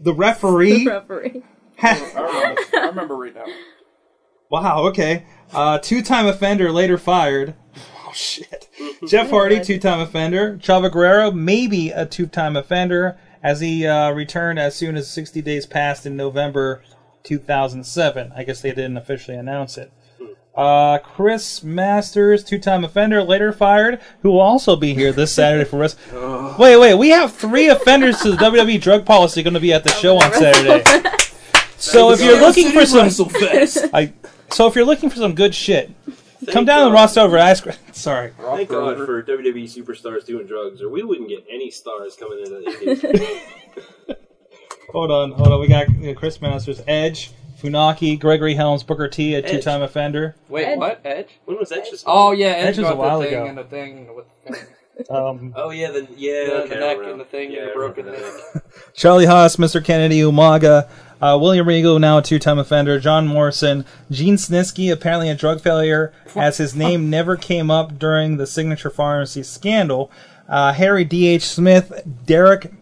the 0.00 0.12
referee. 0.12 0.86
referee. 0.86 1.44
I 1.80 2.00
remember, 2.16 2.62
I 2.76 2.86
remember 2.88 3.16
reading 3.16 3.42
that. 3.44 3.48
Wow, 4.50 4.86
okay. 4.88 5.24
Uh, 5.52 5.78
two 5.78 6.02
time 6.02 6.26
offender, 6.26 6.72
later 6.72 6.98
fired. 6.98 7.54
Oh, 8.04 8.12
shit. 8.12 8.63
Jeff 9.09 9.31
Hardy, 9.31 9.61
two 9.61 9.79
time 9.79 10.01
offender. 10.01 10.57
Chavo 10.59 10.90
Guerrero, 10.90 11.31
maybe 11.31 11.90
a 11.90 12.07
two 12.07 12.27
time 12.27 12.57
offender, 12.57 13.18
as 13.42 13.61
he 13.61 13.87
uh, 13.87 14.11
returned 14.12 14.59
as 14.59 14.75
soon 14.75 14.97
as 14.97 15.09
60 15.09 15.42
days 15.42 15.66
passed 15.66 16.07
in 16.07 16.16
November 16.16 16.83
2007. 17.25 18.33
I 18.35 18.44
guess 18.44 18.61
they 18.61 18.70
didn't 18.70 18.97
officially 18.97 19.37
announce 19.37 19.77
it. 19.79 19.92
Uh, 20.55 20.99
Chris 20.99 21.64
Masters, 21.64 22.44
two 22.44 22.59
time 22.59 22.85
offender, 22.85 23.23
later 23.23 23.53
fired, 23.53 24.01
who 24.23 24.31
will 24.31 24.40
also 24.40 24.77
be 24.77 24.94
here 24.94 25.12
this 25.12 25.33
Saturday 25.33 25.68
for 25.68 25.79
rest. 25.79 25.99
Wait, 26.59 26.77
wait, 26.77 26.94
we 26.94 27.09
have 27.09 27.35
three 27.35 27.68
offenders 27.68 28.18
to 28.20 28.31
the 28.31 28.37
WWE 28.37 28.81
drug 28.81 29.05
policy 29.05 29.42
going 29.42 29.55
to 29.55 29.61
be 29.61 29.73
at 29.73 29.83
the 29.83 29.90
show 29.90 30.16
on 30.16 30.33
Saturday. 30.33 30.83
So 31.77 32.12
if 32.12 32.20
you're 32.20 32.40
looking 32.40 32.70
for 32.70 32.87
some 32.87 33.29
I 33.92 34.12
so 34.51 34.66
if 34.66 34.75
you're 34.75 34.87
looking 34.87 35.11
for 35.11 35.16
some 35.16 35.35
good 35.35 35.55
shit, 35.55 35.90
come 36.52 36.64
down 36.64 36.80
to 36.80 36.85
the 36.87 36.92
roster 36.92 37.20
over 37.20 37.38
ice 37.38 37.61
cream. 37.61 37.76
Sorry. 37.92 38.33
Thank 38.38 38.68
God 38.68 38.96
for 38.98 39.22
WWE 39.22 39.64
superstars 39.64 40.24
doing 40.26 40.46
drugs, 40.46 40.80
or 40.83 40.88
we 40.88 41.02
wouldn't 41.02 41.28
get 41.28 41.44
any 41.50 41.70
stars 41.70 42.16
coming 42.16 42.38
into 42.40 42.50
the. 44.07 44.16
Hold 44.92 45.11
on, 45.11 45.33
hold 45.33 45.48
on. 45.48 45.61
We 45.61 45.68
got 45.68 45.88
uh, 45.88 46.14
Chris 46.14 46.40
Masters, 46.40 46.80
Edge, 46.87 47.33
Funaki, 47.61 48.18
Gregory 48.18 48.54
Helms, 48.54 48.83
Booker 48.85 49.09
T, 49.09 49.35
a 49.35 49.38
Edge. 49.38 49.50
two-time 49.50 49.83
offender. 49.83 50.37
Wait, 50.48 50.66
Edge. 50.66 50.78
what? 50.78 51.00
Edge? 51.04 51.28
when 51.46 51.59
was 51.59 51.70
that 51.70 51.85
just? 51.90 52.04
Oh 52.07 52.30
yeah, 52.33 52.48
Edge, 52.48 52.66
Edge 52.66 52.78
was 52.78 52.85
got 52.88 52.92
a 52.92 52.96
while 52.96 53.18
the 53.20 53.24
thing 53.26 53.35
ago. 53.35 53.46
and 53.46 53.59
the 53.59 53.64
thing 53.64 54.14
with 54.14 54.26
the. 54.46 54.66
Um, 55.11 55.52
Oh 55.57 55.70
yeah, 55.70 55.90
the 55.90 56.07
yeah, 56.16 56.44
The- 56.44 56.54
okay, 56.62 56.68
the 56.74 56.74
neck 56.80 56.98
and 57.02 57.18
the 57.20 57.24
thing 57.24 57.50
Yeah, 57.50 57.62
and 57.62 57.68
the 57.70 57.74
broken 57.74 58.07
neck. 58.07 58.62
Charlie 58.94 59.26
Haas, 59.26 59.57
Mr. 59.57 59.85
Kennedy, 59.85 60.20
Umaga, 60.20 60.88
uh, 61.22 61.38
William 61.40 61.66
Regal, 61.66 61.98
now 61.98 62.18
a 62.18 62.22
two-time 62.22 62.59
offender, 62.59 62.98
John 63.00 63.27
Morrison, 63.27 63.85
Gene 64.11 64.37
Snitsky, 64.37 64.92
apparently 64.92 65.29
a 65.31 65.35
drug 65.35 65.61
failure, 65.61 66.12
as 66.37 66.59
his 66.59 66.74
name 66.74 67.09
never 67.11 67.37
came 67.37 67.70
up 67.70 67.98
during 67.98 68.37
the 68.37 68.46
Signature 68.46 68.90
Pharmacy 68.90 69.42
scandal. 69.42 70.11
Uh, 70.48 70.72
Harry 70.72 71.05
D.H. 71.05 71.42
Smith, 71.46 72.03
Derrick 72.27 72.72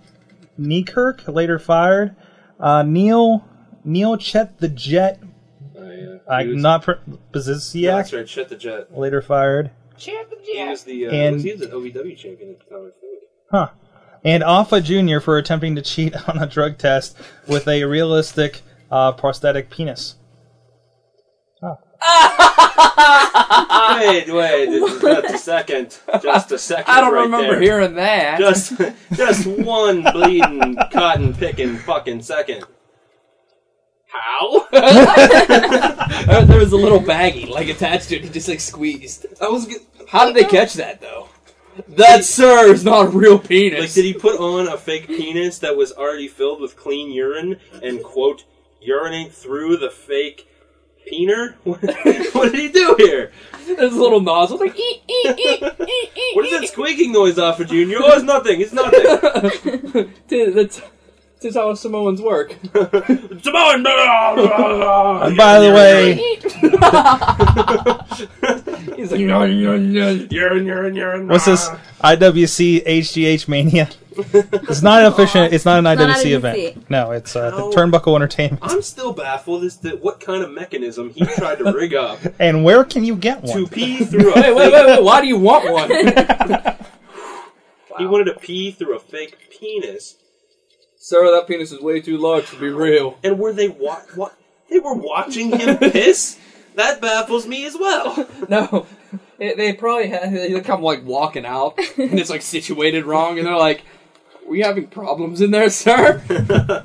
Neikirk, 0.58 1.32
later 1.32 1.58
fired. 1.58 2.14
Uh, 2.58 2.82
Neil 2.82 3.44
Neil 3.84 4.16
Chet 4.16 4.58
the 4.58 4.68
Jet, 4.68 5.20
yeah. 5.74 5.80
uh, 6.28 6.44
was- 6.44 6.62
not 6.62 6.82
pr- 6.82 6.92
Yeah, 7.74 7.96
that's 7.96 8.12
right. 8.12 8.28
Shut 8.28 8.48
the 8.48 8.56
jet. 8.56 8.96
later 8.96 9.20
fired. 9.22 9.70
Chet 9.96 10.30
the 10.30 10.36
He 10.42 10.64
was 10.64 10.84
the 10.84 11.06
uh, 11.06 11.10
And- 11.10 11.40
he 11.40 11.52
was 11.52 11.62
an 11.62 11.70
OVW 11.70 12.16
champion 12.16 12.50
at 12.50 12.60
the 12.60 12.64
time. 12.74 12.86
I 12.86 13.00
think. 13.00 13.22
Huh. 13.50 13.68
And 14.24 14.42
Afa 14.44 14.80
Jr. 14.80 15.18
for 15.20 15.36
attempting 15.36 15.74
to 15.76 15.82
cheat 15.82 16.14
on 16.28 16.38
a 16.38 16.46
drug 16.46 16.78
test 16.78 17.16
with 17.46 17.66
a 17.68 17.84
realistic 17.84 18.62
uh, 18.90 19.12
prosthetic 19.12 19.70
penis. 19.70 20.16
wait, 23.96 24.26
wait, 24.28 24.66
just 25.00 25.04
a 25.04 25.38
second, 25.38 25.96
just 26.20 26.50
a 26.50 26.58
second. 26.58 26.92
I 26.92 27.00
don't 27.00 27.14
right 27.14 27.22
remember 27.22 27.52
there. 27.52 27.60
hearing 27.60 27.94
that. 27.94 28.40
Just, 28.40 28.72
just 29.14 29.46
one 29.46 30.02
bleeding 30.02 30.76
cotton 30.92 31.32
picking 31.32 31.76
fucking 31.76 32.22
second. 32.22 32.64
How? 34.08 34.66
There 34.72 36.58
was 36.58 36.72
a 36.72 36.76
little 36.76 37.00
baggie 37.00 37.48
like 37.48 37.68
attached 37.68 38.08
to 38.08 38.16
it. 38.16 38.24
He 38.24 38.30
just 38.30 38.48
like 38.48 38.60
squeezed. 38.60 39.26
I 39.40 39.48
was 39.48 39.66
g- 39.66 39.76
How 40.08 40.24
did 40.26 40.34
they 40.34 40.44
catch 40.44 40.74
that 40.74 41.00
though? 41.00 41.28
That 41.88 42.24
sir 42.24 42.72
is 42.72 42.84
not 42.84 43.06
a 43.06 43.08
real 43.10 43.38
penis. 43.38 43.80
like, 43.80 43.92
did 43.92 44.04
he 44.04 44.12
put 44.14 44.38
on 44.38 44.68
a 44.68 44.76
fake 44.76 45.06
penis 45.08 45.58
that 45.60 45.76
was 45.76 45.92
already 45.92 46.28
filled 46.28 46.60
with 46.60 46.76
clean 46.76 47.10
urine 47.10 47.58
and 47.82 48.02
quote 48.02 48.44
urinate 48.80 49.32
through 49.32 49.76
the 49.78 49.90
fake 49.90 50.48
peener? 51.10 51.54
What, 51.64 51.80
what 52.34 52.52
did 52.52 52.60
he 52.60 52.68
do 52.68 52.94
here? 52.98 53.32
There's 53.66 53.92
a 53.94 54.02
little 54.02 54.20
nozzle 54.20 54.58
like 54.58 54.78
eat 54.78 55.02
eat 55.08 55.38
eat 55.38 55.62
eat 55.62 56.10
eat. 56.16 56.36
What 56.36 56.44
is 56.46 56.50
that 56.60 56.68
squeaking 56.68 57.12
noise 57.12 57.38
off 57.38 57.60
of 57.60 57.68
Junior? 57.68 57.98
Oh, 58.00 58.12
it's 58.12 58.22
nothing. 58.24 58.60
It's 58.60 58.72
nothing. 58.72 60.12
Dude, 60.28 60.54
that's 60.54 60.82
that's 61.40 61.56
how 61.56 61.74
Samoans 61.74 62.20
work. 62.20 62.56
Samoan. 62.72 63.84
And 63.84 65.36
by 65.36 65.58
the 65.58 65.72
way, 65.74 66.14
He's 66.14 66.52
like 69.12 69.50
urine, 69.50 70.28
urine, 70.30 70.66
urine, 70.66 70.94
urine. 70.96 71.28
what's 71.28 71.44
this 71.46 71.68
IWC 72.02 72.84
HGH 72.84 73.48
Mania? 73.48 73.88
It's 74.14 74.82
not 74.82 75.00
an 75.00 75.06
official. 75.06 75.42
It's 75.44 75.64
not 75.64 75.78
an 75.78 75.84
not 75.84 75.96
IWC 75.96 76.24
IWC. 76.24 76.30
event. 76.32 76.90
No, 76.90 77.12
it's 77.12 77.34
uh, 77.34 77.50
the 77.50 77.56
How- 77.56 77.72
Turnbuckle 77.72 78.14
Entertainment. 78.14 78.60
I'm 78.62 78.82
still 78.82 79.14
baffled 79.14 79.64
as 79.64 79.78
to 79.78 79.96
what 79.96 80.20
kind 80.20 80.42
of 80.44 80.50
mechanism 80.50 81.08
he 81.14 81.24
tried 81.24 81.58
to 81.60 81.72
rig 81.72 81.94
up 81.94 82.18
And 82.38 82.62
where 82.62 82.84
can 82.84 83.04
you 83.04 83.16
get 83.16 83.42
to 83.46 83.52
one? 83.62 83.66
pee 83.68 84.04
through 84.04 84.32
a 84.32 84.34
Wait, 84.36 84.54
wait, 84.54 84.72
wait, 84.72 84.86
wait! 84.86 85.02
Why 85.02 85.22
do 85.22 85.26
you 85.28 85.38
want 85.38 85.70
one? 85.72 85.88
He 87.98 88.06
wanted 88.06 88.24
to 88.24 88.34
pee 88.38 88.70
through 88.70 88.96
a 88.96 89.00
fake 89.00 89.36
penis. 89.50 90.16
Sir, 90.96 91.30
that 91.34 91.46
penis 91.48 91.72
is 91.72 91.80
way 91.80 92.00
too 92.00 92.16
large 92.18 92.48
to 92.50 92.56
be 92.56 92.68
real. 92.68 93.18
And 93.24 93.38
were 93.38 93.52
they 93.52 93.68
wa- 93.68 94.00
wa- 94.16 94.30
They 94.70 94.78
were 94.78 94.94
watching 94.94 95.50
him 95.58 95.78
piss. 95.78 96.38
That 96.74 97.00
baffles 97.00 97.46
me 97.46 97.64
as 97.66 97.76
well. 97.76 98.28
No, 98.48 98.86
it, 99.38 99.56
they 99.56 99.72
probably 99.72 100.08
had 100.08 100.32
they 100.32 100.60
come 100.60 100.82
like 100.82 101.04
walking 101.04 101.46
out, 101.46 101.78
and 101.96 102.18
it's 102.18 102.28
like 102.30 102.42
situated 102.42 103.04
wrong, 103.06 103.38
and 103.38 103.46
they're 103.46 103.56
like, 103.56 103.82
"We 104.46 104.60
having 104.60 104.88
problems 104.88 105.40
in 105.40 105.52
there, 105.52 105.70
sir? 105.70 106.18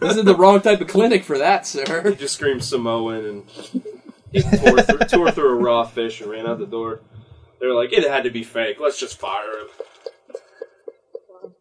this 0.00 0.16
is 0.16 0.24
the 0.24 0.34
wrong 0.36 0.60
type 0.60 0.80
of 0.80 0.88
clinic 0.88 1.24
for 1.24 1.38
that, 1.38 1.66
sir." 1.66 2.10
He 2.10 2.16
just 2.16 2.34
screamed 2.34 2.64
Samoan 2.64 3.24
and 3.24 3.82
he 4.32 4.42
tore 4.42 4.82
through, 4.82 4.98
tore 5.00 5.30
through 5.30 5.50
a 5.50 5.62
raw 5.62 5.84
fish 5.84 6.20
and 6.20 6.30
ran 6.30 6.46
out 6.46 6.58
the 6.58 6.66
door. 6.66 7.00
They're 7.60 7.74
like, 7.74 7.92
it 7.92 8.08
had 8.08 8.24
to 8.24 8.30
be 8.30 8.44
fake. 8.44 8.78
Let's 8.80 8.98
just 8.98 9.18
fire 9.18 9.44
him. 9.60 11.52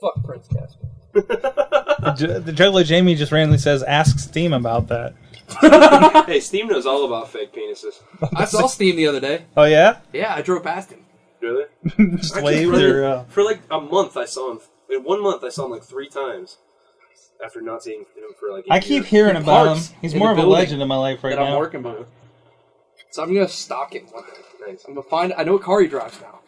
Fuck 0.00 0.24
Prince 0.24 0.48
Casper. 0.48 0.86
J- 2.16 2.38
the 2.38 2.52
Juggalo 2.52 2.84
Jamie 2.84 3.14
just 3.14 3.32
randomly 3.32 3.58
says, 3.58 3.82
"Ask 3.82 4.18
Steam 4.18 4.52
about 4.52 4.88
that." 4.88 5.14
hey, 6.26 6.40
Steam 6.40 6.68
knows 6.68 6.86
all 6.86 7.04
about 7.04 7.28
fake 7.30 7.52
penises. 7.52 8.00
I 8.34 8.44
saw 8.44 8.66
Steam 8.66 8.96
the 8.96 9.06
other 9.06 9.20
day. 9.20 9.44
Oh 9.56 9.64
yeah, 9.64 9.98
Yeah, 10.12 10.34
I 10.34 10.42
drove 10.42 10.62
past 10.62 10.90
him. 10.90 11.04
Really? 11.40 11.64
just 12.16 12.36
I 12.36 12.42
waved 12.42 12.70
running- 12.72 12.86
or 12.86 13.04
uh, 13.04 13.24
For 13.24 13.42
like 13.42 13.60
a 13.70 13.80
month, 13.80 14.16
I 14.16 14.24
saw 14.26 14.52
him. 14.52 14.60
In 14.90 15.02
one 15.04 15.22
month, 15.22 15.42
I 15.44 15.48
saw 15.48 15.64
him 15.66 15.70
like 15.72 15.82
three 15.84 16.08
times. 16.08 16.58
After 17.42 17.62
not 17.62 17.82
seeing 17.82 18.00
him 18.00 18.34
for 18.38 18.50
like. 18.52 18.66
a 18.68 18.72
I 18.74 18.80
keep 18.80 18.90
year. 18.90 19.02
hearing 19.02 19.36
He 19.36 19.42
about 19.42 19.66
parks 19.68 19.88
him. 19.88 19.96
He's 20.02 20.12
in 20.12 20.18
more 20.18 20.28
the 20.28 20.32
of 20.32 20.38
a 20.38 20.42
building 20.42 20.58
legend 20.60 20.82
in 20.82 20.88
my 20.88 20.96
life 20.96 21.24
right 21.24 21.30
that 21.30 21.38
I'm 21.42 21.52
now. 21.52 21.58
working 21.58 21.82
with. 21.82 22.06
So 23.10 23.22
I'm 23.22 23.32
gonna 23.32 23.48
stalk 23.48 23.94
him 23.94 24.04
one 24.12 24.24
day. 24.24 24.66
Nice. 24.72 24.84
I'm 24.86 24.94
gonna 24.94 25.08
find. 25.08 25.32
I 25.32 25.44
know 25.44 25.52
what 25.54 25.62
car 25.62 25.80
he 25.80 25.88
drives 25.88 26.20
now. 26.20 26.40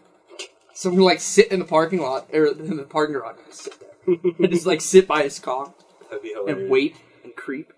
So 0.74 0.90
I'm 0.90 0.96
gonna 0.96 1.06
like 1.06 1.20
sit 1.20 1.50
in 1.50 1.60
the 1.60 1.64
parking 1.64 2.00
lot 2.02 2.28
or 2.32 2.44
in 2.46 2.76
the 2.76 2.82
parking 2.82 3.14
garage. 3.14 3.36
and 3.44 3.54
Sit 3.54 3.74
there. 3.80 4.16
and 4.38 4.50
just 4.50 4.66
like 4.66 4.80
sit 4.82 5.06
by 5.08 5.22
his 5.22 5.38
car 5.38 5.72
That'd 6.10 6.22
be 6.22 6.30
hilarious. 6.30 6.58
and 6.60 6.70
wait 6.70 6.96
and 7.24 7.34
creep. 7.34 7.71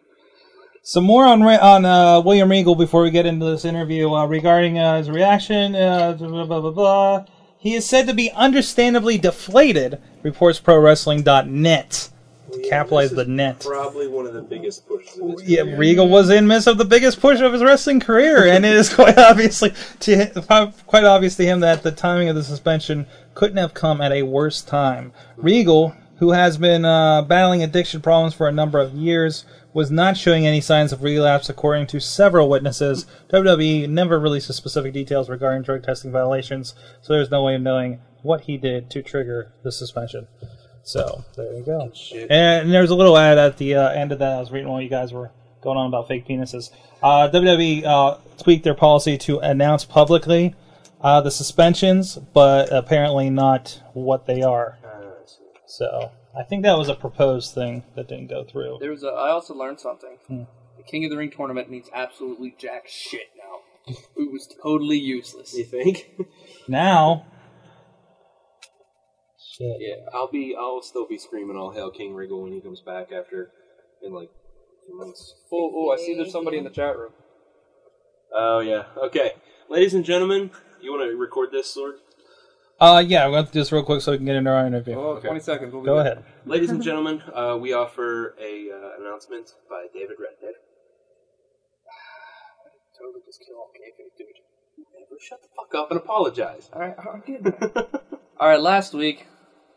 Some 0.86 1.04
more 1.04 1.24
on 1.24 1.42
on 1.42 1.86
uh, 1.86 2.20
William 2.20 2.50
Regal 2.50 2.74
before 2.74 3.00
we 3.00 3.10
get 3.10 3.24
into 3.24 3.46
this 3.46 3.64
interview 3.64 4.12
uh, 4.12 4.26
regarding 4.26 4.78
uh, 4.78 4.98
his 4.98 5.08
reaction. 5.08 5.74
Uh, 5.74 6.12
blah, 6.12 6.44
blah 6.44 6.60
blah 6.60 6.70
blah. 6.70 7.24
He 7.56 7.72
is 7.74 7.86
said 7.86 8.06
to 8.06 8.12
be 8.12 8.30
understandably 8.32 9.16
deflated. 9.16 9.98
Reports 10.22 10.60
ProWrestling.net. 10.60 12.10
Capitalize 12.68 13.10
This 13.12 13.16
the 13.16 13.24
net. 13.24 13.60
Probably 13.60 14.08
one 14.08 14.26
of 14.26 14.34
the 14.34 14.42
biggest 14.42 14.86
pushes 14.86 15.18
of 15.18 15.30
his 15.30 15.48
Yeah, 15.48 15.62
career. 15.62 15.78
Regal 15.78 16.08
was 16.10 16.28
in 16.28 16.46
midst 16.46 16.68
of 16.68 16.76
the 16.76 16.84
biggest 16.84 17.18
push 17.18 17.40
of 17.40 17.54
his 17.54 17.62
wrestling 17.62 17.98
career, 18.00 18.46
and 18.46 18.66
it 18.66 18.74
is 18.74 18.94
quite 18.94 19.16
obviously 19.16 19.72
to 20.00 20.70
quite 20.86 21.04
obvious 21.04 21.34
to 21.36 21.46
him 21.46 21.60
that 21.60 21.82
the 21.82 21.92
timing 21.92 22.28
of 22.28 22.36
the 22.36 22.44
suspension 22.44 23.06
couldn't 23.32 23.56
have 23.56 23.72
come 23.72 24.02
at 24.02 24.12
a 24.12 24.24
worse 24.24 24.60
time. 24.60 25.14
Regal, 25.38 25.96
who 26.24 26.32
has 26.32 26.56
been 26.56 26.86
uh, 26.86 27.20
battling 27.20 27.62
addiction 27.62 28.00
problems 28.00 28.32
for 28.32 28.48
a 28.48 28.52
number 28.52 28.80
of 28.80 28.94
years, 28.94 29.44
was 29.74 29.90
not 29.90 30.16
showing 30.16 30.46
any 30.46 30.58
signs 30.58 30.90
of 30.90 31.02
relapse, 31.02 31.50
according 31.50 31.86
to 31.86 32.00
several 32.00 32.48
witnesses. 32.48 33.04
WWE 33.28 33.86
never 33.90 34.18
releases 34.18 34.56
specific 34.56 34.94
details 34.94 35.28
regarding 35.28 35.60
drug 35.60 35.82
testing 35.82 36.10
violations, 36.10 36.74
so 37.02 37.12
there's 37.12 37.30
no 37.30 37.42
way 37.42 37.56
of 37.56 37.60
knowing 37.60 38.00
what 38.22 38.40
he 38.42 38.56
did 38.56 38.88
to 38.88 39.02
trigger 39.02 39.52
the 39.62 39.70
suspension. 39.70 40.26
So 40.82 41.26
there 41.36 41.52
you 41.52 41.62
go. 41.62 41.90
Shit. 41.92 42.30
And 42.30 42.72
there's 42.72 42.88
a 42.88 42.94
little 42.94 43.18
ad 43.18 43.36
at 43.36 43.58
the 43.58 43.74
uh, 43.74 43.90
end 43.90 44.10
of 44.10 44.20
that. 44.20 44.32
I 44.32 44.40
was 44.40 44.50
reading 44.50 44.70
while 44.70 44.80
you 44.80 44.88
guys 44.88 45.12
were 45.12 45.30
going 45.60 45.76
on 45.76 45.88
about 45.88 46.08
fake 46.08 46.26
penises. 46.26 46.70
Uh, 47.02 47.28
WWE 47.30 47.84
uh, 47.84 48.16
tweaked 48.38 48.64
their 48.64 48.74
policy 48.74 49.18
to 49.18 49.40
announce 49.40 49.84
publicly 49.84 50.54
uh, 51.02 51.20
the 51.20 51.30
suspensions, 51.30 52.16
but 52.16 52.72
apparently 52.72 53.28
not 53.28 53.82
what 53.92 54.26
they 54.26 54.40
are. 54.40 54.78
So 55.76 56.12
I 56.38 56.44
think 56.44 56.62
that 56.62 56.78
was 56.78 56.88
a 56.88 56.94
proposed 56.94 57.52
thing 57.52 57.82
that 57.96 58.06
didn't 58.06 58.28
go 58.28 58.44
through. 58.44 58.78
There 58.80 58.92
was 58.92 59.02
a, 59.02 59.08
I 59.08 59.30
also 59.30 59.54
learned 59.54 59.80
something. 59.80 60.18
Hmm. 60.28 60.42
The 60.76 60.84
King 60.84 61.04
of 61.04 61.10
the 61.10 61.16
Ring 61.16 61.32
tournament 61.32 61.68
means 61.68 61.88
absolutely 61.92 62.54
jack 62.56 62.86
shit 62.86 63.30
now. 63.36 63.94
it 64.16 64.32
was 64.32 64.48
totally 64.62 64.98
useless. 64.98 65.52
You 65.56 65.64
think? 65.64 66.10
Now, 66.68 67.26
shit. 69.38 69.76
Yeah, 69.80 69.96
I'll 70.14 70.30
be. 70.30 70.54
I'll 70.58 70.80
still 70.80 71.06
be 71.06 71.18
screaming 71.18 71.56
all 71.56 71.72
hell 71.72 71.90
King 71.90 72.14
Regal 72.14 72.42
when 72.42 72.52
he 72.52 72.60
comes 72.60 72.80
back 72.80 73.12
after 73.12 73.50
in 74.02 74.14
like 74.14 74.30
two 74.86 74.96
months. 74.96 75.34
Oh, 75.52 75.72
oh, 75.74 75.90
I 75.92 75.96
see 75.96 76.14
there's 76.14 76.32
somebody 76.32 76.56
in 76.56 76.64
the 76.64 76.70
chat 76.70 76.96
room. 76.96 77.12
Oh 78.32 78.60
yeah. 78.60 78.84
Okay, 78.96 79.32
ladies 79.68 79.92
and 79.92 80.04
gentlemen, 80.04 80.52
you 80.80 80.92
want 80.92 81.10
to 81.10 81.16
record 81.16 81.50
this, 81.52 81.76
Sorg? 81.76 81.94
Uh, 82.84 82.98
yeah, 82.98 83.26
we'll 83.26 83.36
have 83.36 83.46
to 83.46 83.52
do 83.54 83.60
this 83.60 83.72
real 83.72 83.82
quick 83.82 84.02
so 84.02 84.12
we 84.12 84.18
can 84.18 84.26
get 84.26 84.36
into 84.36 84.50
our 84.50 84.66
interview. 84.66 84.94
Oh, 84.94 85.12
Okay. 85.16 85.28
20 85.28 85.40
seconds. 85.40 85.72
We'll 85.72 85.80
be 85.82 85.86
Go 85.86 85.96
back. 85.96 86.12
ahead. 86.12 86.24
Ladies 86.44 86.68
and 86.70 86.82
gentlemen, 86.88 87.22
uh, 87.32 87.56
we 87.58 87.72
offer 87.72 88.34
a 88.38 88.68
uh, 88.70 89.00
announcement 89.00 89.54
by 89.70 89.86
David 89.94 90.16
Redhead. 90.20 90.56
Totally 92.98 93.22
just 93.24 93.40
kill 93.40 93.56
all 93.56 93.70
kayfabe, 93.74 94.12
dude. 94.18 94.26
Never 94.92 95.18
shut 95.18 95.40
the 95.40 95.48
fuck 95.56 95.74
up 95.74 95.90
and 95.90 95.98
apologize. 95.98 96.68
All 96.74 96.80
right, 96.82 96.94
I'm 96.98 97.22
getting 97.26 97.44
there. 97.58 97.86
All 98.38 98.48
right, 98.48 98.60
last 98.60 98.92
week 98.92 99.28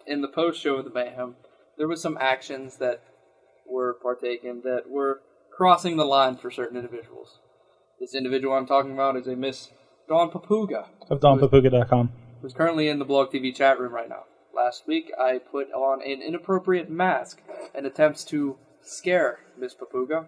in 0.06 0.20
the 0.22 0.28
post 0.28 0.62
show 0.62 0.76
of 0.76 0.84
the 0.84 0.92
Mayhem, 0.92 1.36
there 1.78 1.88
was 1.88 2.02
some 2.02 2.18
actions 2.20 2.76
that 2.78 3.02
were 3.66 3.94
partaken 4.02 4.64
that 4.66 4.90
were 4.90 5.22
crossing 5.56 5.96
the 5.96 6.04
line 6.06 6.36
for 6.36 6.52
certain 6.52 6.76
individuals. 6.76 7.40
This 8.02 8.14
individual 8.14 8.54
I'm 8.54 8.66
talking 8.68 8.92
about 8.92 9.16
is 9.16 9.28
a 9.28 9.36
Miss 9.38 9.72
Dawn 10.10 10.30
Papuga, 10.30 10.88
Of 11.10 11.22
DawnPapuga.com. 11.22 12.12
who's 12.42 12.54
currently 12.54 12.88
in 12.88 13.00
the 13.00 13.06
Blog 13.06 13.32
TV 13.32 13.56
chat 13.56 13.80
room 13.80 13.94
right 13.94 14.10
now. 14.10 14.24
Last 14.56 14.88
week, 14.88 15.12
I 15.20 15.40
put 15.40 15.72
on 15.72 16.02
an 16.02 16.22
inappropriate 16.22 16.90
mask 16.90 17.42
and 17.76 17.86
attempts 17.86 18.24
to 18.26 18.58
scare 18.82 19.40
Miss 19.58 19.76
Papuga. 19.76 20.28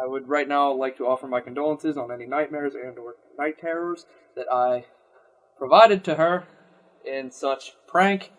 I 0.00 0.06
would 0.06 0.28
right 0.28 0.48
now 0.48 0.72
like 0.72 0.96
to 0.98 1.06
offer 1.06 1.26
my 1.26 1.40
condolences 1.40 1.96
on 1.96 2.10
any 2.12 2.26
nightmares 2.26 2.74
and 2.74 2.98
or 2.98 3.14
night 3.38 3.58
terrors 3.60 4.06
that 4.36 4.46
I 4.52 4.86
provided 5.58 6.04
to 6.04 6.16
her 6.16 6.46
in 7.04 7.30
such 7.30 7.72
prank 7.86 8.32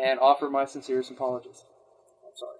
and 0.00 0.18
offer 0.20 0.48
my 0.48 0.64
sincerest 0.64 1.10
apologies. 1.10 1.64
I'm 2.24 2.36
sorry. 2.36 2.58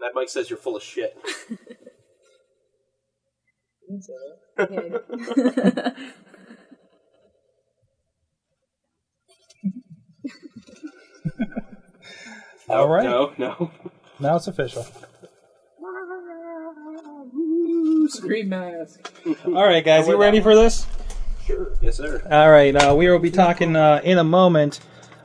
That 0.00 0.12
Mike 0.14 0.28
says 0.28 0.50
you're 0.50 0.58
full 0.58 0.76
of 0.76 0.82
shit. 0.82 1.16
All 12.68 12.88
right. 12.88 13.04
No, 13.04 13.32
no. 13.38 13.70
Now 14.18 14.36
it's 14.36 14.46
official. 14.46 14.86
Scream 18.08 18.48
mask. 18.48 19.12
All 19.46 19.64
right, 19.64 19.84
guys, 19.84 20.06
you 20.08 20.16
ready 20.20 20.40
for 20.40 20.54
this? 20.54 20.86
Sure. 21.46 21.72
Yes, 21.80 21.96
sir. 21.96 22.22
All 22.30 22.50
right, 22.50 22.74
uh, 22.76 22.94
we 22.94 23.08
will 23.08 23.18
be 23.18 23.30
talking 23.30 23.76
uh, 23.76 24.00
in 24.04 24.18
a 24.18 24.24
moment 24.24 24.80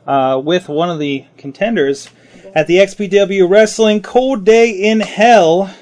uh, 0.08 0.41
with 0.43 0.69
one 0.69 0.89
of 0.89 0.99
the 0.99 1.25
contenders 1.38 2.10
at 2.53 2.67
the 2.67 2.77
XPW 2.77 3.49
Wrestling 3.49 4.01
Cold 4.01 4.45
Day 4.45 4.69
in 4.71 5.01
Hell, 5.01 5.73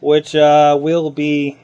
which 0.00 0.34
uh, 0.34 0.78
will 0.80 1.10
be 1.10 1.58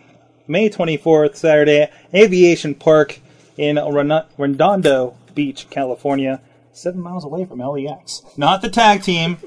May 0.46 0.68
24th, 0.68 1.36
Saturday, 1.36 1.88
Aviation 2.14 2.74
Park 2.74 3.20
in 3.56 3.76
Ren- 3.76 4.24
Redondo 4.36 5.16
Beach, 5.34 5.68
California, 5.70 6.40
seven 6.72 7.00
miles 7.00 7.24
away 7.24 7.44
from 7.44 7.58
LAX. 7.58 8.22
Not 8.36 8.62
the 8.62 8.68
tag 8.68 9.02
team. 9.02 9.38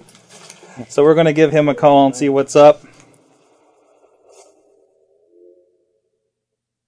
So 0.90 1.04
we're 1.04 1.14
going 1.14 1.26
to 1.26 1.34
give 1.34 1.52
him 1.52 1.70
a 1.70 1.76
call 1.76 2.06
and 2.06 2.16
see 2.16 2.30
what's 2.30 2.56
up. 2.56 2.84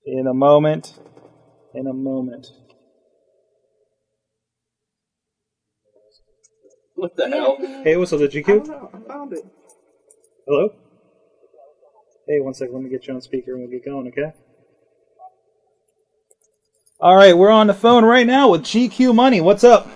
In 0.05 0.27
a 0.27 0.33
moment. 0.33 0.99
In 1.73 1.87
a 1.87 1.93
moment. 1.93 2.47
What 6.95 7.15
the 7.15 7.29
hell? 7.29 7.57
Hey, 7.83 7.95
what's 7.95 8.11
up, 8.11 8.19
the 8.19 8.27
GQ? 8.27 8.69
I 8.69 9.07
found 9.07 9.33
it. 9.33 9.45
Hello? 10.47 10.69
Hey, 12.27 12.39
one 12.39 12.53
second. 12.53 12.73
Let 12.73 12.83
me 12.83 12.89
get 12.89 13.07
you 13.07 13.13
on 13.13 13.21
speaker 13.21 13.53
and 13.53 13.61
we'll 13.61 13.71
get 13.71 13.85
going, 13.85 14.07
okay? 14.07 14.33
All 16.99 17.15
right, 17.15 17.37
we're 17.37 17.51
on 17.51 17.67
the 17.67 17.75
phone 17.75 18.03
right 18.03 18.25
now 18.25 18.49
with 18.49 18.63
GQ 18.63 19.13
Money. 19.13 19.39
What's 19.39 19.63
up? 19.63 19.87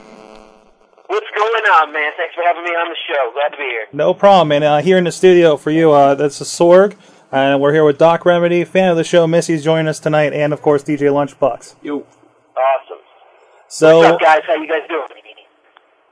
What's 1.12 1.28
going 1.36 1.64
on, 1.66 1.92
man? 1.92 2.14
Thanks 2.16 2.34
for 2.36 2.42
having 2.42 2.64
me 2.64 2.70
on 2.70 2.88
the 2.88 2.96
show. 3.06 3.34
Glad 3.34 3.50
to 3.50 3.58
be 3.58 3.64
here. 3.64 3.86
No 3.92 4.14
problem, 4.14 4.48
man. 4.48 4.64
Uh, 4.64 4.82
here 4.82 4.98
in 4.98 5.04
the 5.04 5.12
studio 5.12 5.58
for 5.58 5.70
you, 5.70 5.92
uh, 5.92 6.16
that's 6.16 6.40
a 6.40 6.46
Sorg. 6.46 6.96
And 7.34 7.60
we're 7.60 7.74
here 7.74 7.84
with 7.84 7.98
Doc 7.98 8.24
Remedy, 8.24 8.64
fan 8.64 8.88
of 8.88 8.96
the 8.96 9.04
show. 9.04 9.28
Missy's 9.28 9.62
joining 9.62 9.90
us 9.90 10.00
tonight, 10.00 10.32
and 10.32 10.54
of 10.54 10.62
course, 10.62 10.86
DJ 10.86 11.12
Lunchbox. 11.12 11.76
Yo. 11.82 11.98
Awesome. 11.98 13.04
So, 13.68 13.98
What's 13.98 14.14
up, 14.14 14.22
guys? 14.22 14.40
How 14.48 14.56
you 14.56 14.70
guys 14.70 14.88
doing? 14.88 15.06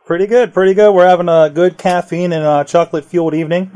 pretty 0.03 0.27
good, 0.27 0.53
pretty 0.53 0.73
good. 0.73 0.91
We're 0.91 1.07
having 1.07 1.29
a 1.29 1.49
good 1.49 1.77
caffeine 1.77 2.33
and 2.33 2.43
uh, 2.43 2.65
chocolate 2.65 3.05
fueled 3.05 3.35
evening. 3.35 3.71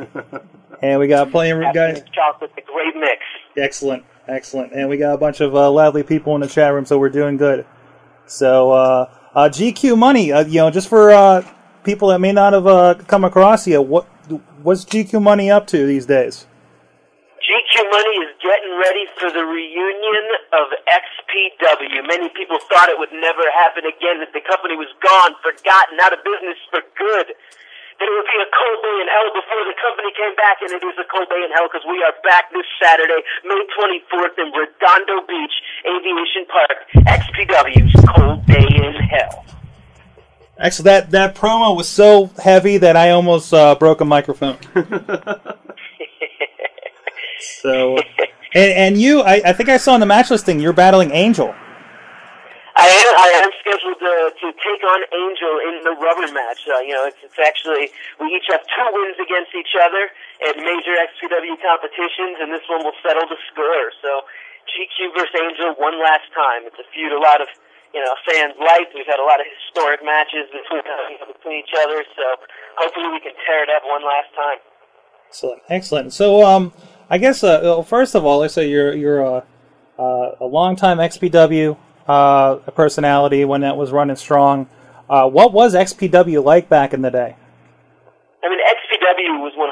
and 0.82 1.00
we 1.00 1.08
got 1.08 1.32
plenty 1.32 1.52
of 1.52 1.74
guys. 1.74 2.00
Afternoon 2.00 2.12
chocolate, 2.12 2.52
a 2.58 2.62
great 2.64 2.96
mix. 2.98 3.22
Excellent, 3.56 4.04
excellent. 4.28 4.74
And 4.74 4.90
we 4.90 4.98
got 4.98 5.14
a 5.14 5.18
bunch 5.18 5.40
of 5.40 5.56
uh, 5.56 5.72
lively 5.72 6.04
people 6.04 6.36
in 6.36 6.42
the 6.42 6.48
chat 6.48 6.74
room, 6.74 6.86
so 6.86 7.00
we're 7.00 7.08
doing 7.08 7.38
good. 7.38 7.66
So, 8.26 8.72
uh, 8.72 9.14
uh, 9.36 9.50
GQ 9.50 9.98
Money, 9.98 10.32
uh, 10.32 10.46
you 10.46 10.60
know, 10.60 10.70
just 10.70 10.88
for 10.88 11.12
uh, 11.12 11.46
people 11.84 12.10
that 12.10 12.20
may 12.20 12.32
not 12.32 12.54
have 12.54 12.68
uh, 12.68 12.96
come 13.08 13.24
across 13.24 13.68
you, 13.68 13.82
what 13.82 14.06
what's 14.62 14.86
GQ 14.86 15.22
Money 15.22 15.52
up 15.52 15.68
to 15.68 15.86
these 15.86 16.06
days? 16.06 16.48
GQ 17.44 17.92
Money 17.92 18.16
is 18.24 18.32
getting 18.40 18.72
ready 18.80 19.06
for 19.20 19.30
the 19.32 19.44
reunion 19.44 20.26
of 20.54 20.72
XPW. 20.88 22.08
Many 22.08 22.30
people 22.30 22.58
thought 22.70 22.88
it 22.88 22.98
would 22.98 23.12
never 23.12 23.44
happen 23.52 23.84
again, 23.84 24.24
that 24.24 24.32
the 24.32 24.42
company 24.48 24.78
was 24.78 24.88
gone, 25.04 25.36
forgotten, 25.44 26.00
out 26.00 26.14
of 26.14 26.24
business 26.24 26.58
for 26.72 26.80
good. 26.96 27.36
That 28.04 28.12
it 28.12 28.20
would 28.20 28.28
be 28.28 28.36
a 28.36 28.52
cold 28.52 28.84
day 28.84 29.00
in 29.00 29.08
hell 29.08 29.32
before 29.32 29.64
the 29.64 29.80
company 29.80 30.12
came 30.12 30.36
back, 30.36 30.60
and 30.60 30.76
it 30.76 30.84
is 30.84 30.92
a 31.00 31.08
cold 31.08 31.30
day 31.30 31.40
in 31.40 31.48
hell 31.56 31.72
because 31.72 31.88
we 31.88 32.04
are 32.04 32.12
back 32.20 32.52
this 32.52 32.68
Saturday, 32.76 33.24
May 33.48 33.64
24th 33.80 34.36
in 34.44 34.52
Redondo 34.52 35.24
Beach, 35.24 35.56
Aviation 35.88 36.44
Park, 36.52 36.84
XPW's 37.08 37.96
Cold 38.12 38.46
Day 38.46 38.68
in 38.76 38.94
Hell. 39.08 39.46
Actually, 40.60 40.84
that, 40.84 41.12
that 41.12 41.34
promo 41.34 41.78
was 41.78 41.88
so 41.88 42.30
heavy 42.44 42.78
that 42.78 42.98
I 42.98 43.12
almost 43.12 43.54
uh, 43.54 43.76
broke 43.76 44.02
a 44.02 44.06
microphone. 44.06 44.58
so, 47.62 47.96
and, 48.54 48.72
and 48.74 49.02
you, 49.02 49.22
I, 49.22 49.44
I 49.46 49.54
think 49.54 49.70
I 49.70 49.78
saw 49.78 49.94
in 49.94 50.02
the 50.02 50.06
match 50.06 50.30
listing, 50.30 50.60
you're 50.60 50.74
battling 50.74 51.12
Angel. 51.12 51.56
I 52.74 52.90
am, 52.90 53.10
I 53.22 53.30
am 53.46 53.52
scheduled 53.62 54.02
to, 54.02 54.14
to 54.34 54.48
take 54.58 54.82
on 54.82 55.00
Angel 55.14 55.54
in 55.62 55.86
the 55.86 55.94
rubber 55.94 56.26
match. 56.34 56.66
Uh, 56.66 56.82
you 56.82 56.98
know, 56.98 57.06
it's, 57.06 57.22
it's 57.22 57.38
actually, 57.38 57.94
we 58.18 58.34
each 58.34 58.50
have 58.50 58.66
two 58.66 58.88
wins 58.98 59.18
against 59.22 59.54
each 59.54 59.78
other 59.78 60.10
at 60.50 60.58
major 60.58 60.98
XPW 60.98 61.54
competitions, 61.62 62.42
and 62.42 62.50
this 62.50 62.66
one 62.66 62.82
will 62.82 62.98
settle 63.06 63.30
the 63.30 63.38
score. 63.54 63.94
So, 64.02 64.26
GQ 64.74 65.14
versus 65.14 65.38
Angel 65.38 65.78
one 65.78 66.02
last 66.02 66.26
time. 66.34 66.66
It's 66.66 66.80
a 66.82 66.88
feud 66.90 67.14
a 67.14 67.22
lot 67.22 67.46
of, 67.46 67.48
you 67.94 68.02
know, 68.02 68.14
fans 68.26 68.58
like. 68.58 68.90
We've 68.98 69.06
had 69.06 69.22
a 69.22 69.28
lot 69.28 69.38
of 69.38 69.46
historic 69.46 70.02
matches 70.02 70.50
between, 70.50 70.82
uh, 70.82 71.14
you 71.14 71.18
know, 71.22 71.30
between 71.30 71.62
each 71.62 71.76
other, 71.78 72.02
so 72.18 72.26
hopefully 72.82 73.14
we 73.14 73.22
can 73.22 73.38
tear 73.46 73.62
it 73.62 73.70
up 73.70 73.86
one 73.86 74.02
last 74.02 74.34
time. 74.34 74.58
Excellent, 75.30 75.62
excellent. 75.70 76.10
So, 76.14 76.42
um, 76.42 76.74
I 77.10 77.22
guess 77.22 77.44
uh, 77.44 77.60
well, 77.62 77.84
first 77.84 78.16
of 78.16 78.26
all, 78.26 78.40
let's 78.40 78.54
say 78.54 78.70
you're 78.70 78.96
you're 78.96 79.22
a 79.22 79.44
uh, 80.00 80.36
a 80.42 80.46
longtime 80.46 80.98
XPW 80.98 81.78
uh, 82.08 82.56
personality 82.76 83.46
when 83.46 83.62
that 83.62 83.78
was 83.78 83.92
running 83.92 84.16
strong. 84.16 84.68
Uh, 85.10 85.28
what 85.28 85.54
was 85.54 85.76
XPW 85.76 86.44
like 86.44 86.70
back 86.70 86.94
in 86.94 87.02
the 87.02 87.12
day? 87.12 87.36
I 88.44 88.52
mean, 88.52 88.60
XPW 88.60 89.40
was 89.40 89.56
100% 89.56 89.64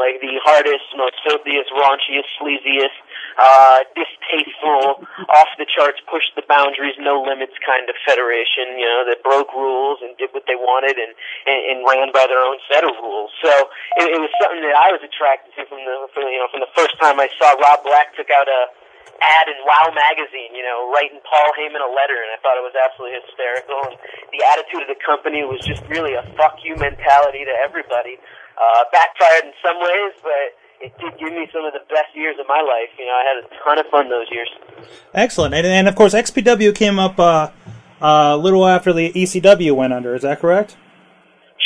like 0.00 0.24
the 0.24 0.40
hardest, 0.40 0.88
most 0.96 1.20
filthiest, 1.20 1.68
raunchiest, 1.68 2.32
sleaziest, 2.40 2.96
uh, 3.36 3.84
distasteful, 3.92 5.04
off 5.28 5.52
the 5.60 5.68
charts, 5.68 6.00
push 6.08 6.24
the 6.32 6.40
boundaries, 6.48 6.96
no 6.96 7.20
limits 7.20 7.52
kind 7.60 7.84
of 7.92 7.96
federation, 8.08 8.80
you 8.80 8.88
know, 8.88 9.04
that 9.04 9.20
broke 9.20 9.52
rules 9.52 10.00
and 10.00 10.16
did 10.16 10.32
what 10.32 10.48
they 10.48 10.56
wanted 10.56 10.96
and, 10.96 11.12
and, 11.44 11.60
and 11.60 11.78
ran 11.84 12.08
by 12.08 12.24
their 12.24 12.40
own 12.40 12.56
set 12.72 12.88
of 12.88 12.96
rules. 13.04 13.28
So 13.44 13.52
it, 14.00 14.16
it 14.16 14.20
was 14.20 14.32
something 14.40 14.64
that 14.64 14.76
I 14.80 14.96
was 14.96 15.04
attracted 15.04 15.52
to 15.60 15.68
from 15.68 15.84
the, 15.84 16.08
from, 16.16 16.24
you 16.32 16.40
know, 16.40 16.48
from 16.48 16.64
the 16.64 16.72
first 16.72 16.96
time 17.04 17.20
I 17.20 17.28
saw 17.36 17.52
Rob 17.60 17.84
Black 17.84 18.16
took 18.16 18.32
out 18.32 18.48
a, 18.48 18.60
ad 19.20 19.46
in 19.48 19.58
Wow 19.68 19.92
magazine, 19.92 20.56
you 20.56 20.64
know, 20.64 20.88
writing 20.92 21.20
Paul 21.22 21.48
Heyman 21.56 21.80
a 21.80 21.92
letter, 21.92 22.16
and 22.16 22.32
I 22.32 22.38
thought 22.40 22.56
it 22.56 22.64
was 22.64 22.76
absolutely 22.76 23.20
hysterical. 23.20 23.80
And 23.92 23.96
the 24.32 24.42
attitude 24.48 24.82
of 24.84 24.90
the 24.90 25.00
company 25.00 25.44
was 25.44 25.60
just 25.62 25.84
really 25.88 26.16
a 26.16 26.24
fuck 26.36 26.60
you 26.64 26.76
mentality 26.76 27.44
to 27.44 27.54
everybody. 27.60 28.16
Uh, 28.60 28.84
backfired 28.92 29.48
in 29.48 29.56
some 29.64 29.80
ways, 29.80 30.12
but 30.20 30.52
it 30.84 30.92
did 31.00 31.16
give 31.18 31.32
me 31.32 31.48
some 31.52 31.64
of 31.64 31.72
the 31.72 31.80
best 31.88 32.12
years 32.14 32.36
of 32.38 32.44
my 32.48 32.60
life. 32.60 32.92
You 32.98 33.06
know, 33.06 33.16
I 33.16 33.24
had 33.24 33.36
a 33.40 33.64
ton 33.64 33.78
of 33.78 33.86
fun 33.90 34.10
those 34.10 34.26
years. 34.30 34.48
Excellent, 35.14 35.54
and, 35.54 35.66
and 35.66 35.88
of 35.88 35.94
course 35.94 36.12
XPW 36.12 36.74
came 36.74 36.98
up 36.98 37.18
uh, 37.18 37.50
uh, 38.02 38.32
a 38.34 38.36
little 38.36 38.66
after 38.66 38.92
the 38.92 39.12
ECW 39.12 39.72
went 39.72 39.92
under. 39.92 40.14
Is 40.14 40.22
that 40.22 40.40
correct? 40.40 40.76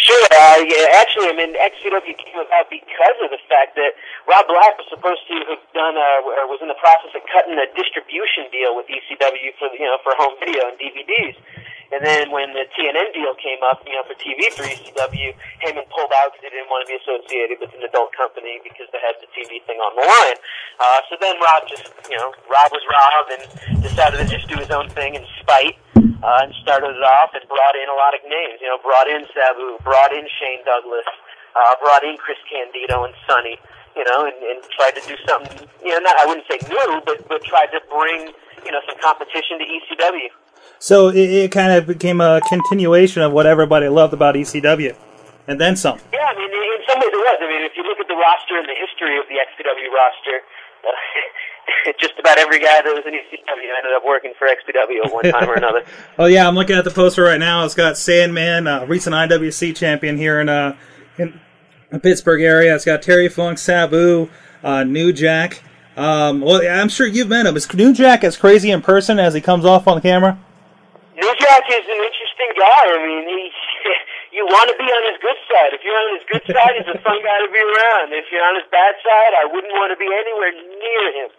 Sure. 0.05 0.29
Uh, 0.37 0.61
yeah, 0.69 1.01
actually, 1.01 1.33
I 1.33 1.35
mean, 1.35 1.57
XPW 1.57 2.13
came 2.13 2.37
about 2.37 2.69
because 2.69 3.17
of 3.25 3.33
the 3.33 3.41
fact 3.49 3.73
that 3.81 3.97
Rob 4.29 4.45
Black 4.53 4.77
was 4.77 4.85
supposed 4.93 5.25
to 5.33 5.37
have 5.49 5.65
done, 5.73 5.97
uh, 5.97 6.29
or 6.29 6.45
was 6.45 6.61
in 6.61 6.69
the 6.69 6.77
process 6.77 7.17
of 7.17 7.25
cutting 7.33 7.57
a 7.57 7.65
distribution 7.73 8.53
deal 8.53 8.77
with 8.77 8.85
ECW 8.85 9.57
for, 9.57 9.73
you 9.73 9.89
know, 9.89 9.97
for 10.05 10.13
home 10.21 10.37
video 10.37 10.69
and 10.69 10.77
DVDs. 10.77 11.41
And 11.89 12.05
then 12.05 12.29
when 12.29 12.53
the 12.53 12.69
TNN 12.77 13.17
deal 13.17 13.33
came 13.41 13.65
up, 13.65 13.81
you 13.89 13.97
know, 13.97 14.05
for 14.05 14.13
TV 14.21 14.53
for 14.53 14.69
ECW, 14.69 15.33
Heyman 15.65 15.89
pulled 15.89 16.13
out 16.21 16.37
because 16.37 16.53
he 16.53 16.53
didn't 16.53 16.69
want 16.69 16.85
to 16.85 16.89
be 16.93 17.01
associated 17.01 17.57
with 17.57 17.73
an 17.73 17.81
adult 17.89 18.13
company 18.13 18.61
because 18.61 18.93
they 18.93 19.01
had 19.01 19.17
the 19.25 19.29
TV 19.33 19.65
thing 19.65 19.81
on 19.81 19.97
the 19.97 20.05
line. 20.05 20.37
Uh, 20.85 21.01
so 21.09 21.17
then 21.17 21.41
Rob 21.41 21.65
just, 21.65 21.89
you 22.13 22.21
know, 22.21 22.29
Rob 22.53 22.69
was 22.77 22.85
Rob 22.93 23.25
and 23.41 23.45
decided 23.81 24.21
to 24.21 24.29
just 24.29 24.53
do 24.53 24.61
his 24.61 24.69
own 24.69 24.93
thing 24.93 25.17
in 25.17 25.25
spite 25.41 25.81
uh, 26.25 26.41
and 26.41 26.57
started 26.65 26.97
it 26.97 27.05
off 27.05 27.37
and 27.37 27.45
brought 27.53 27.77
in 27.77 27.85
a 27.93 27.97
lot 28.01 28.17
of 28.17 28.25
names. 28.25 28.57
You 28.65 28.73
know, 28.73 28.81
brought 28.81 29.05
in 29.13 29.29
Sabu, 29.37 29.77
brought 29.85 30.17
in 30.17 30.25
Shane 30.41 30.65
Douglas, 30.65 31.05
uh, 31.53 31.77
brought 31.85 32.01
in 32.01 32.17
Chris 32.17 32.41
Candido 32.49 33.05
and 33.05 33.13
Sonny. 33.29 33.61
You 33.95 34.03
know, 34.11 34.27
and, 34.27 34.35
and 34.43 34.59
tried 34.75 34.99
to 34.99 35.03
do 35.07 35.15
something. 35.23 35.69
You 35.85 35.95
know, 35.95 36.03
not 36.03 36.17
I 36.19 36.27
wouldn't 36.27 36.49
say 36.51 36.59
new, 36.67 36.99
but 37.07 37.29
but 37.29 37.45
tried 37.45 37.71
to 37.77 37.81
bring 37.93 38.33
you 38.65 38.73
know 38.73 38.81
some 38.89 38.99
competition 38.99 39.61
to 39.61 39.67
ECW. 39.69 40.33
So 40.81 41.09
it, 41.15 41.31
it 41.47 41.53
kind 41.53 41.71
of 41.71 41.87
became 41.87 42.21
a 42.21 42.41
continuation 42.49 43.23
of 43.23 43.31
what 43.31 43.47
everybody 43.47 43.87
loved 43.87 44.13
about 44.13 44.35
ECW, 44.35 44.97
and 45.47 45.61
then 45.61 45.77
some. 45.77 46.01
Yeah, 46.11 46.27
I 46.27 46.35
mean, 46.35 46.51
in 46.51 46.59
in 46.59 46.83
some 46.91 46.99
ways 46.99 47.13
it 47.13 47.23
was. 47.23 47.39
I 47.39 47.47
mean, 47.47 47.63
if 47.63 47.77
you 47.79 47.85
look 47.87 48.01
at 48.01 48.09
the 48.09 48.19
roster 48.19 48.59
and 48.59 48.67
the 48.67 48.75
history 48.75 49.15
of 49.15 49.31
the 49.31 49.39
XPW 49.39 49.87
roster, 49.95 50.43
uh, 50.83 50.91
just 52.01 52.15
about 52.19 52.39
every 52.39 52.59
guy 52.61 52.83
that 52.83 52.93
was 52.93 53.05
in 53.07 53.13
ECW 53.13 53.71
ended 53.79 53.93
up 53.97 54.05
working 54.05 54.33
for 54.39 54.47
XPW 54.47 55.05
at 55.07 55.13
one 55.13 55.25
time 55.25 55.49
or 55.49 55.55
another. 55.55 55.85
Oh 56.19 56.27
yeah, 56.27 56.47
I'm 56.47 56.55
looking 56.55 56.77
at 56.77 56.85
the 56.85 56.91
poster 56.91 57.23
right 57.23 57.41
now. 57.41 57.65
It's 57.65 57.75
got 57.75 57.99
Sandman, 57.99 58.67
uh, 58.67 58.87
recent 58.87 59.15
IWC 59.15 59.75
champion 59.75 60.17
here 60.17 60.41
in 60.41 60.49
uh 60.49 60.77
in 61.19 61.41
the 61.91 61.99
Pittsburgh 61.99 62.43
area. 62.43 62.75
It's 62.75 62.85
got 62.85 63.03
Terry 63.03 63.29
Funk, 63.29 63.59
Sabu, 63.59 64.29
uh, 64.63 64.85
New 64.85 65.13
Jack. 65.13 65.63
Um, 65.97 66.41
well, 66.41 66.63
I'm 66.63 66.89
sure 66.89 67.07
you've 67.07 67.29
met 67.29 67.47
him. 67.47 67.57
Is 67.57 67.73
New 67.73 67.93
Jack 67.93 68.25
as 68.25 68.37
crazy 68.37 68.71
in 68.71 68.83
person 68.83 69.19
as 69.19 69.35
he 69.35 69.41
comes 69.41 69.65
off 69.65 69.87
on 69.87 69.97
the 69.97 70.03
camera? 70.03 70.39
New 71.15 71.35
Jack 71.39 71.65
is 71.71 71.87
an 71.87 72.01
interesting 72.03 72.53
guy. 72.59 72.85
I 72.91 72.99
mean, 73.07 73.23
he 73.31 73.51
you 74.35 74.43
want 74.47 74.71
to 74.71 74.77
be 74.77 74.87
on 74.91 75.03
his 75.07 75.19
good 75.23 75.39
side. 75.47 75.71
If 75.71 75.87
you're 75.87 75.95
on 75.95 76.19
his 76.19 76.27
good 76.27 76.45
side, 76.51 76.75
he's 76.75 76.91
a 76.91 76.99
fun 76.99 77.23
guy 77.23 77.39
to 77.39 77.51
be 77.51 77.63
around. 77.63 78.11
If 78.11 78.27
you're 78.35 78.43
on 78.43 78.59
his 78.59 78.67
bad 78.75 78.99
side, 79.03 79.33
I 79.39 79.47
wouldn't 79.47 79.73
want 79.79 79.95
to 79.95 79.99
be 79.99 80.11
anywhere 80.11 80.51
near 80.51 81.05
him. 81.23 81.31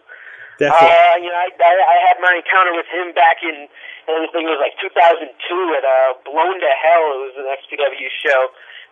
Definitely. 0.56 0.88
Uh, 0.88 1.16
you 1.20 1.28
know, 1.28 1.36
I, 1.36 1.48
I, 1.52 1.74
I 1.76 1.96
had 2.08 2.16
my 2.20 2.32
encounter 2.40 2.72
with 2.72 2.88
him 2.88 3.12
back 3.12 3.44
in, 3.44 3.68
I 4.08 4.24
think 4.32 4.48
it 4.48 4.52
was 4.56 4.62
like 4.62 4.76
2002 4.80 5.28
at 5.28 5.84
uh, 5.84 6.16
Blown 6.24 6.56
to 6.56 6.72
Hell. 6.80 7.04
It 7.12 7.20
was 7.28 7.36
an 7.36 7.46
XPW 7.60 8.08
show 8.24 8.40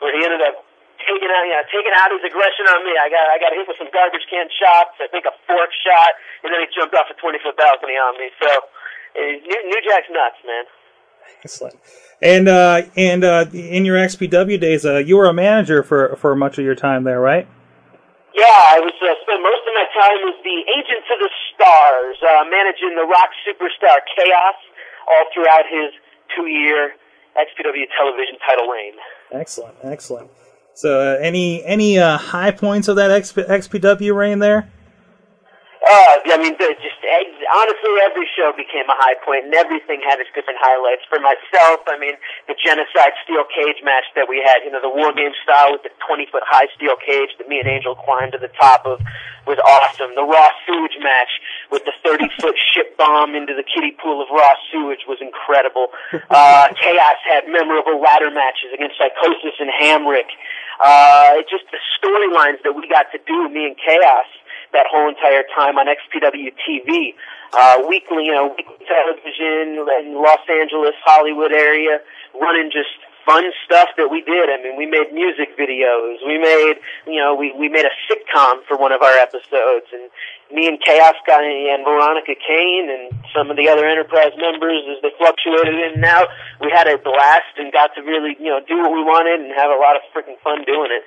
where 0.04 0.12
he 0.12 0.20
ended 0.28 0.44
up 0.44 0.60
taking 1.08 1.32
out, 1.32 1.44
you 1.48 1.56
know, 1.56 1.64
taking 1.72 1.94
out 1.96 2.12
his 2.12 2.20
aggression 2.20 2.68
on 2.68 2.84
me. 2.84 2.92
I 3.00 3.08
got, 3.08 3.24
I 3.32 3.36
got 3.40 3.56
hit 3.56 3.64
with 3.64 3.80
some 3.80 3.88
garbage 3.88 4.28
can 4.28 4.52
shots. 4.52 5.00
I 5.00 5.08
think 5.08 5.24
a 5.24 5.34
fork 5.48 5.72
shot, 5.72 6.12
and 6.44 6.52
then 6.52 6.60
he 6.60 6.68
jumped 6.68 6.92
off 6.92 7.08
a 7.08 7.16
20 7.16 7.40
foot 7.40 7.56
balcony 7.56 7.96
on 7.96 8.12
me. 8.20 8.28
So, 8.36 8.50
uh, 8.50 9.40
New, 9.40 9.60
New 9.72 9.80
Jack's 9.80 10.12
nuts, 10.12 10.40
man. 10.44 10.64
Excellent. 11.44 11.80
And 12.20 12.48
uh, 12.48 12.82
and 12.96 13.24
uh, 13.24 13.46
in 13.52 13.84
your 13.84 13.96
XPW 13.96 14.60
days, 14.60 14.84
uh, 14.84 14.98
you 14.98 15.16
were 15.16 15.26
a 15.26 15.32
manager 15.32 15.82
for 15.82 16.16
for 16.16 16.34
much 16.34 16.58
of 16.58 16.64
your 16.64 16.74
time 16.74 17.04
there, 17.04 17.20
right? 17.20 17.46
Yeah, 18.34 18.50
I 18.50 18.82
was 18.82 18.94
uh, 18.98 19.14
spent 19.22 19.40
most 19.46 19.62
of 19.62 19.72
my 19.78 19.86
time 19.94 20.20
as 20.26 20.36
the 20.42 20.58
agent 20.66 21.06
to 21.06 21.14
the 21.22 21.30
stars, 21.54 22.18
uh, 22.18 22.42
managing 22.50 22.98
the 22.98 23.06
rock 23.06 23.30
superstar 23.46 24.02
Kaos 24.10 24.58
all 25.06 25.24
throughout 25.32 25.70
his 25.70 25.94
two-year 26.34 26.98
XPW 27.38 27.86
television 27.96 28.34
title 28.42 28.66
reign. 28.66 28.94
Excellent, 29.30 29.76
excellent. 29.82 30.30
So, 30.74 31.00
uh, 31.00 31.18
any 31.20 31.64
any 31.64 31.98
uh, 31.98 32.18
high 32.18 32.50
points 32.50 32.88
of 32.88 32.96
that 32.96 33.10
XP, 33.10 33.46
XPW 33.46 34.14
reign 34.14 34.40
there? 34.40 34.68
Uh, 35.84 36.32
I 36.32 36.40
mean, 36.40 36.56
just 36.56 37.00
eh, 37.04 37.28
honestly, 37.60 37.92
every 38.00 38.24
show 38.32 38.56
became 38.56 38.88
a 38.88 38.96
high 38.96 39.20
point, 39.20 39.44
and 39.44 39.52
everything 39.52 40.00
had 40.00 40.16
its 40.16 40.32
different 40.32 40.56
highlights. 40.56 41.04
For 41.12 41.20
myself, 41.20 41.84
I 41.84 42.00
mean, 42.00 42.16
the 42.48 42.56
genocide 42.56 43.12
steel 43.20 43.44
cage 43.52 43.84
match 43.84 44.08
that 44.16 44.24
we 44.24 44.40
had, 44.40 44.64
you 44.64 44.72
know, 44.72 44.80
the 44.80 44.88
war 44.88 45.12
game 45.12 45.36
style 45.44 45.76
with 45.76 45.84
the 45.84 45.92
twenty 46.00 46.24
foot 46.32 46.40
high 46.48 46.72
steel 46.72 46.96
cage 46.96 47.36
that 47.36 47.52
me 47.52 47.60
and 47.60 47.68
Angel 47.68 47.92
climbed 48.00 48.32
to 48.32 48.40
the 48.40 48.48
top 48.56 48.88
of, 48.88 48.96
was 49.44 49.60
awesome. 49.60 50.16
The 50.16 50.24
raw 50.24 50.48
sewage 50.64 50.96
match 51.04 51.32
with 51.68 51.84
the 51.84 51.92
thirty 52.00 52.32
foot 52.40 52.56
ship 52.72 52.96
bomb 52.96 53.36
into 53.36 53.52
the 53.52 53.66
kiddie 53.66 53.92
pool 54.00 54.24
of 54.24 54.32
raw 54.32 54.56
sewage 54.72 55.04
was 55.04 55.20
incredible. 55.20 55.92
Uh, 56.32 56.72
Kaos 56.80 57.20
had 57.28 57.44
memorable 57.44 58.00
ladder 58.00 58.32
matches 58.32 58.72
against 58.72 58.96
Psicosis 58.96 59.60
and 59.60 59.68
Hamrick. 59.68 60.32
Uh, 60.80 61.44
it 61.44 61.46
just 61.52 61.68
the 61.70 61.82
storylines 62.00 62.64
that 62.64 62.72
we 62.72 62.88
got 62.88 63.12
to 63.12 63.20
do, 63.28 63.52
me 63.52 63.68
and 63.68 63.76
Kaos 63.76 64.32
that 64.74 64.86
whole 64.90 65.08
entire 65.08 65.46
time 65.54 65.78
on 65.78 65.86
XPW 65.86 66.52
TV, 66.66 67.14
uh, 67.54 67.82
weekly, 67.88 68.26
you 68.26 68.34
know, 68.34 68.52
weekly 68.52 68.82
television 68.84 69.80
in 70.02 70.18
Los 70.18 70.42
Angeles, 70.50 70.94
Hollywood 71.06 71.52
area, 71.52 72.02
running 72.34 72.70
just 72.70 72.90
fun 73.24 73.44
stuff 73.64 73.88
that 73.96 74.08
we 74.12 74.20
did. 74.20 74.52
I 74.52 74.60
mean, 74.60 74.76
we 74.76 74.84
made 74.86 75.12
music 75.12 75.56
videos. 75.56 76.20
We 76.26 76.36
made, 76.36 76.76
you 77.06 77.16
know, 77.16 77.34
we, 77.34 77.52
we 77.56 77.68
made 77.68 77.84
a 77.84 77.94
sitcom 78.04 78.60
for 78.68 78.76
one 78.76 78.92
of 78.92 79.00
our 79.00 79.16
episodes 79.16 79.88
and 79.92 80.10
me 80.52 80.68
and 80.68 80.78
Kaos 80.78 81.16
got 81.26 81.42
and 81.42 81.84
Veronica 81.84 82.36
Caine 82.36 82.88
and 82.92 83.16
some 83.34 83.50
of 83.50 83.56
the 83.56 83.68
other 83.68 83.88
Enterprise 83.88 84.36
members 84.36 84.84
as 84.92 85.00
they 85.02 85.10
fluctuated 85.16 85.74
in 85.74 85.92
and 85.96 86.04
out. 86.04 86.28
We 86.60 86.70
had 86.70 86.86
a 86.86 86.98
blast 86.98 87.56
and 87.56 87.72
got 87.72 87.90
to 87.96 88.02
really, 88.02 88.36
you 88.38 88.52
know, 88.52 88.60
do 88.68 88.76
what 88.78 88.92
we 88.92 89.02
wanted 89.02 89.40
and 89.40 89.50
have 89.56 89.72
a 89.72 89.80
lot 89.80 89.96
of 89.96 90.02
freaking 90.12 90.38
fun 90.44 90.64
doing 90.64 90.92
it. 90.92 91.02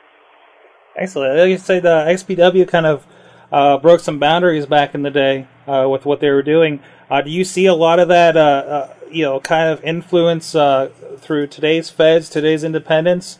Excellent. 0.97 1.37
Like 1.37 1.49
you 1.49 1.57
say, 1.57 1.79
the 1.79 2.09
XPW 2.09 2.67
kind 2.67 2.87
of 2.87 3.05
uh, 3.51 3.77
broke 3.77 3.99
some 3.99 4.19
boundaries 4.19 4.65
back 4.65 4.93
in 4.93 5.03
the 5.03 5.11
day 5.11 5.47
uh, 5.67 5.87
with 5.89 6.05
what 6.05 6.19
they 6.19 6.29
were 6.29 6.43
doing. 6.43 6.79
Uh, 7.09 7.21
do 7.21 7.29
you 7.29 7.43
see 7.43 7.65
a 7.65 7.73
lot 7.73 7.99
of 7.99 8.07
that, 8.09 8.35
uh, 8.35 8.39
uh, 8.39 8.93
you 9.09 9.23
know, 9.23 9.39
kind 9.39 9.69
of 9.69 9.83
influence 9.83 10.55
uh, 10.55 10.89
through 11.17 11.47
today's 11.47 11.89
feds, 11.89 12.29
today's 12.29 12.63
independence? 12.63 13.39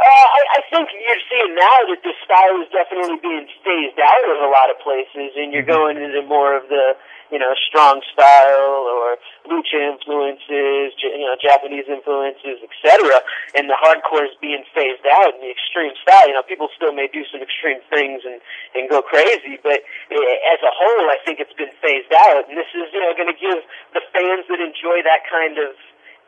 Uh, 0.00 0.26
I, 0.32 0.40
I 0.56 0.60
think 0.72 0.88
you're 0.96 1.24
seeing 1.28 1.54
now 1.54 1.78
that 1.92 2.00
this 2.02 2.16
style 2.24 2.56
is 2.62 2.68
definitely 2.72 3.20
being 3.20 3.46
phased 3.60 4.00
out 4.00 4.24
of 4.32 4.40
a 4.40 4.48
lot 4.48 4.70
of 4.72 4.80
places, 4.80 5.36
and 5.36 5.52
you're 5.52 5.62
going 5.62 5.98
into 5.98 6.22
more 6.22 6.56
of 6.56 6.64
the, 6.68 6.96
you 7.30 7.38
know, 7.38 7.54
strong 7.66 8.02
style 8.10 8.82
or 8.90 9.16
lucha 9.46 9.78
influences, 9.78 10.94
you 10.98 11.26
know, 11.26 11.38
Japanese 11.38 11.86
influences, 11.86 12.58
etc. 12.62 13.22
And 13.54 13.70
the 13.70 13.78
hardcore 13.78 14.26
is 14.26 14.34
being 14.42 14.66
phased 14.74 15.06
out, 15.06 15.34
and 15.34 15.42
the 15.42 15.50
extreme 15.50 15.94
style. 16.02 16.26
You 16.26 16.34
know, 16.34 16.42
people 16.42 16.68
still 16.74 16.92
may 16.92 17.06
do 17.06 17.22
some 17.30 17.40
extreme 17.40 17.78
things 17.88 18.22
and 18.26 18.42
and 18.74 18.90
go 18.90 19.02
crazy, 19.02 19.58
but 19.62 19.82
eh, 20.10 20.52
as 20.52 20.60
a 20.62 20.72
whole, 20.74 21.06
I 21.10 21.18
think 21.24 21.38
it's 21.38 21.54
been 21.54 21.72
phased 21.82 22.12
out, 22.12 22.50
and 22.50 22.58
this 22.58 22.70
is, 22.74 22.90
you 22.92 23.00
know, 23.00 23.14
going 23.14 23.30
to 23.30 23.38
give 23.38 23.62
the 23.94 24.02
fans 24.14 24.46
that 24.50 24.60
enjoy 24.62 25.02
that 25.06 25.26
kind 25.30 25.58
of 25.58 25.74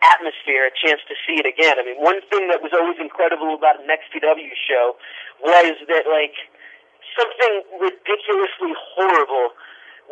atmosphere 0.02 0.66
a 0.66 0.74
chance 0.74 0.98
to 1.06 1.14
see 1.26 1.38
it 1.38 1.46
again. 1.46 1.78
I 1.78 1.86
mean, 1.86 1.98
one 2.02 2.18
thing 2.26 2.50
that 2.50 2.58
was 2.58 2.74
always 2.74 2.98
incredible 2.98 3.54
about 3.54 3.78
an 3.78 3.86
XPW 3.86 4.50
show 4.66 4.98
was 5.38 5.78
that, 5.86 6.10
like, 6.10 6.34
something 7.14 7.54
ridiculously 7.78 8.74
horrible 8.94 9.54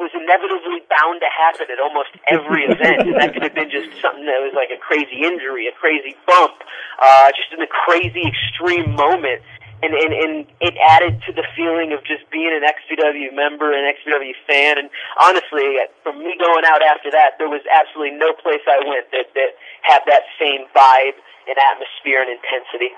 was 0.01 0.11
inevitably 0.17 0.81
bound 0.89 1.21
to 1.21 1.29
happen 1.29 1.69
at 1.69 1.77
almost 1.77 2.17
every 2.25 2.65
event. 2.65 3.05
And 3.05 3.21
that 3.21 3.37
could 3.37 3.45
have 3.45 3.55
been 3.55 3.69
just 3.69 3.93
something 4.01 4.25
that 4.25 4.41
was 4.41 4.57
like 4.57 4.73
a 4.73 4.81
crazy 4.81 5.21
injury, 5.23 5.69
a 5.69 5.77
crazy 5.77 6.17
bump, 6.25 6.57
uh, 6.99 7.29
just 7.37 7.53
in 7.53 7.61
a 7.61 7.69
crazy 7.69 8.25
extreme 8.25 8.97
moment. 8.97 9.45
and, 9.83 9.95
and, 9.95 10.13
and 10.13 10.35
it 10.61 10.75
added 10.81 11.21
to 11.25 11.33
the 11.33 11.45
feeling 11.57 11.93
of 11.93 12.01
just 12.05 12.25
being 12.31 12.53
an 12.53 12.65
XPW 12.65 13.33
member 13.35 13.73
and 13.73 13.85
XPW 13.89 14.33
fan. 14.47 14.79
And 14.79 14.91
honestly, 15.21 15.77
from 16.03 16.19
me 16.19 16.37
going 16.41 16.65
out 16.65 16.83
after 16.83 17.11
that, 17.13 17.37
there 17.39 17.49
was 17.49 17.61
absolutely 17.69 18.17
no 18.17 18.33
place 18.41 18.61
I 18.69 18.81
went 18.85 19.05
that, 19.13 19.33
that 19.37 19.51
had 19.83 20.01
that 20.07 20.25
same 20.41 20.65
vibe 20.77 21.17
and 21.49 21.57
atmosphere 21.73 22.21
and 22.21 22.33
intensity. 22.33 22.93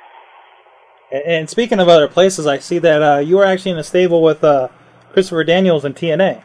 And, 1.10 1.22
and 1.22 1.50
speaking 1.50 1.78
of 1.78 1.88
other 1.88 2.08
places, 2.08 2.46
I 2.46 2.58
see 2.58 2.78
that 2.78 3.02
uh, 3.02 3.18
you 3.18 3.36
were 3.36 3.44
actually 3.44 3.72
in 3.72 3.78
a 3.78 3.84
stable 3.84 4.22
with 4.22 4.42
uh, 4.42 4.68
Christopher 5.12 5.44
Daniels 5.44 5.84
and 5.84 5.94
TNA. 5.94 6.42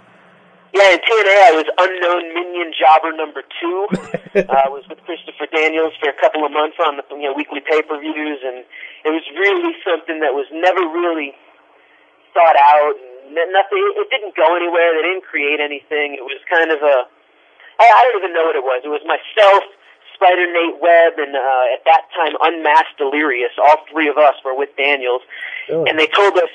Yeah, 0.77 0.93
in 0.93 1.01
TNA, 1.01 1.35
I 1.49 1.53
was 1.57 1.65
unknown 1.81 2.23
minion 2.37 2.69
jobber 2.69 3.09
number 3.17 3.41
two. 3.57 3.77
uh, 4.45 4.45
I 4.45 4.69
was 4.69 4.85
with 4.85 5.01
Christopher 5.09 5.49
Daniels 5.49 5.97
for 5.97 6.05
a 6.05 6.17
couple 6.21 6.45
of 6.45 6.53
months 6.53 6.77
on 6.77 7.01
the 7.01 7.03
you 7.17 7.25
know 7.25 7.33
weekly 7.33 7.65
pay 7.65 7.81
per 7.81 7.97
views, 7.97 8.39
and 8.45 8.61
it 9.01 9.09
was 9.09 9.25
really 9.33 9.73
something 9.81 10.21
that 10.21 10.37
was 10.37 10.45
never 10.53 10.85
really 10.85 11.33
thought 12.37 12.53
out. 12.61 12.93
And 13.25 13.33
nothing. 13.49 13.81
It 13.97 14.07
didn't 14.13 14.37
go 14.37 14.53
anywhere. 14.53 14.93
They 14.93 15.01
didn't 15.09 15.25
create 15.25 15.57
anything. 15.57 16.13
It 16.13 16.21
was 16.21 16.37
kind 16.45 16.69
of 16.69 16.77
a. 16.85 17.09
I, 17.81 17.85
I 17.89 17.99
don't 18.13 18.21
even 18.21 18.33
know 18.37 18.45
what 18.45 18.55
it 18.55 18.61
was. 18.61 18.85
It 18.85 18.93
was 18.93 19.01
myself, 19.09 19.65
Spider 20.13 20.45
Nate 20.45 20.77
Webb, 20.77 21.17
and 21.17 21.33
uh, 21.33 21.73
at 21.73 21.81
that 21.89 22.05
time 22.13 22.37
Unmasked 22.37 23.01
Delirious. 23.01 23.57
All 23.57 23.81
three 23.89 24.13
of 24.13 24.21
us 24.21 24.37
were 24.45 24.53
with 24.53 24.69
Daniels, 24.77 25.25
Really? 25.73 25.89
and 25.89 25.97
they 25.97 26.05
told 26.07 26.37
us, 26.37 26.53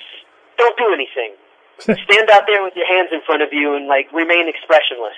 "Don't 0.62 0.78
do 0.78 0.94
anything." 0.94 1.34
Stand 1.82 2.30
out 2.30 2.46
there 2.46 2.62
with 2.62 2.74
your 2.76 2.86
hands 2.86 3.10
in 3.12 3.20
front 3.26 3.42
of 3.42 3.50
you 3.52 3.74
and 3.74 3.86
like 3.86 4.06
remain 4.12 4.48
expressionless. 4.48 5.16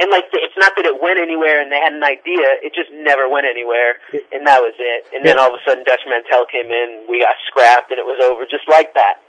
And 0.00 0.08
like 0.10 0.26
it's 0.32 0.56
not 0.56 0.72
that 0.80 0.86
it 0.88 0.96
went 0.96 1.20
anywhere 1.20 1.60
and 1.60 1.68
they 1.70 1.76
had 1.76 1.92
an 1.92 2.02
idea, 2.02 2.56
it 2.64 2.72
just 2.72 2.88
never 2.90 3.28
went 3.28 3.44
anywhere, 3.44 4.00
and 4.32 4.46
that 4.48 4.60
was 4.64 4.72
it. 4.80 5.04
And 5.12 5.20
then 5.26 5.36
all 5.38 5.52
of 5.52 5.60
a 5.60 5.62
sudden 5.68 5.84
Dutch 5.84 6.00
Mantell 6.08 6.46
came 6.48 6.72
in, 6.72 7.04
we 7.04 7.20
got 7.20 7.36
scrapped, 7.46 7.90
and 7.92 8.00
it 8.00 8.08
was 8.08 8.16
over 8.24 8.48
just 8.48 8.64
like 8.64 8.94
that. 8.94 9.20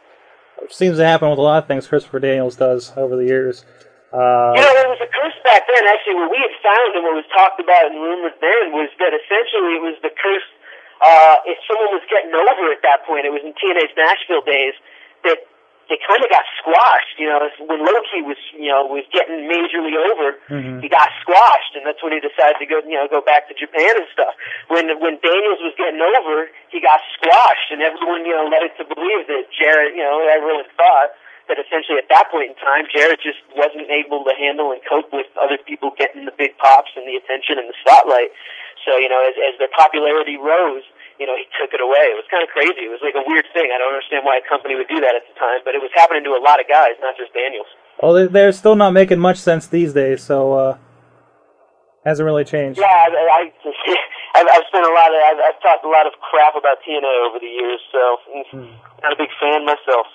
Which 0.62 0.72
seems 0.72 0.96
to 0.98 1.06
happen 1.06 1.28
with 1.30 1.40
a 1.40 1.44
lot 1.44 1.60
of 1.64 1.68
things 1.68 1.88
Christopher 1.88 2.20
Daniels 2.24 2.56
does 2.56 2.94
over 2.96 3.18
the 3.20 3.26
years. 3.28 3.66
Uh, 4.16 4.56
You 4.56 4.64
know, 4.64 4.74
there 4.76 4.88
was 4.92 5.00
a 5.04 5.12
curse 5.12 5.36
back 5.44 5.68
then. 5.68 5.84
Actually, 5.92 6.24
what 6.24 6.32
we 6.32 6.40
had 6.40 6.56
found 6.64 6.96
and 6.96 7.04
what 7.04 7.16
was 7.20 7.28
talked 7.36 7.60
about 7.60 7.92
and 7.92 8.00
rumored 8.00 8.36
then 8.40 8.72
was 8.72 8.88
that 9.00 9.12
essentially 9.12 9.76
it 9.76 9.84
was 9.84 9.96
the 10.04 10.12
curse. 10.12 10.48
Uh, 11.04 11.36
if 11.52 11.58
someone 11.68 11.92
was 11.92 12.06
getting 12.08 12.32
over 12.32 12.72
at 12.72 12.80
that 12.86 13.04
point, 13.04 13.26
it 13.26 13.34
was 13.34 13.42
in 13.44 13.52
TNA's 13.60 13.92
Nashville 13.98 14.46
days 14.46 14.76
that 15.28 15.42
they 15.92 16.00
kind 16.08 16.24
of 16.24 16.32
got 16.32 16.48
squashed. 16.56 17.20
You 17.20 17.28
know, 17.28 17.44
when 17.68 17.84
Low 17.84 18.00
Ki 18.08 18.24
was, 18.24 18.40
you 18.56 18.72
know, 18.72 18.88
was 18.88 19.04
getting 19.12 19.44
majorly 19.44 19.92
over, 20.00 20.40
Mhm. 20.48 20.80
he 20.80 20.88
got 20.88 21.12
squashed, 21.20 21.76
and 21.76 21.84
that's 21.86 22.00
when 22.02 22.16
he 22.16 22.24
decided 22.24 22.56
to 22.64 22.66
go, 22.66 22.80
you 22.88 22.96
know, 22.96 23.12
go 23.12 23.20
back 23.20 23.52
to 23.52 23.54
Japan 23.54 24.00
and 24.00 24.08
stuff. 24.16 24.32
When 24.72 24.88
when 25.04 25.20
Daniels 25.20 25.60
was 25.60 25.76
getting 25.76 26.00
over, 26.00 26.50
he 26.72 26.80
got 26.80 27.04
squashed, 27.20 27.70
and 27.76 27.84
everyone, 27.84 28.26
you 28.26 28.32
know, 28.34 28.48
led 28.48 28.64
it 28.64 28.78
to 28.80 28.86
believe 28.88 29.28
that 29.28 29.52
Jarrett, 29.52 29.92
you 29.94 30.02
know, 30.02 30.24
everyone 30.32 30.64
thought 30.80 31.12
that 31.52 31.60
essentially 31.60 31.98
at 31.98 32.08
that 32.08 32.32
point 32.32 32.56
in 32.56 32.56
time, 32.64 32.88
Jarrett 32.88 33.20
just 33.20 33.44
wasn't 33.54 33.90
able 33.92 34.24
to 34.24 34.34
handle 34.36 34.72
and 34.72 34.80
cope 34.88 35.12
with 35.12 35.28
other 35.36 35.58
people 35.58 35.92
getting 35.92 36.24
the 36.24 36.32
big 36.32 36.56
pops 36.58 36.92
and 36.96 37.04
the 37.06 37.18
attention 37.20 37.60
and 37.60 37.68
the 37.68 37.76
spotlight. 37.84 38.32
So, 38.86 38.96
you 38.98 39.10
know, 39.10 39.20
as, 39.28 39.36
as 39.52 39.60
their 39.60 39.68
popularity 39.76 40.38
rose, 40.38 40.84
you 41.22 41.30
know, 41.30 41.38
he 41.38 41.46
took 41.62 41.70
it 41.70 41.78
away. 41.86 42.10
It 42.10 42.18
was 42.18 42.26
kind 42.34 42.42
of 42.42 42.50
crazy. 42.50 42.90
It 42.90 42.92
was 42.92 42.98
like 43.06 43.14
a 43.14 43.22
weird 43.30 43.46
thing. 43.54 43.70
I 43.70 43.78
don't 43.78 43.94
understand 43.94 44.26
why 44.26 44.42
a 44.42 44.46
company 44.50 44.74
would 44.74 44.90
do 44.90 44.98
that 45.06 45.14
at 45.14 45.22
the 45.30 45.38
time, 45.38 45.62
but 45.62 45.78
it 45.78 45.82
was 45.86 45.94
happening 45.94 46.26
to 46.26 46.34
a 46.34 46.42
lot 46.42 46.58
of 46.58 46.66
guys, 46.66 46.98
not 47.06 47.14
just 47.16 47.30
Daniels. 47.38 47.70
well, 48.02 48.14
they- 48.18 48.26
they're 48.34 48.52
still 48.52 48.74
not 48.76 48.92
making 48.98 49.22
much 49.22 49.38
sense 49.38 49.70
these 49.70 49.94
days, 49.94 50.26
so 50.26 50.54
uh, 50.58 50.78
hasn't 52.06 52.26
really 52.26 52.44
changed. 52.44 52.80
Yeah, 52.80 52.88
I, 52.90 53.08
I, 53.14 53.42
I've, 54.42 54.48
I've 54.50 54.66
spent 54.68 54.86
a 54.86 54.94
lot 54.94 55.14
of, 55.14 55.20
I've, 55.30 55.40
I've 55.54 55.62
talked 55.62 55.86
a 55.86 55.90
lot 55.90 56.08
of 56.08 56.14
crap 56.20 56.56
about 56.58 56.78
TNA 56.88 57.14
over 57.30 57.38
the 57.40 57.46
years, 57.46 57.80
so 57.92 58.18
mm, 58.58 58.74
not 59.04 59.14
a 59.14 59.16
big 59.18 59.30
fan 59.40 59.66
myself. 59.66 60.08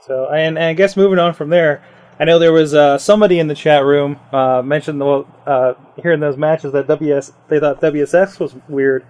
So, 0.00 0.26
and, 0.28 0.58
and 0.58 0.66
I 0.66 0.72
guess 0.74 0.96
moving 0.96 1.18
on 1.18 1.32
from 1.34 1.50
there, 1.50 1.82
I 2.18 2.24
know 2.24 2.38
there 2.38 2.52
was 2.52 2.74
uh, 2.74 2.98
somebody 2.98 3.38
in 3.38 3.48
the 3.48 3.54
chat 3.54 3.84
room 3.84 4.18
uh, 4.32 4.62
mentioned 4.62 5.00
the 5.00 5.24
uh, 5.46 5.74
hearing 6.02 6.20
those 6.20 6.36
matches 6.36 6.72
that 6.72 6.86
WS 6.86 7.32
they 7.48 7.58
thought 7.58 7.80
WSX 7.80 8.38
was 8.38 8.54
weird, 8.68 9.04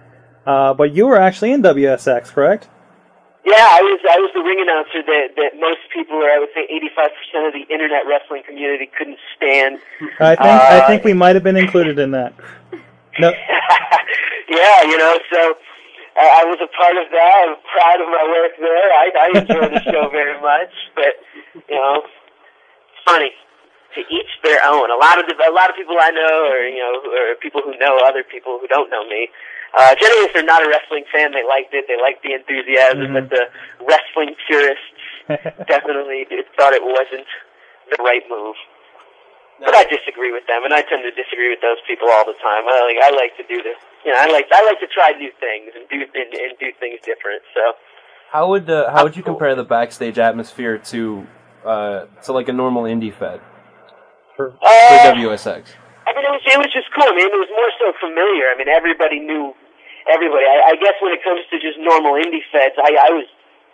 uh, 0.45 0.73
but 0.73 0.93
you 0.93 1.07
were 1.07 1.17
actually 1.19 1.51
in 1.51 1.61
WSX, 1.61 2.29
correct? 2.29 2.67
Yeah, 3.45 3.61
I 3.61 3.81
was 3.85 3.99
I 4.09 4.17
was 4.17 4.31
the 4.33 4.41
ring 4.41 4.57
announcer 4.57 5.05
that 5.05 5.37
that 5.37 5.59
most 5.61 5.85
people, 5.93 6.17
or 6.17 6.29
I 6.29 6.39
would 6.39 6.49
say 6.57 6.65
85 6.65 7.09
percent 7.13 7.43
of 7.45 7.53
the 7.53 7.61
internet 7.71 8.09
wrestling 8.09 8.41
community, 8.41 8.89
couldn't 8.97 9.21
stand. 9.37 9.77
I 10.19 10.33
think 10.33 10.49
Uh, 10.49 10.81
I 10.81 10.87
think 10.87 11.03
we 11.05 11.13
might 11.13 11.35
have 11.37 11.43
been 11.45 11.55
included 11.57 11.99
in 11.99 12.09
that. 12.17 12.33
No, 13.19 13.29
yeah, 14.49 14.81
you 14.89 14.97
know, 14.97 15.13
so 15.31 15.55
I, 16.17 16.41
I 16.41 16.43
was 16.49 16.57
a 16.57 16.67
part 16.73 16.97
of 16.97 17.05
that. 17.13 17.33
I'm 17.45 17.55
proud 17.69 18.01
of 18.01 18.09
my 18.09 18.25
work 18.33 18.53
there. 18.57 18.87
I, 18.91 19.05
I 19.13 19.27
enjoy 19.39 19.65
the 19.77 19.83
show 19.93 20.09
very 20.09 20.41
much, 20.41 20.73
but 20.97 21.13
you 21.69 21.77
know, 21.77 22.01
it's 22.01 23.01
funny. 23.05 23.29
To 23.93 24.01
each 24.11 24.27
their 24.43 24.59
own. 24.65 24.91
A 24.91 24.99
lot 24.99 25.15
of 25.21 25.29
the, 25.29 25.37
a 25.39 25.53
lot 25.55 25.69
of 25.69 25.77
people 25.77 25.95
I 26.01 26.11
know, 26.11 26.49
or 26.51 26.65
you 26.67 26.81
know, 26.83 26.99
or 27.13 27.35
people 27.39 27.61
who 27.63 27.77
know 27.79 28.01
other 28.03 28.23
people 28.25 28.57
who 28.59 28.67
don't 28.67 28.89
know 28.89 29.07
me. 29.07 29.29
Uh, 29.77 29.91
generally, 29.99 30.25
if 30.27 30.33
they're 30.33 30.43
not 30.47 30.63
a 30.63 30.69
wrestling 30.69 31.03
fan, 31.11 31.31
they 31.35 31.43
liked 31.43 31.73
it. 31.73 31.83
They 31.87 31.99
liked 31.99 32.23
the 32.23 32.31
enthusiasm, 32.33 33.11
but 33.13 33.27
the 33.29 33.51
wrestling 33.83 34.35
purists 34.47 34.87
definitely 35.67 36.23
thought 36.55 36.71
it 36.73 36.83
wasn't 36.83 37.27
the 37.91 37.99
right 38.03 38.23
move. 38.29 38.55
But 39.59 39.75
I 39.75 39.83
disagree 39.85 40.31
with 40.31 40.43
them, 40.47 40.63
and 40.63 40.73
I 40.73 40.81
tend 40.83 41.03
to 41.03 41.11
disagree 41.11 41.49
with 41.49 41.59
those 41.61 41.79
people 41.87 42.07
all 42.11 42.25
the 42.25 42.35
time. 42.43 42.63
I 42.67 42.75
like 42.87 42.99
I 43.03 43.09
like 43.15 43.35
to 43.39 43.43
do 43.47 43.63
this. 43.63 43.75
You 44.03 44.11
know, 44.11 44.19
I 44.19 44.27
like 44.31 44.47
I 44.51 44.63
like 44.65 44.79
to 44.79 44.87
try 44.87 45.11
new 45.17 45.31
things 45.39 45.71
and 45.75 45.87
do 45.87 46.03
and, 46.03 46.29
and 46.33 46.51
do 46.59 46.71
things 46.79 46.99
different. 47.03 47.41
So 47.55 47.61
How 48.31 48.49
would 48.49 48.69
uh, 48.69 48.91
how 48.91 49.03
would 49.03 49.15
you 49.15 49.23
compare 49.23 49.55
the 49.55 49.63
backstage 49.63 50.19
atmosphere 50.19 50.77
to 50.91 51.25
uh, 51.65 52.05
to 52.23 52.33
like 52.33 52.49
a 52.49 52.53
normal 52.53 52.83
indie 52.83 53.13
fed 53.13 53.39
for, 54.35 54.51
for 54.51 54.57
Uh, 54.61 55.15
WSX? 55.15 55.71
I 56.05 56.11
mean, 56.13 56.23
it 56.27 56.31
was 56.35 56.43
it 56.45 56.57
was 56.59 56.71
just 56.75 56.91
cool. 56.93 57.07
I 57.07 57.15
mean, 57.15 57.27
it 57.27 57.39
was 57.39 57.51
more 57.55 57.71
so 57.79 57.93
familiar. 57.99 58.51
I 58.51 58.55
mean, 58.57 58.67
everybody 58.67 59.19
knew 59.19 59.55
everybody. 60.09 60.45
I, 60.45 60.73
I 60.73 60.75
guess 60.77 60.95
when 61.01 61.13
it 61.13 61.23
comes 61.23 61.41
to 61.51 61.59
just 61.59 61.77
normal 61.79 62.13
indie 62.17 62.45
feds, 62.51 62.75
I, 62.77 62.97
I 62.97 63.11
was 63.11 63.25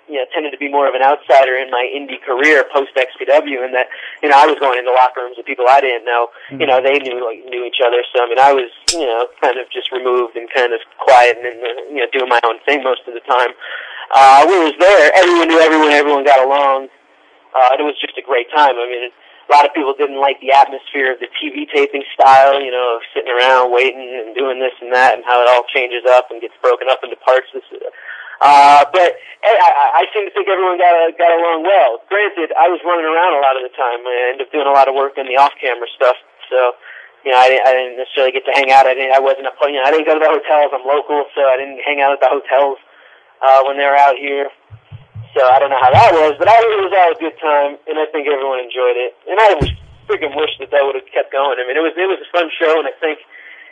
you 0.09 0.17
know 0.19 0.25
tended 0.33 0.51
to 0.51 0.59
be 0.59 0.67
more 0.67 0.87
of 0.87 0.95
an 0.95 1.03
outsider 1.03 1.55
in 1.55 1.71
my 1.71 1.87
indie 1.87 2.19
career 2.19 2.65
post 2.73 2.91
XPW, 2.95 3.63
and 3.63 3.73
that 3.73 3.87
you 4.23 4.29
know 4.29 4.37
I 4.37 4.45
was 4.47 4.59
going 4.59 4.79
into 4.79 4.91
locker 4.91 5.23
rooms 5.23 5.37
with 5.37 5.45
people 5.45 5.65
I 5.69 5.79
didn't 5.79 6.05
know. 6.05 6.27
You 6.51 6.67
know, 6.67 6.81
they 6.81 6.99
knew 6.99 7.21
like 7.23 7.43
knew 7.47 7.63
each 7.63 7.79
other. 7.79 8.03
So 8.11 8.23
I 8.23 8.27
mean, 8.27 8.39
I 8.39 8.51
was 8.51 8.71
you 8.91 9.05
know 9.05 9.27
kind 9.39 9.57
of 9.57 9.69
just 9.71 9.91
removed 9.91 10.35
and 10.35 10.49
kind 10.51 10.73
of 10.73 10.81
quiet 10.99 11.37
and 11.39 11.47
uh, 11.61 11.67
you 11.91 12.01
know 12.03 12.09
doing 12.11 12.27
my 12.27 12.41
own 12.43 12.59
thing 12.65 12.83
most 12.83 13.07
of 13.07 13.13
the 13.13 13.23
time. 13.23 13.55
Uh, 14.11 14.43
I 14.43 14.45
was 14.45 14.75
there, 14.75 15.11
everyone 15.15 15.47
knew 15.47 15.59
everyone. 15.59 15.91
Everyone 15.91 16.23
got 16.27 16.43
along. 16.43 16.91
Uh, 17.51 17.75
and 17.75 17.83
it 17.83 17.87
was 17.87 17.99
just 17.99 18.15
a 18.15 18.23
great 18.23 18.47
time. 18.51 18.79
I 18.79 18.87
mean, 18.87 19.11
a 19.51 19.53
lot 19.53 19.67
of 19.67 19.75
people 19.75 19.91
didn't 19.99 20.23
like 20.23 20.39
the 20.39 20.55
atmosphere 20.55 21.11
of 21.11 21.19
the 21.19 21.27
TV 21.35 21.67
taping 21.67 22.07
style, 22.15 22.63
you 22.63 22.71
know, 22.71 22.95
of 22.95 23.03
sitting 23.11 23.27
around 23.27 23.75
waiting 23.75 23.99
and 23.99 24.31
doing 24.31 24.63
this 24.63 24.71
and 24.79 24.95
that, 24.95 25.19
and 25.19 25.27
how 25.27 25.43
it 25.43 25.47
all 25.51 25.67
changes 25.67 26.07
up 26.07 26.31
and 26.31 26.39
gets 26.39 26.55
broken 26.63 26.87
up 26.87 27.03
into 27.03 27.19
parts. 27.19 27.51
This, 27.51 27.67
uh, 28.39 28.87
but 28.95 29.19
I, 29.43 30.01
I, 30.01 30.03
seem 30.15 30.23
to 30.23 30.31
think 30.31 30.47
everyone 30.47 30.79
got 30.79 30.95
got 31.19 31.35
along 31.35 31.67
well. 31.67 31.99
Granted, 32.07 32.55
I 32.55 32.71
was 32.71 32.79
running 32.87 33.03
around 33.03 33.35
a 33.35 33.43
lot 33.43 33.59
of 33.59 33.67
the 33.67 33.75
time. 33.75 33.99
I 34.07 34.31
ended 34.31 34.47
up 34.47 34.51
doing 34.55 34.65
a 34.65 34.73
lot 34.73 34.87
of 34.87 34.95
work 34.95 35.19
in 35.19 35.27
the 35.27 35.35
off-camera 35.35 35.91
stuff, 35.99 36.15
so 36.47 36.79
you 37.27 37.29
know, 37.29 37.37
I 37.37 37.51
didn't, 37.51 37.65
I 37.67 37.71
didn't 37.75 37.97
necessarily 38.01 38.31
get 38.31 38.47
to 38.49 38.55
hang 38.55 38.71
out. 38.71 38.87
I 38.87 38.95
didn't, 38.95 39.13
I 39.13 39.21
wasn't 39.21 39.45
a, 39.45 39.53
you 39.67 39.77
know, 39.77 39.85
I 39.85 39.91
didn't 39.91 40.07
go 40.07 40.15
to 40.17 40.23
the 40.23 40.31
hotels. 40.31 40.73
I'm 40.73 40.87
local, 40.87 41.27
so 41.35 41.41
I 41.43 41.59
didn't 41.59 41.83
hang 41.85 42.01
out 42.01 42.15
at 42.15 42.21
the 42.23 42.31
hotels 42.31 42.79
uh, 43.43 43.67
when 43.67 43.77
they 43.77 43.85
were 43.85 43.99
out 43.99 44.17
here. 44.17 44.49
So 45.31 45.39
I 45.47 45.63
don't 45.63 45.71
know 45.71 45.79
how 45.79 45.91
that 45.95 46.11
was, 46.11 46.35
but 46.35 46.51
I 46.51 46.59
it 46.59 46.83
was 46.83 46.91
all 46.91 47.11
a 47.15 47.19
good 47.19 47.37
time, 47.39 47.79
and 47.87 47.95
I 47.95 48.03
think 48.11 48.27
everyone 48.27 48.59
enjoyed 48.59 48.99
it. 48.99 49.15
And 49.31 49.39
I 49.39 49.55
was 49.55 49.71
freaking 50.03 50.35
wish 50.35 50.51
that 50.59 50.75
that 50.75 50.83
would 50.83 50.99
have 50.99 51.07
kept 51.07 51.31
going. 51.31 51.55
I 51.55 51.63
mean, 51.63 51.79
it 51.79 51.83
was 51.83 51.95
it 51.95 52.03
was 52.03 52.19
a 52.19 52.29
fun 52.35 52.51
show, 52.59 52.75
and 52.75 52.83
I 52.83 52.91
think 52.99 53.23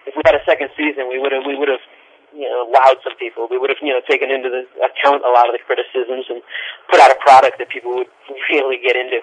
if 0.07 0.15
we 0.15 0.23
had 0.23 0.39
a 0.39 0.43
second 0.47 0.71
season, 0.79 1.11
we 1.11 1.19
would 1.19 1.35
have 1.35 1.43
we 1.43 1.59
would 1.59 1.67
have 1.67 1.83
you 2.31 2.47
know 2.47 2.63
wowed 2.71 3.03
some 3.03 3.15
people. 3.19 3.51
We 3.51 3.59
would 3.59 3.69
have 3.69 3.83
you 3.83 3.91
know 3.91 3.99
taken 4.07 4.31
into 4.31 4.47
the 4.47 4.63
account 4.79 5.27
a 5.27 5.31
lot 5.35 5.51
of 5.51 5.53
the 5.53 5.59
criticisms 5.67 6.31
and 6.31 6.39
put 6.87 7.03
out 7.03 7.11
a 7.11 7.19
product 7.19 7.59
that 7.59 7.67
people 7.67 7.91
would 7.99 8.07
really 8.55 8.79
get 8.79 8.95
into. 8.95 9.19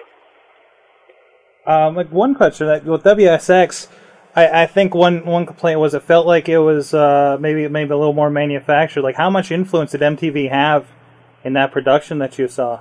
Um, 1.65 1.97
like 1.97 2.13
one 2.13 2.37
question 2.37 2.67
that 2.67 2.85
with 2.85 3.03
WSX, 3.03 3.89
I, 4.35 4.63
I 4.63 4.65
think 4.67 4.93
one 4.93 5.25
one 5.25 5.45
complaint 5.45 5.79
was 5.81 5.97
it 5.97 6.03
felt 6.03 6.29
like 6.29 6.47
it 6.47 6.59
was 6.59 6.93
uh, 6.93 7.37
maybe 7.41 7.67
maybe 7.67 7.91
a 7.91 7.97
little 7.97 8.13
more 8.13 8.29
manufactured. 8.29 9.01
Like 9.01 9.17
how 9.17 9.29
much 9.29 9.49
influence 9.49 9.91
did 9.91 10.01
MTV 10.01 10.49
have 10.49 10.85
in 11.43 11.53
that 11.53 11.71
production 11.71 12.19
that 12.19 12.37
you 12.37 12.47
saw? 12.47 12.79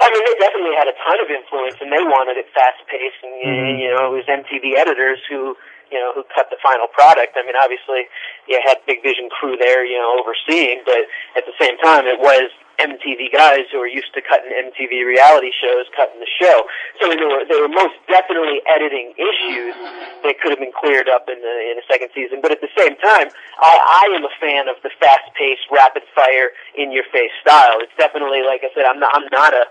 I 0.00 0.10
mean, 0.10 0.22
they 0.24 0.34
definitely 0.38 0.76
had 0.78 0.86
a 0.86 0.94
ton 0.94 1.18
of 1.18 1.28
influence, 1.30 1.74
and 1.80 1.90
they 1.90 2.02
wanted 2.02 2.38
it 2.38 2.46
fast 2.54 2.78
paced, 2.86 3.18
and 3.22 3.34
Mhm. 3.34 3.80
you 3.80 3.90
know, 3.90 4.06
it 4.06 4.14
was 4.14 4.28
MTV 4.28 4.76
editors 4.76 5.18
who, 5.28 5.56
you 5.90 5.98
know, 5.98 6.12
who 6.12 6.22
cut 6.34 6.50
the 6.50 6.56
final 6.62 6.86
product. 6.86 7.36
I 7.36 7.42
mean, 7.42 7.56
obviously, 7.56 8.06
you 8.46 8.60
had 8.64 8.78
Big 8.86 9.02
Vision 9.02 9.28
crew 9.28 9.56
there, 9.56 9.84
you 9.84 9.98
know, 9.98 10.18
overseeing, 10.18 10.82
but 10.84 11.06
at 11.36 11.46
the 11.46 11.52
same 11.60 11.76
time, 11.78 12.06
it 12.06 12.20
was 12.20 12.50
MTV 12.78 13.34
guys 13.34 13.66
who 13.70 13.82
are 13.82 13.90
used 13.90 14.14
to 14.14 14.22
cutting 14.22 14.54
MTV 14.54 15.02
reality 15.02 15.50
shows, 15.50 15.90
cutting 15.98 16.18
the 16.22 16.30
show. 16.30 16.62
So 17.02 17.10
they 17.10 17.18
were 17.18 17.42
they 17.42 17.58
were 17.58 17.68
most 17.68 17.98
definitely 18.06 18.62
editing 18.70 19.14
issues 19.18 19.74
that 20.22 20.38
could 20.38 20.54
have 20.54 20.62
been 20.62 20.74
cleared 20.74 21.10
up 21.10 21.26
in 21.26 21.42
the 21.42 21.54
in 21.70 21.76
a 21.78 21.84
second 21.90 22.14
season. 22.14 22.38
But 22.38 22.54
at 22.54 22.62
the 22.62 22.70
same 22.78 22.94
time, 23.02 23.34
I, 23.58 24.06
I 24.06 24.14
am 24.14 24.22
a 24.22 24.34
fan 24.38 24.70
of 24.70 24.78
the 24.86 24.90
fast 25.02 25.26
paced, 25.34 25.66
rapid 25.70 26.06
fire, 26.14 26.54
in 26.78 26.94
your 26.94 27.04
face 27.10 27.34
style. 27.42 27.82
It's 27.82 27.94
definitely 27.98 28.46
like 28.46 28.62
I 28.62 28.70
said, 28.74 28.86
I'm 28.86 29.02
not 29.02 29.10
I'm 29.14 29.26
not 29.34 29.52
a 29.54 29.66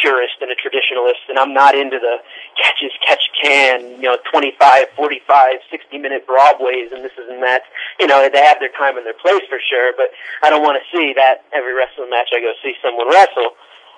purist 0.00 0.40
and 0.40 0.50
a 0.50 0.56
traditionalist, 0.56 1.24
and 1.28 1.38
I'm 1.38 1.52
not 1.52 1.74
into 1.74 1.98
the 1.98 2.18
catch 2.60 2.82
as 2.84 2.92
catch 3.06 3.24
can, 3.42 4.00
you 4.00 4.08
know, 4.08 4.18
25, 4.30 4.90
45, 4.96 5.54
60 5.70 5.98
minute 5.98 6.26
Broadways 6.26 6.92
and 6.92 7.04
this 7.04 7.12
is 7.18 7.28
and 7.28 7.42
that. 7.42 7.62
You 8.00 8.06
know, 8.06 8.28
they 8.28 8.42
have 8.42 8.58
their 8.60 8.72
time 8.76 8.96
and 8.96 9.06
their 9.06 9.18
place 9.18 9.42
for 9.48 9.58
sure, 9.58 9.92
but 9.96 10.10
I 10.42 10.50
don't 10.50 10.62
want 10.62 10.80
to 10.80 10.84
see 10.96 11.12
that 11.16 11.44
every 11.52 11.74
wrestling 11.74 12.10
match 12.10 12.30
I 12.34 12.40
go 12.40 12.52
see 12.62 12.74
someone 12.82 13.08
wrestle. 13.08 13.56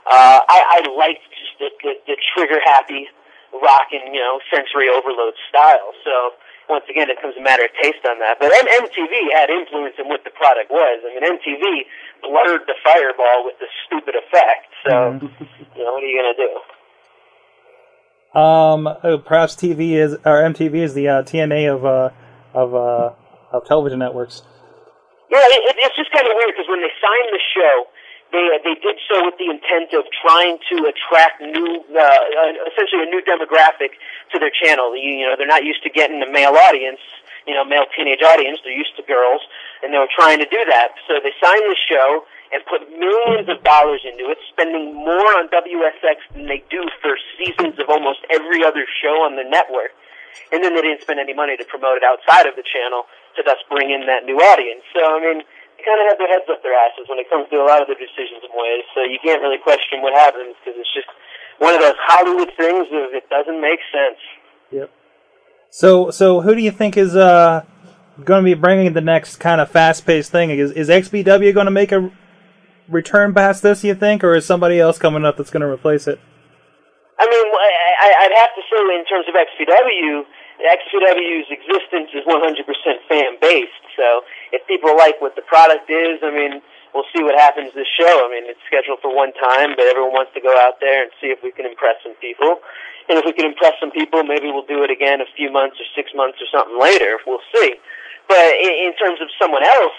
Uh, 0.08 0.40
I, 0.48 0.80
I 0.80 0.96
like 0.96 1.20
just 1.36 1.54
the, 1.60 1.68
the, 1.84 1.92
the 2.06 2.16
trigger 2.34 2.60
happy, 2.64 3.08
rocking, 3.52 4.12
you 4.12 4.20
know, 4.20 4.40
sensory 4.52 4.88
overload 4.88 5.34
style. 5.48 5.92
So, 6.04 6.36
once 6.68 6.84
again, 6.90 7.08
it 7.08 7.16
comes 7.20 7.34
a 7.36 7.42
matter 7.42 7.64
of 7.64 7.72
taste 7.80 8.04
on 8.04 8.18
that. 8.20 8.36
But 8.38 8.52
M- 8.52 8.68
MTV 8.84 9.32
had 9.32 9.48
influence 9.50 9.96
in 9.98 10.06
what 10.08 10.24
the 10.24 10.30
product 10.36 10.70
was. 10.70 11.00
I 11.04 11.08
mean, 11.16 11.24
MTV 11.24 11.64
blurred 12.22 12.68
the 12.68 12.76
fireball 12.84 13.44
with 13.48 13.56
the 13.58 13.68
stupid 13.86 14.14
effect. 14.16 14.68
So, 14.84 14.92
you 15.76 15.82
know, 15.84 15.92
what 15.96 16.02
are 16.02 16.06
you 16.06 16.16
going 16.20 16.34
to 16.36 16.40
do? 16.44 16.50
Um, 18.38 18.86
uh, 18.86 19.16
perhaps 19.24 19.56
TV 19.56 19.96
is 19.96 20.12
or 20.24 20.44
MTV 20.44 20.74
is 20.84 20.92
the 20.94 21.08
uh, 21.08 21.22
TNA 21.22 21.74
of 21.74 21.84
uh, 21.86 22.10
of 22.52 22.74
uh, 22.74 23.10
of 23.52 23.64
television 23.64 23.98
networks. 23.98 24.42
Yeah, 25.30 25.40
it, 25.40 25.62
it- 25.72 25.76
it's 25.80 25.96
just 25.96 26.12
kind 26.12 26.26
of 26.28 26.32
weird 26.36 26.52
because 26.52 26.68
when 26.68 26.80
they 26.84 26.92
signed 27.00 27.30
the 27.32 27.40
show, 27.56 27.86
they 28.32 28.44
they 28.64 28.76
did 28.80 28.96
so 29.08 29.24
with 29.24 29.40
the 29.40 29.48
intent 29.48 29.96
of 29.96 30.04
trying 30.20 30.60
to 30.68 30.84
attract 30.84 31.40
new, 31.40 31.84
uh, 31.92 32.00
uh, 32.00 32.68
essentially 32.68 33.04
a 33.04 33.10
new 33.10 33.24
demographic 33.24 33.96
to 34.32 34.38
their 34.38 34.52
channel. 34.52 34.92
You, 34.92 35.24
you 35.24 35.26
know, 35.26 35.34
they're 35.36 35.48
not 35.48 35.64
used 35.64 35.82
to 35.84 35.90
getting 35.90 36.20
a 36.20 36.28
male 36.30 36.52
audience, 36.52 37.00
you 37.46 37.54
know, 37.54 37.64
male 37.64 37.88
teenage 37.96 38.20
audience. 38.20 38.60
They're 38.64 38.76
used 38.76 38.96
to 39.00 39.04
girls, 39.08 39.40
and 39.82 39.92
they 39.92 39.98
were 39.98 40.12
trying 40.12 40.38
to 40.44 40.48
do 40.48 40.60
that. 40.68 40.92
So 41.08 41.20
they 41.24 41.32
signed 41.40 41.66
the 41.72 41.78
show 41.88 42.28
and 42.52 42.64
put 42.64 42.84
millions 42.92 43.48
of 43.48 43.64
dollars 43.64 44.04
into 44.04 44.28
it, 44.28 44.38
spending 44.48 44.94
more 44.94 45.28
on 45.36 45.48
WSX 45.48 46.20
than 46.32 46.48
they 46.48 46.64
do 46.68 46.84
for 47.00 47.16
seasons 47.36 47.76
of 47.80 47.88
almost 47.88 48.20
every 48.28 48.64
other 48.64 48.84
show 49.00 49.24
on 49.24 49.36
the 49.36 49.44
network. 49.44 49.92
And 50.52 50.64
then 50.64 50.74
they 50.74 50.82
didn't 50.82 51.02
spend 51.02 51.20
any 51.20 51.34
money 51.34 51.56
to 51.56 51.64
promote 51.64 52.00
it 52.00 52.04
outside 52.04 52.46
of 52.46 52.56
the 52.56 52.64
channel 52.64 53.04
to 53.36 53.42
thus 53.44 53.60
bring 53.68 53.90
in 53.90 54.06
that 54.06 54.24
new 54.24 54.36
audience. 54.36 54.80
So, 54.92 55.00
I 55.04 55.20
mean, 55.20 55.44
kind 55.84 55.98
of 56.02 56.06
have 56.10 56.18
their 56.18 56.28
heads 56.28 56.44
up 56.50 56.62
their 56.62 56.74
asses 56.74 57.06
when 57.08 57.18
it 57.18 57.28
comes 57.30 57.48
to 57.50 57.56
a 57.60 57.66
lot 57.66 57.80
of 57.82 57.86
their 57.88 57.98
decisions 57.98 58.42
and 58.42 58.52
ways. 58.54 58.84
So 58.94 59.02
you 59.02 59.18
can't 59.22 59.40
really 59.42 59.58
question 59.58 60.02
what 60.02 60.12
happens 60.14 60.54
because 60.60 60.78
it's 60.78 60.92
just 60.94 61.08
one 61.58 61.74
of 61.74 61.80
those 61.80 61.98
Hollywood 62.06 62.50
things 62.56 62.86
of 62.92 63.14
it 63.14 63.28
doesn't 63.30 63.60
make 63.60 63.80
sense. 63.92 64.18
Yep. 64.70 64.90
So 65.70 66.10
so 66.10 66.40
who 66.40 66.54
do 66.54 66.62
you 66.62 66.70
think 66.70 66.96
is 66.96 67.14
uh 67.16 67.62
going 68.24 68.42
to 68.42 68.44
be 68.44 68.54
bringing 68.54 68.92
the 68.94 69.00
next 69.00 69.36
kind 69.36 69.60
of 69.60 69.70
fast 69.70 70.06
paced 70.06 70.32
thing? 70.32 70.50
Is 70.50 70.70
is 70.72 70.88
XPW 70.88 71.52
going 71.54 71.66
to 71.66 71.70
make 71.74 71.92
a 71.92 72.10
return 72.88 73.34
past 73.34 73.62
this? 73.62 73.84
You 73.84 73.94
think, 73.94 74.24
or 74.24 74.34
is 74.34 74.46
somebody 74.46 74.80
else 74.80 74.98
coming 74.98 75.24
up 75.24 75.36
that's 75.36 75.50
going 75.50 75.60
to 75.62 75.68
replace 75.68 76.06
it? 76.08 76.18
I 77.18 77.26
mean, 77.26 77.46
I, 77.52 77.70
I- 78.00 78.16
I'd 78.24 78.36
have 78.38 78.54
to 78.54 78.62
say 78.70 78.78
in 78.94 79.04
terms 79.06 79.26
of 79.28 79.34
XPW, 79.34 80.22
XPW's 80.58 81.48
existence 81.54 82.10
is 82.14 82.26
100% 82.26 82.34
fan 83.06 83.38
based. 83.40 83.84
So 83.94 84.26
if 84.50 84.66
people 84.66 84.96
like 84.96 85.20
what 85.22 85.36
the 85.38 85.46
product 85.46 85.86
is, 85.90 86.18
I 86.22 86.34
mean, 86.34 86.62
we'll 86.94 87.06
see 87.14 87.22
what 87.22 87.38
happens 87.38 87.70
this 87.74 87.88
show. 87.94 88.26
I 88.26 88.28
mean, 88.30 88.50
it's 88.50 88.62
scheduled 88.66 88.98
for 88.98 89.14
one 89.14 89.30
time, 89.38 89.78
but 89.78 89.86
everyone 89.86 90.12
wants 90.12 90.34
to 90.34 90.42
go 90.42 90.50
out 90.50 90.82
there 90.82 91.06
and 91.06 91.10
see 91.22 91.30
if 91.30 91.38
we 91.46 91.54
can 91.54 91.66
impress 91.66 92.02
some 92.02 92.18
people. 92.18 92.58
And 93.08 93.16
if 93.16 93.24
we 93.24 93.32
can 93.32 93.46
impress 93.46 93.78
some 93.80 93.94
people, 93.94 94.26
maybe 94.26 94.50
we'll 94.50 94.68
do 94.68 94.84
it 94.84 94.90
again 94.90 95.22
a 95.22 95.30
few 95.38 95.48
months 95.48 95.78
or 95.80 95.86
six 95.96 96.10
months 96.12 96.42
or 96.42 96.48
something 96.50 96.76
later. 96.76 97.16
We'll 97.24 97.44
see. 97.54 97.78
But 98.28 98.52
in, 98.60 98.90
in 98.90 98.92
terms 99.00 99.22
of 99.24 99.32
someone 99.40 99.64
else, 99.64 99.96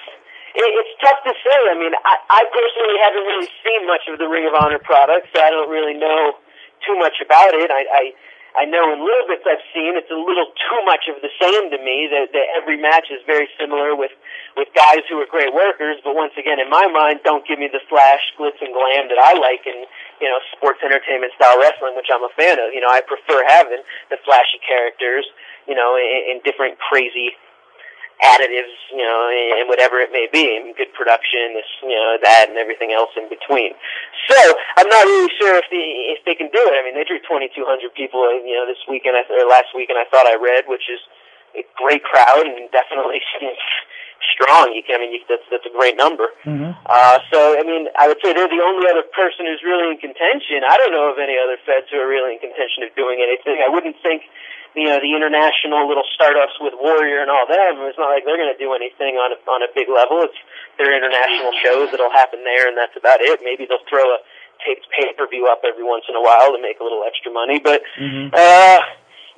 it, 0.53 0.61
it's 0.61 0.93
tough 1.01 1.23
to 1.25 1.33
say. 1.33 1.59
I 1.71 1.75
mean, 1.79 1.95
I, 2.05 2.15
I 2.29 2.41
personally 2.51 2.97
haven't 3.01 3.25
really 3.25 3.51
seen 3.65 3.81
much 3.87 4.05
of 4.11 4.21
the 4.21 4.29
Ring 4.29 4.45
of 4.45 4.53
Honor 4.53 4.77
product, 4.77 5.31
so 5.33 5.41
I 5.41 5.49
don't 5.49 5.69
really 5.69 5.97
know 5.97 6.37
too 6.85 6.95
much 6.99 7.17
about 7.23 7.57
it. 7.57 7.69
I, 7.73 7.81
I 7.89 8.03
I 8.57 8.65
know 8.65 8.89
in 8.89 8.97
little 8.97 9.27
bits 9.29 9.45
I've 9.45 9.61
seen 9.75 9.93
it's 9.93 10.09
a 10.09 10.17
little 10.17 10.49
too 10.57 10.81
much 10.85 11.05
of 11.05 11.21
the 11.21 11.29
same 11.37 11.69
to 11.69 11.79
me. 11.81 12.09
That, 12.09 12.33
that 12.33 12.47
every 12.57 12.81
match 12.81 13.13
is 13.13 13.21
very 13.29 13.45
similar 13.59 13.93
with 13.93 14.11
with 14.57 14.73
guys 14.73 15.05
who 15.07 15.21
are 15.21 15.29
great 15.29 15.53
workers, 15.53 16.01
but 16.01 16.17
once 16.17 16.33
again, 16.35 16.57
in 16.57 16.67
my 16.69 16.89
mind, 16.89 17.21
don't 17.23 17.45
give 17.45 17.61
me 17.61 17.69
the 17.69 17.79
flash, 17.87 18.19
glitz, 18.35 18.57
and 18.59 18.73
glam 18.73 19.07
that 19.07 19.21
I 19.21 19.37
like 19.37 19.63
in 19.69 19.85
you 20.21 20.27
know 20.27 20.39
sports 20.57 20.81
entertainment 20.81 21.33
style 21.37 21.61
wrestling, 21.61 21.93
which 21.93 22.09
I'm 22.09 22.25
a 22.25 22.33
fan 22.33 22.57
of. 22.57 22.73
You 22.73 22.81
know, 22.81 22.89
I 22.89 23.05
prefer 23.05 23.45
having 23.45 23.85
the 24.09 24.17
flashy 24.25 24.57
characters, 24.65 25.29
you 25.69 25.77
know, 25.77 25.95
in, 25.95 26.33
in 26.33 26.41
different 26.41 26.81
crazy 26.81 27.37
additives, 28.19 28.75
you 28.91 28.99
know, 28.99 29.31
and 29.31 29.71
whatever 29.71 30.03
it 30.03 30.11
may 30.11 30.27
be, 30.27 30.43
and 30.59 30.75
good 30.75 30.91
production, 30.91 31.55
this, 31.55 31.67
you 31.83 31.95
know, 31.95 32.19
that, 32.19 32.51
and 32.51 32.59
everything 32.59 32.91
else 32.91 33.09
in 33.15 33.31
between. 33.31 33.71
So 34.27 34.37
I'm 34.75 34.89
not 34.91 35.03
really 35.07 35.31
sure 35.39 35.55
if 35.55 35.67
the 35.71 35.83
if 36.11 36.19
they 36.27 36.35
can 36.35 36.51
do 36.51 36.59
it. 36.59 36.75
I 36.75 36.83
mean, 36.83 36.99
they 36.99 37.07
drew 37.07 37.23
2,200 37.23 37.55
people, 37.95 38.27
you 38.43 38.59
know, 38.59 38.67
this 38.67 38.79
weekend 38.91 39.15
or 39.15 39.47
last 39.47 39.71
weekend. 39.71 39.97
I 39.97 40.07
thought 40.11 40.27
I 40.27 40.35
read, 40.35 40.67
which 40.67 40.91
is 40.91 40.99
a 41.55 41.63
great 41.79 42.03
crowd 42.03 42.45
and 42.45 42.67
definitely 42.75 43.23
strong. 44.35 44.75
You 44.75 44.83
can, 44.83 44.99
I 44.99 45.07
mean, 45.07 45.15
you, 45.15 45.21
that's 45.27 45.45
that's 45.47 45.65
a 45.65 45.73
great 45.73 45.95
number. 45.95 46.29
Mm-hmm. 46.43 46.75
Uh, 46.85 47.17
so, 47.31 47.55
I 47.55 47.63
mean, 47.63 47.87
I 47.97 48.07
would 48.07 48.19
say 48.19 48.35
they're 48.35 48.51
the 48.51 48.63
only 48.63 48.85
other 48.91 49.07
person 49.15 49.47
who's 49.47 49.63
really 49.63 49.95
in 49.95 49.99
contention. 49.99 50.67
I 50.67 50.75
don't 50.77 50.91
know 50.91 51.07
of 51.11 51.17
any 51.17 51.39
other 51.39 51.57
feds 51.63 51.87
who 51.89 51.97
are 51.97 52.09
really 52.09 52.35
in 52.37 52.41
contention 52.43 52.83
of 52.83 52.91
doing 52.99 53.23
anything. 53.23 53.63
I 53.63 53.69
wouldn't 53.71 53.95
think, 54.03 54.27
you 54.75 54.85
know, 54.85 55.01
the 55.01 55.13
international 55.15 55.89
little 55.89 56.05
startups 56.13 56.53
with 56.61 56.73
Warrior 56.77 57.25
and 57.25 57.29
all 57.29 57.47
them, 57.49 57.81
it's 57.89 57.97
not 57.97 58.13
like 58.13 58.25
they're 58.25 58.37
going 58.37 58.53
to 58.53 58.61
do 58.61 58.73
anything 58.73 59.17
on 59.17 59.33
a, 59.33 59.37
on 59.49 59.65
a 59.65 59.69
big 59.73 59.89
level. 59.89 60.21
It's 60.25 60.37
their 60.77 60.93
international 60.93 61.53
shows 61.57 61.89
that'll 61.89 62.13
happen 62.13 62.45
there, 62.45 62.69
and 62.69 62.77
that's 62.77 62.95
about 62.95 63.21
it. 63.21 63.41
Maybe 63.41 63.65
they'll 63.65 63.83
throw 63.89 64.05
a 64.05 64.19
taped 64.61 64.85
pay-per-view 64.93 65.47
up 65.49 65.65
every 65.65 65.83
once 65.83 66.05
in 66.09 66.15
a 66.15 66.21
while 66.21 66.53
to 66.53 66.61
make 66.61 66.79
a 66.79 66.85
little 66.85 67.01
extra 67.07 67.31
money, 67.31 67.57
but, 67.59 67.81
uh, 68.35 68.79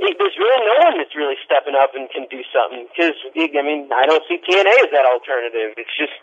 it, 0.01 0.17
there's 0.17 0.33
really 0.33 0.61
no 0.65 0.75
one 0.89 0.97
that's 0.97 1.13
really 1.13 1.37
stepping 1.45 1.77
up 1.77 1.93
and 1.93 2.09
can 2.09 2.25
do 2.25 2.41
something. 2.49 2.89
Because 2.89 3.13
I 3.37 3.61
mean, 3.61 3.85
I 3.93 4.09
don't 4.09 4.25
see 4.25 4.41
TNA 4.41 4.75
as 4.81 4.89
that 4.89 5.05
alternative. 5.05 5.77
It's 5.77 5.93
just 5.93 6.17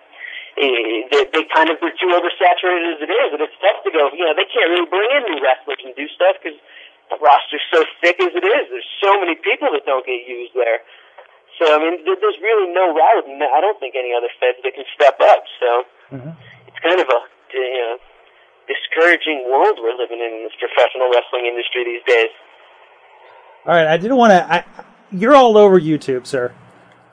eh, 0.58 1.06
they, 1.14 1.22
they 1.30 1.44
kind 1.46 1.70
of 1.70 1.78
they're 1.78 1.94
too 1.94 2.10
oversaturated 2.10 2.98
as 2.98 3.00
it 3.06 3.10
is, 3.10 3.28
and 3.38 3.40
it's 3.40 3.54
tough 3.62 3.78
to 3.86 3.90
go. 3.94 4.10
You 4.10 4.26
know, 4.26 4.34
they 4.34 4.50
can't 4.50 4.66
really 4.66 4.90
bring 4.90 5.06
in 5.14 5.22
new 5.30 5.38
wrestlers 5.38 5.78
and 5.86 5.94
do 5.94 6.10
stuff 6.10 6.42
because 6.42 6.58
roster's 7.16 7.64
so 7.72 7.80
thick 8.04 8.20
as 8.20 8.36
it 8.36 8.44
is. 8.44 8.64
There's 8.68 8.92
so 9.00 9.16
many 9.16 9.40
people 9.40 9.72
that 9.72 9.88
don't 9.88 10.04
get 10.04 10.28
used 10.28 10.52
there. 10.52 10.84
So 11.58 11.64
I 11.74 11.78
mean, 11.80 12.04
there's 12.04 12.38
really 12.38 12.70
no 12.70 12.92
route, 12.92 13.26
and 13.26 13.42
I 13.42 13.60
don't 13.64 13.80
think 13.80 13.96
any 13.96 14.12
other 14.12 14.28
feds 14.38 14.60
that 14.62 14.74
can 14.76 14.84
step 14.94 15.16
up. 15.18 15.42
So 15.58 15.68
it's 16.68 16.80
kind 16.84 17.00
of 17.00 17.08
a 17.08 17.20
you 17.56 17.80
know 17.82 17.96
discouraging 18.68 19.48
world 19.50 19.80
we're 19.82 19.96
living 19.96 20.20
in 20.20 20.30
in 20.38 20.42
this 20.44 20.54
professional 20.60 21.10
wrestling 21.10 21.46
industry 21.46 21.84
these 21.84 22.04
days. 22.06 22.30
All 23.66 23.74
right, 23.74 23.86
I 23.88 23.96
didn't 23.96 24.16
want 24.16 24.30
to. 24.32 24.52
I, 24.52 24.64
you're 25.10 25.34
all 25.34 25.56
over 25.56 25.80
YouTube, 25.80 26.26
sir, 26.26 26.54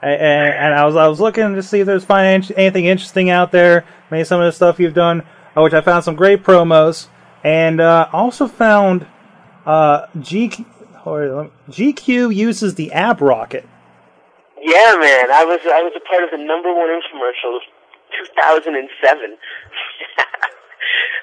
and, 0.01 0.21
and 0.21 0.73
I 0.75 0.85
was 0.85 0.95
I 0.95 1.07
was 1.07 1.19
looking 1.19 1.55
to 1.55 1.63
see 1.63 1.79
if 1.79 1.87
there's 1.87 2.05
find 2.05 2.51
anything 2.55 2.85
interesting 2.85 3.29
out 3.29 3.51
there. 3.51 3.85
Maybe 4.11 4.25
some 4.25 4.41
of 4.41 4.45
the 4.45 4.51
stuff 4.51 4.79
you've 4.79 4.93
done, 4.93 5.23
uh, 5.55 5.61
which 5.63 5.73
I 5.73 5.81
found 5.81 6.03
some 6.03 6.15
great 6.15 6.43
promos, 6.43 7.07
and 7.43 7.81
uh, 7.81 8.09
also 8.13 8.47
found 8.47 9.07
uh, 9.65 10.07
GQ, 10.17 10.65
GQ 11.69 12.35
uses 12.35 12.75
the 12.75 12.91
ab 12.93 13.21
rocket. 13.21 13.67
Yeah, 14.61 14.97
man, 14.97 15.29
I 15.29 15.45
was 15.45 15.61
I 15.61 15.85
was 15.85 15.93
a 15.93 16.01
part 16.09 16.25
of 16.25 16.33
the 16.33 16.41
number 16.41 16.73
one 16.73 16.89
infomercial 16.89 17.61
of 17.61 17.63
2007. 18.33 18.81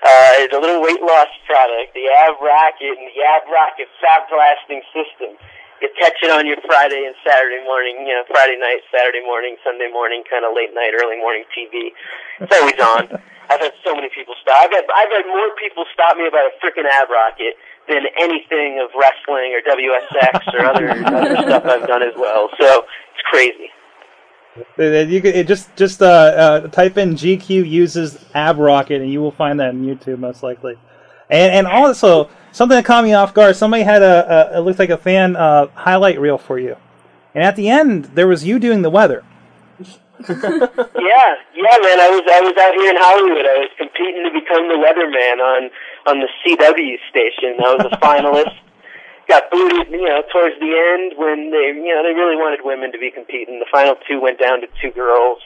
uh, 0.06 0.42
it's 0.42 0.54
a 0.54 0.60
little 0.62 0.82
weight 0.82 1.02
loss 1.02 1.26
product, 1.46 1.94
the 1.94 2.06
Ab 2.22 2.38
Rocket 2.38 2.94
and 2.98 3.10
the 3.10 3.18
Ab 3.18 3.42
Rocket 3.50 3.90
Fat 3.98 4.30
Blasting 4.30 4.82
System. 4.94 5.34
You 5.82 5.90
catch 5.98 6.22
it 6.22 6.30
on 6.30 6.46
your 6.46 6.62
Friday 6.62 7.02
and 7.02 7.18
Saturday 7.26 7.58
morning, 7.66 8.06
you 8.06 8.14
know, 8.14 8.22
Friday 8.30 8.54
night, 8.54 8.86
Saturday 8.94 9.26
morning, 9.26 9.58
Sunday 9.66 9.90
morning, 9.90 10.22
kind 10.30 10.46
of 10.46 10.54
late 10.54 10.70
night, 10.70 10.94
early 10.94 11.18
morning 11.18 11.42
TV. 11.50 11.90
It's 12.38 12.54
always 12.54 12.78
on. 12.78 13.10
I've 13.50 13.58
had 13.58 13.74
so 13.82 13.90
many 13.98 14.06
people 14.14 14.38
stop. 14.38 14.54
I've 14.62 14.70
had, 14.70 14.86
I've 14.86 15.10
had 15.10 15.26
more 15.26 15.50
people 15.58 15.82
stop 15.90 16.14
me 16.14 16.30
about 16.30 16.46
a 16.46 16.54
freaking 16.62 16.86
Ab 16.86 17.10
Rocket 17.10 17.58
than 17.88 18.02
anything 18.18 18.80
of 18.82 18.90
wrestling 18.98 19.54
or 19.54 19.60
WSX 19.68 20.54
or 20.54 20.66
other, 20.66 20.90
other 21.06 21.36
stuff 21.36 21.64
I've 21.64 21.86
done 21.86 22.02
as 22.02 22.14
well. 22.16 22.48
So 22.58 22.84
it's 23.14 23.22
crazy. 23.30 23.70
You 24.76 25.22
could, 25.22 25.34
it 25.34 25.48
just 25.48 25.74
just 25.76 26.02
uh, 26.02 26.06
uh, 26.06 26.60
type 26.68 26.98
in 26.98 27.14
GQ 27.14 27.66
uses 27.66 28.22
ab 28.34 28.58
rocket, 28.58 29.00
and 29.00 29.10
you 29.10 29.20
will 29.20 29.32
find 29.32 29.58
that 29.60 29.70
on 29.70 29.82
YouTube 29.82 30.18
most 30.18 30.42
likely. 30.42 30.76
And 31.30 31.52
and 31.52 31.66
also 31.66 32.28
something 32.52 32.76
that 32.76 32.84
caught 32.84 33.02
me 33.02 33.14
off 33.14 33.32
guard. 33.32 33.56
Somebody 33.56 33.82
had 33.82 34.02
a, 34.02 34.52
a 34.52 34.58
it 34.58 34.60
looked 34.60 34.78
like 34.78 34.90
a 34.90 34.98
fan 34.98 35.36
uh, 35.36 35.68
highlight 35.68 36.20
reel 36.20 36.36
for 36.36 36.58
you, 36.58 36.76
and 37.34 37.42
at 37.42 37.56
the 37.56 37.70
end 37.70 38.06
there 38.14 38.28
was 38.28 38.44
you 38.44 38.58
doing 38.58 38.82
the 38.82 38.90
weather. 38.90 39.24
yeah, 40.28 40.36
yeah, 40.38 41.76
man. 41.82 41.98
I 41.98 42.08
was 42.12 42.22
I 42.28 42.40
was 42.44 42.54
out 42.60 42.74
here 42.76 42.90
in 42.90 42.98
Hollywood. 43.00 43.46
I 43.46 43.58
was 43.58 43.70
competing 43.78 44.22
to 44.22 44.30
become 44.30 44.68
the 44.68 44.76
weatherman 44.76 45.40
on 45.40 45.70
on 46.06 46.20
the 46.20 46.28
CW 46.42 46.96
station. 47.10 47.58
I 47.60 47.76
was 47.76 47.86
a 47.90 47.96
finalist. 47.98 48.56
Got 49.28 49.50
booted, 49.50 49.86
you 49.88 50.02
know, 50.02 50.22
towards 50.34 50.58
the 50.58 50.72
end 50.74 51.14
when 51.14 51.54
they, 51.54 51.70
you 51.78 51.94
know, 51.94 52.02
they 52.02 52.10
really 52.10 52.34
wanted 52.34 52.60
women 52.66 52.90
to 52.90 52.98
be 52.98 53.10
competing. 53.10 53.62
The 53.62 53.70
final 53.70 53.94
two 54.08 54.20
went 54.20 54.42
down 54.42 54.60
to 54.60 54.68
two 54.82 54.90
girls. 54.90 55.38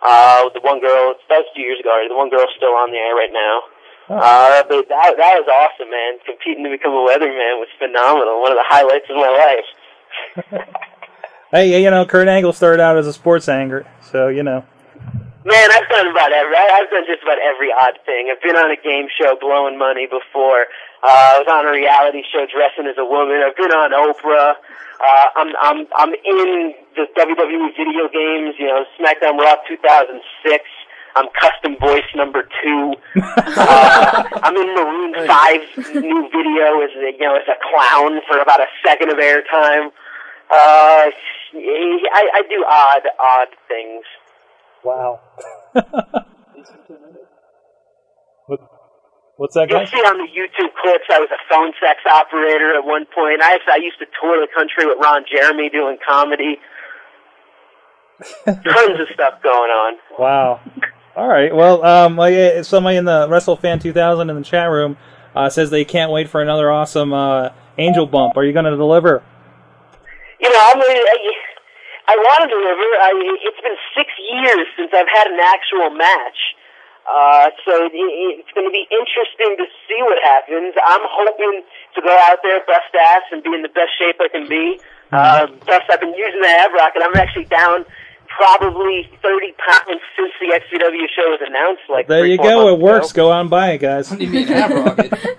Uh, 0.00 0.46
the 0.54 0.62
one 0.62 0.78
girl, 0.78 1.18
that 1.28 1.42
was 1.42 1.50
two 1.50 1.62
years 1.62 1.80
ago. 1.82 1.90
The 2.06 2.14
one 2.14 2.30
girl's 2.30 2.54
still 2.56 2.78
on 2.78 2.94
the 2.94 2.98
air 3.02 3.18
right 3.18 3.34
now. 3.34 3.66
Uh, 4.06 4.62
but 4.70 4.86
that 4.86 5.18
that 5.18 5.34
was 5.42 5.48
awesome, 5.50 5.90
man. 5.90 6.22
Competing 6.22 6.62
to 6.62 6.70
become 6.70 6.94
a 6.94 7.02
weatherman 7.02 7.58
was 7.58 7.66
phenomenal. 7.82 8.40
One 8.40 8.54
of 8.54 8.58
the 8.62 8.70
highlights 8.70 9.10
of 9.10 9.18
my 9.18 9.32
life. 9.34 10.66
Hey, 11.52 11.80
you 11.80 11.90
know, 11.90 12.04
Kurt 12.04 12.26
Angle 12.26 12.52
started 12.52 12.82
out 12.82 12.98
as 12.98 13.06
a 13.06 13.12
sports 13.12 13.48
anchor, 13.48 13.86
so 14.10 14.26
you 14.26 14.42
know. 14.42 14.64
Man, 15.46 15.70
I've 15.70 15.88
done 15.88 16.10
about 16.10 16.32
every. 16.32 16.58
I've 16.58 16.90
done 16.90 17.06
just 17.06 17.22
about 17.22 17.38
every 17.38 17.70
odd 17.70 18.02
thing. 18.02 18.34
I've 18.34 18.42
been 18.42 18.58
on 18.58 18.74
a 18.74 18.80
game 18.82 19.06
show 19.06 19.38
blowing 19.38 19.78
money 19.78 20.10
before. 20.10 20.66
Uh, 21.06 21.06
I 21.06 21.38
was 21.38 21.46
on 21.46 21.62
a 21.62 21.70
reality 21.70 22.26
show 22.34 22.50
dressing 22.50 22.90
as 22.90 22.98
a 22.98 23.06
woman. 23.06 23.46
I've 23.46 23.54
been 23.54 23.70
on 23.70 23.94
Oprah. 23.94 24.58
Uh, 24.58 25.26
I'm 25.38 25.54
I'm 25.62 25.78
I'm 25.94 26.12
in 26.18 26.74
the 26.98 27.06
WWE 27.14 27.62
video 27.78 28.10
games. 28.10 28.58
You 28.58 28.74
know, 28.74 28.82
SmackDown 28.98 29.38
Raw 29.38 29.54
2006. 29.70 30.18
I'm 31.14 31.30
custom 31.38 31.78
voice 31.78 32.10
number 32.18 32.42
two. 32.42 32.98
uh, 33.22 34.26
I'm 34.42 34.56
in 34.58 34.74
Maroon 34.74 35.14
5's 35.14 35.94
new 35.94 36.26
video 36.26 36.82
as 36.82 36.90
a, 36.98 37.14
you 37.14 37.22
know 37.22 37.38
as 37.38 37.46
a 37.46 37.54
clown 37.70 38.18
for 38.26 38.42
about 38.42 38.58
a 38.58 38.66
second 38.82 39.14
of 39.14 39.22
airtime. 39.22 39.94
Uh, 40.50 41.06
I, 41.54 42.22
I 42.34 42.42
do 42.50 42.66
odd 42.66 43.06
odd 43.14 43.54
things. 43.70 44.02
Wow. 44.86 45.18
what, 48.46 48.60
what's 49.36 49.54
that, 49.54 49.68
You'll 49.68 49.84
see 49.86 49.96
on 49.96 50.18
the 50.18 50.30
YouTube 50.30 50.70
clips, 50.80 51.06
I 51.10 51.18
was 51.18 51.28
a 51.32 51.42
phone 51.50 51.72
sex 51.82 51.98
operator 52.08 52.72
at 52.72 52.84
one 52.84 53.04
point. 53.12 53.42
I, 53.42 53.58
I 53.68 53.78
used 53.82 53.98
to 53.98 54.06
tour 54.20 54.40
the 54.40 54.46
country 54.54 54.86
with 54.86 54.98
Ron 55.02 55.24
Jeremy 55.28 55.70
doing 55.70 55.98
comedy. 56.06 56.60
Tons 58.46 59.00
of 59.00 59.08
stuff 59.12 59.42
going 59.42 59.70
on. 59.72 59.94
Wow. 60.20 60.60
All 61.16 61.26
right. 61.26 61.52
Well, 61.52 61.84
um, 61.84 62.14
somebody 62.62 62.96
in 62.96 63.06
the 63.06 63.26
WrestleFan 63.26 63.82
2000 63.82 64.30
in 64.30 64.36
the 64.36 64.42
chat 64.42 64.70
room 64.70 64.96
uh, 65.34 65.50
says 65.50 65.70
they 65.70 65.84
can't 65.84 66.12
wait 66.12 66.28
for 66.30 66.40
another 66.40 66.70
awesome 66.70 67.12
uh, 67.12 67.48
Angel 67.76 68.06
Bump. 68.06 68.36
Are 68.36 68.44
you 68.44 68.52
going 68.52 68.66
to 68.66 68.76
deliver? 68.76 69.24
You 70.38 70.48
know, 70.48 70.60
I'm 70.62 70.78
really, 70.78 71.34
I, 72.06 72.12
I 72.12 72.16
want 72.16 72.40
to 72.46 72.50
deliver. 72.50 72.86
I, 73.02 73.10
it's 73.42 73.60
been 73.62 73.78
six 73.94 74.10
years 74.18 74.66
since 74.78 74.90
I've 74.94 75.10
had 75.10 75.26
an 75.26 75.40
actual 75.42 75.90
match. 75.90 76.38
Uh, 77.06 77.50
so 77.64 77.86
it, 77.86 77.94
it's 77.94 78.50
going 78.54 78.66
to 78.66 78.74
be 78.74 78.86
interesting 78.90 79.54
to 79.58 79.66
see 79.86 80.00
what 80.02 80.18
happens. 80.22 80.74
I'm 80.74 81.06
hoping 81.06 81.62
to 81.94 82.00
go 82.02 82.10
out 82.30 82.42
there, 82.42 82.58
bust 82.66 82.90
ass, 82.94 83.22
and 83.30 83.42
be 83.42 83.54
in 83.54 83.62
the 83.62 83.70
best 83.70 83.94
shape 83.98 84.16
I 84.18 84.28
can 84.28 84.48
be. 84.48 84.80
Uh, 85.12 85.46
thus, 85.66 85.82
I've 85.88 86.00
been 86.00 86.14
using 86.14 86.40
the 86.42 86.48
ab 86.50 86.72
rocket. 86.74 87.02
I'm 87.04 87.14
actually 87.14 87.44
down 87.46 87.84
probably 88.26 89.08
30 89.22 89.54
pounds 89.54 90.02
since 90.18 90.32
the 90.40 90.50
XPW 90.50 91.06
show 91.14 91.30
was 91.30 91.40
announced. 91.46 91.82
Like 91.88 92.08
There 92.08 92.26
you 92.26 92.38
go. 92.38 92.68
It 92.68 92.70
months 92.72 92.82
works. 92.82 93.10
ago. 93.12 93.28
Go 93.28 93.32
on 93.32 93.48
by 93.48 93.70
it, 93.72 93.78
guys. 93.78 94.10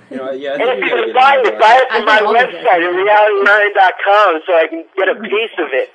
You 0.09 0.15
know, 0.23 0.31
yeah, 0.31 0.51
I 0.51 0.53
And 0.55 0.69
if 0.71 0.79
you 0.81 0.89
gotta 0.89 1.03
can 1.03 1.13
buy 1.13 1.35
it, 1.43 1.59
buy 1.59 1.75
it 1.83 1.87
from 1.91 2.05
my 2.05 2.21
website 2.23 2.79
at 2.79 2.89
realityryan.com 2.95 4.41
so 4.47 4.55
I 4.55 4.65
can 4.69 4.85
get 4.95 5.09
a 5.09 5.15
piece 5.19 5.51
of 5.59 5.67
it. 5.73 5.91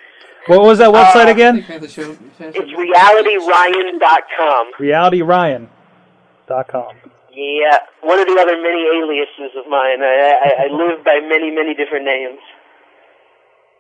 What 0.47 0.63
was 0.63 0.79
that 0.79 0.91
website 0.93 1.27
Uh, 1.27 1.31
again? 1.31 1.65
It's 1.69 1.97
realityryan.com. 1.97 4.73
RealityRyan.com. 4.79 6.97
Yeah, 7.35 7.79
one 8.03 8.19
of 8.21 8.27
the 8.27 8.39
other 8.39 8.61
many 8.61 8.85
aliases 8.99 9.57
of 9.57 9.67
mine. 9.71 10.03
I, 10.03 10.37
I, 10.45 10.65
I 10.65 10.67
live 10.73 11.03
by 11.05 11.21
many, 11.27 11.51
many 11.51 11.75
different 11.75 12.05
names. 12.05 12.39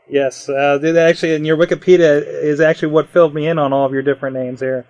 Yes. 0.08 0.48
Uh, 0.48 0.78
actually, 0.98 1.34
in 1.34 1.44
your 1.44 1.56
Wikipedia 1.56 2.22
is 2.26 2.60
actually 2.60 2.92
what 2.92 3.08
filled 3.08 3.34
me 3.34 3.46
in 3.48 3.58
on 3.58 3.72
all 3.72 3.86
of 3.86 3.92
your 3.92 4.02
different 4.02 4.34
names 4.34 4.60
here. 4.60 4.86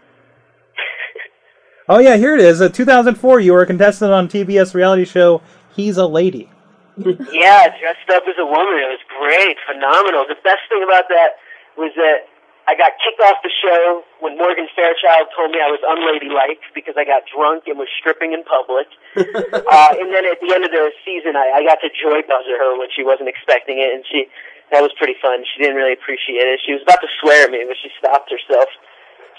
Oh 1.89 1.99
yeah, 1.99 2.17
here 2.17 2.35
it 2.35 2.41
is. 2.41 2.61
Uh, 2.61 2.69
2004, 2.69 3.41
you 3.41 3.53
were 3.53 3.63
a 3.63 3.67
contestant 3.67 4.13
on 4.13 4.29
TBS 4.29 4.75
reality 4.75 5.05
show 5.05 5.43
He's 5.75 5.97
a 5.97 6.07
Lady. 6.07 6.49
yeah, 6.97 7.67
dressed 7.81 8.09
up 8.13 8.23
as 8.29 8.37
a 8.39 8.45
woman. 8.47 8.79
It 8.79 8.91
was 8.95 9.01
great, 9.19 9.57
phenomenal. 9.67 10.25
The 10.29 10.37
best 10.45 10.61
thing 10.69 10.83
about 10.85 11.09
that 11.09 11.31
was 11.77 11.93
that 11.97 12.29
I 12.67 12.79
got 12.79 12.95
kicked 13.03 13.19
off 13.19 13.43
the 13.43 13.51
show 13.51 14.07
when 14.23 14.39
Morgan 14.39 14.71
Fairchild 14.77 15.35
told 15.35 15.51
me 15.51 15.59
I 15.59 15.67
was 15.67 15.83
unladylike 15.83 16.63
because 16.79 16.95
I 16.95 17.03
got 17.03 17.27
drunk 17.27 17.67
and 17.67 17.75
was 17.75 17.91
stripping 17.99 18.33
in 18.33 18.47
public. 18.47 18.87
uh, 19.19 19.91
and 19.99 20.15
then 20.15 20.23
at 20.31 20.39
the 20.39 20.51
end 20.55 20.63
of 20.63 20.71
the 20.71 20.95
season, 21.03 21.35
I, 21.35 21.59
I 21.59 21.61
got 21.67 21.83
to 21.83 21.91
joy 21.91 22.23
buzzer 22.23 22.55
her 22.55 22.79
when 22.79 22.87
she 22.95 23.03
wasn't 23.03 23.29
expecting 23.29 23.83
it, 23.83 23.91
and 23.91 24.07
she 24.07 24.31
that 24.71 24.81
was 24.81 24.95
pretty 24.97 25.19
fun. 25.21 25.43
She 25.43 25.61
didn't 25.61 25.77
really 25.77 25.93
appreciate 25.93 26.47
it. 26.47 26.63
She 26.65 26.73
was 26.73 26.83
about 26.87 27.03
to 27.03 27.11
swear 27.21 27.45
at 27.45 27.51
me, 27.51 27.67
but 27.67 27.77
she 27.83 27.91
stopped 27.99 28.31
herself. 28.31 28.71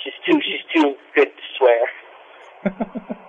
She's 0.03 0.17
too 0.27 0.37
she's 0.47 0.65
too 0.75 0.95
good 1.15 1.31
to 1.31 1.45
swear. 1.55 1.81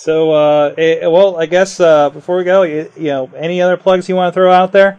So, 0.00 0.32
uh, 0.32 0.74
eh, 0.78 1.06
well, 1.06 1.36
I 1.36 1.44
guess 1.44 1.78
uh, 1.78 2.08
before 2.08 2.38
we 2.38 2.44
go, 2.44 2.62
you, 2.62 2.90
you 2.96 3.08
know, 3.08 3.30
any 3.36 3.60
other 3.60 3.76
plugs 3.76 4.08
you 4.08 4.16
want 4.16 4.32
to 4.32 4.34
throw 4.34 4.50
out 4.50 4.72
there? 4.72 4.98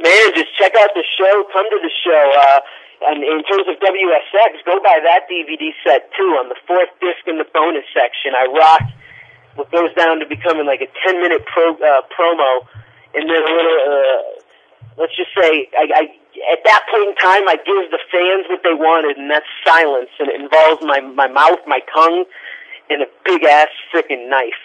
Man, 0.00 0.34
just 0.34 0.50
check 0.58 0.74
out 0.74 0.90
the 0.94 1.04
show. 1.16 1.44
Come 1.52 1.70
to 1.70 1.78
the 1.78 1.92
show. 2.02 2.24
Uh, 2.34 2.60
and 3.06 3.22
in 3.22 3.42
terms 3.44 3.68
of 3.68 3.78
WSX, 3.78 4.64
go 4.64 4.80
buy 4.82 4.98
that 5.02 5.28
DVD 5.30 5.70
set 5.84 6.10
too 6.16 6.34
on 6.40 6.48
the 6.48 6.56
fourth 6.66 6.90
disc 7.00 7.22
in 7.26 7.38
the 7.38 7.46
bonus 7.52 7.84
section. 7.92 8.32
I 8.34 8.46
rock 8.50 8.82
what 9.54 9.70
goes 9.70 9.94
down 9.94 10.18
to 10.18 10.26
becoming 10.26 10.66
like 10.66 10.80
a 10.80 10.90
ten 11.04 11.20
minute 11.20 11.44
pro, 11.46 11.74
uh, 11.74 12.02
promo, 12.10 12.66
and 13.14 13.28
then 13.28 13.42
a 13.42 13.52
little. 13.54 13.78
Uh, 13.86 14.22
let's 14.98 15.14
just 15.16 15.30
say, 15.36 15.68
I, 15.78 15.86
I 15.94 16.02
at 16.52 16.64
that 16.64 16.82
point 16.90 17.08
in 17.10 17.16
time, 17.16 17.46
I 17.46 17.56
give 17.62 17.90
the 17.90 18.02
fans 18.10 18.46
what 18.48 18.62
they 18.64 18.74
wanted, 18.74 19.18
and 19.18 19.30
that's 19.30 19.46
silence, 19.64 20.10
and 20.18 20.28
it 20.28 20.40
involves 20.40 20.82
my 20.82 21.00
my 21.00 21.28
mouth, 21.28 21.60
my 21.66 21.80
tongue, 21.92 22.24
and 22.90 23.02
a 23.02 23.06
big 23.24 23.44
ass 23.44 23.68
freaking 23.92 24.28
knife. 24.28 24.58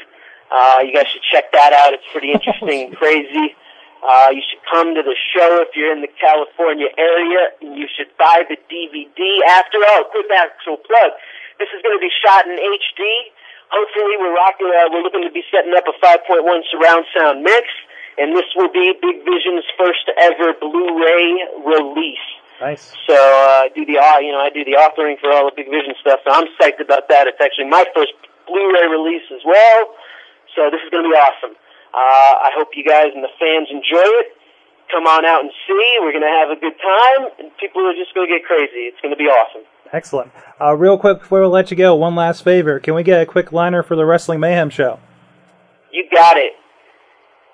Uh, 0.50 0.80
you 0.82 0.94
guys 0.94 1.08
should 1.08 1.22
check 1.22 1.52
that 1.52 1.74
out. 1.74 1.94
It's 1.94 2.08
pretty 2.12 2.32
interesting 2.32 2.88
and 2.88 2.96
crazy. 3.02 3.56
Uh, 4.00 4.32
you 4.32 4.40
should 4.48 4.64
come 4.64 4.96
to 4.96 5.04
the 5.04 5.16
show 5.36 5.60
if 5.60 5.76
you're 5.76 5.92
in 5.92 6.00
the 6.00 6.12
California 6.16 6.88
area, 6.96 7.52
and 7.60 7.76
you 7.76 7.88
should 7.92 8.08
buy 8.16 8.48
the 8.48 8.56
DVD. 8.72 9.20
After 9.60 9.84
all, 9.92 10.08
quick 10.08 10.32
actual 10.32 10.80
plug. 10.80 11.12
This 11.60 11.68
is 11.76 11.84
going 11.84 12.00
to 12.00 12.04
be 12.04 12.12
shot 12.24 12.48
in 12.48 12.56
HD. 12.56 13.04
Hopefully, 13.70 14.16
we're 14.16 14.34
rocking. 14.34 14.72
Uh, 14.72 14.88
we're 14.88 15.04
looking 15.04 15.28
to 15.28 15.34
be 15.36 15.44
setting 15.52 15.76
up 15.76 15.84
a 15.84 15.96
5.1 16.00 16.42
surround 16.72 17.06
sound 17.12 17.44
mix, 17.44 17.68
and 18.16 18.32
this 18.32 18.48
will 18.56 18.72
be 18.72 18.96
Big 19.04 19.20
Vision's 19.28 19.68
first 19.76 20.08
ever 20.16 20.56
Blu-ray 20.56 21.44
release. 21.68 22.28
Nice. 22.64 22.96
So 23.08 23.16
uh, 23.16 23.68
I 23.68 23.70
do 23.76 23.84
the 23.84 24.00
you 24.24 24.32
know 24.32 24.40
I 24.40 24.50
do 24.52 24.64
the 24.64 24.80
authoring 24.80 25.20
for 25.20 25.32
all 25.32 25.52
the 25.52 25.56
Big 25.56 25.68
Vision 25.68 25.92
stuff. 26.00 26.24
So 26.24 26.32
I'm 26.32 26.48
psyched 26.56 26.80
about 26.80 27.08
that. 27.12 27.28
It's 27.28 27.40
actually 27.40 27.68
my 27.68 27.84
first 27.96 28.16
Blu-ray 28.48 28.88
release 28.88 29.28
as 29.36 29.44
well. 29.44 29.92
So 30.56 30.72
this 30.72 30.80
is 30.84 30.90
going 30.90 31.04
to 31.04 31.12
be 31.12 31.20
awesome. 31.20 31.56
Uh, 31.94 32.34
I 32.46 32.52
hope 32.56 32.70
you 32.76 32.84
guys 32.84 33.08
and 33.14 33.24
the 33.24 33.34
fans 33.40 33.68
enjoy 33.72 34.06
it. 34.22 34.28
Come 34.92 35.06
on 35.06 35.26
out 35.26 35.42
and 35.42 35.52
see. 35.68 35.98
We're 36.02 36.12
going 36.12 36.26
to 36.26 36.38
have 36.42 36.50
a 36.50 36.60
good 36.60 36.74
time, 36.82 37.30
and 37.40 37.52
people 37.58 37.86
are 37.86 37.94
just 37.94 38.14
going 38.14 38.28
to 38.28 38.34
get 38.38 38.46
crazy. 38.46 38.90
It's 38.90 39.00
going 39.02 39.14
to 39.14 39.18
be 39.18 39.26
awesome. 39.26 39.62
Excellent. 39.94 40.32
Uh, 40.60 40.76
real 40.76 40.98
quick 40.98 41.20
before 41.20 41.42
we 41.42 41.48
let 41.48 41.72
you 41.72 41.78
go, 41.78 41.96
one 41.96 42.16
last 42.16 42.44
favor. 42.44 42.80
Can 42.80 42.96
we 42.96 43.04
get 43.04 43.22
a 43.22 43.26
quick 43.26 43.52
liner 43.52 43.84
for 43.84 43.96
the 43.96 44.06
Wrestling 44.06 44.40
Mayhem 44.40 44.70
show? 44.70 45.00
You 45.92 46.06
got 46.12 46.38
it. 46.38 46.54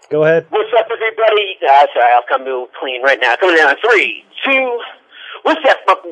Go 0.10 0.24
ahead. 0.24 0.46
What's 0.50 0.72
up, 0.78 0.88
everybody? 0.92 1.58
Uh, 1.64 1.88
sorry, 1.94 2.12
I'll 2.16 2.28
come 2.30 2.46
to 2.46 2.68
clean 2.80 3.02
right 3.04 3.20
now. 3.20 3.36
Coming 3.36 3.58
down. 3.58 3.76
Three, 3.82 4.24
two. 4.44 4.80
What's 5.46 5.62
up, 5.70 5.78
fuck- 5.86 6.02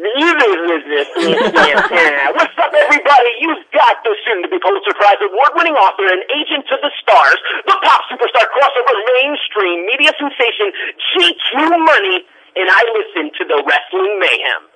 What's 2.37 2.53
up, 2.53 2.69
everybody? 2.69 3.31
You've 3.41 3.65
got 3.73 3.97
the 4.05 4.13
soon-to-be 4.29 4.59
Pulitzer 4.61 4.93
Prize 4.93 5.17
award-winning 5.25 5.73
author 5.73 6.05
and 6.05 6.21
agent 6.37 6.69
to 6.69 6.77
the 6.77 6.91
stars, 7.01 7.39
the 7.65 7.73
pop 7.81 8.01
superstar 8.13 8.45
crossover 8.53 8.93
mainstream 9.17 9.87
media 9.87 10.11
sensation 10.21 10.69
GQ 11.17 11.65
Money, 11.81 12.21
and 12.55 12.69
I 12.69 12.85
listen 12.93 13.31
to 13.33 13.45
the 13.49 13.63
Wrestling 13.65 14.19
Mayhem. 14.19 14.69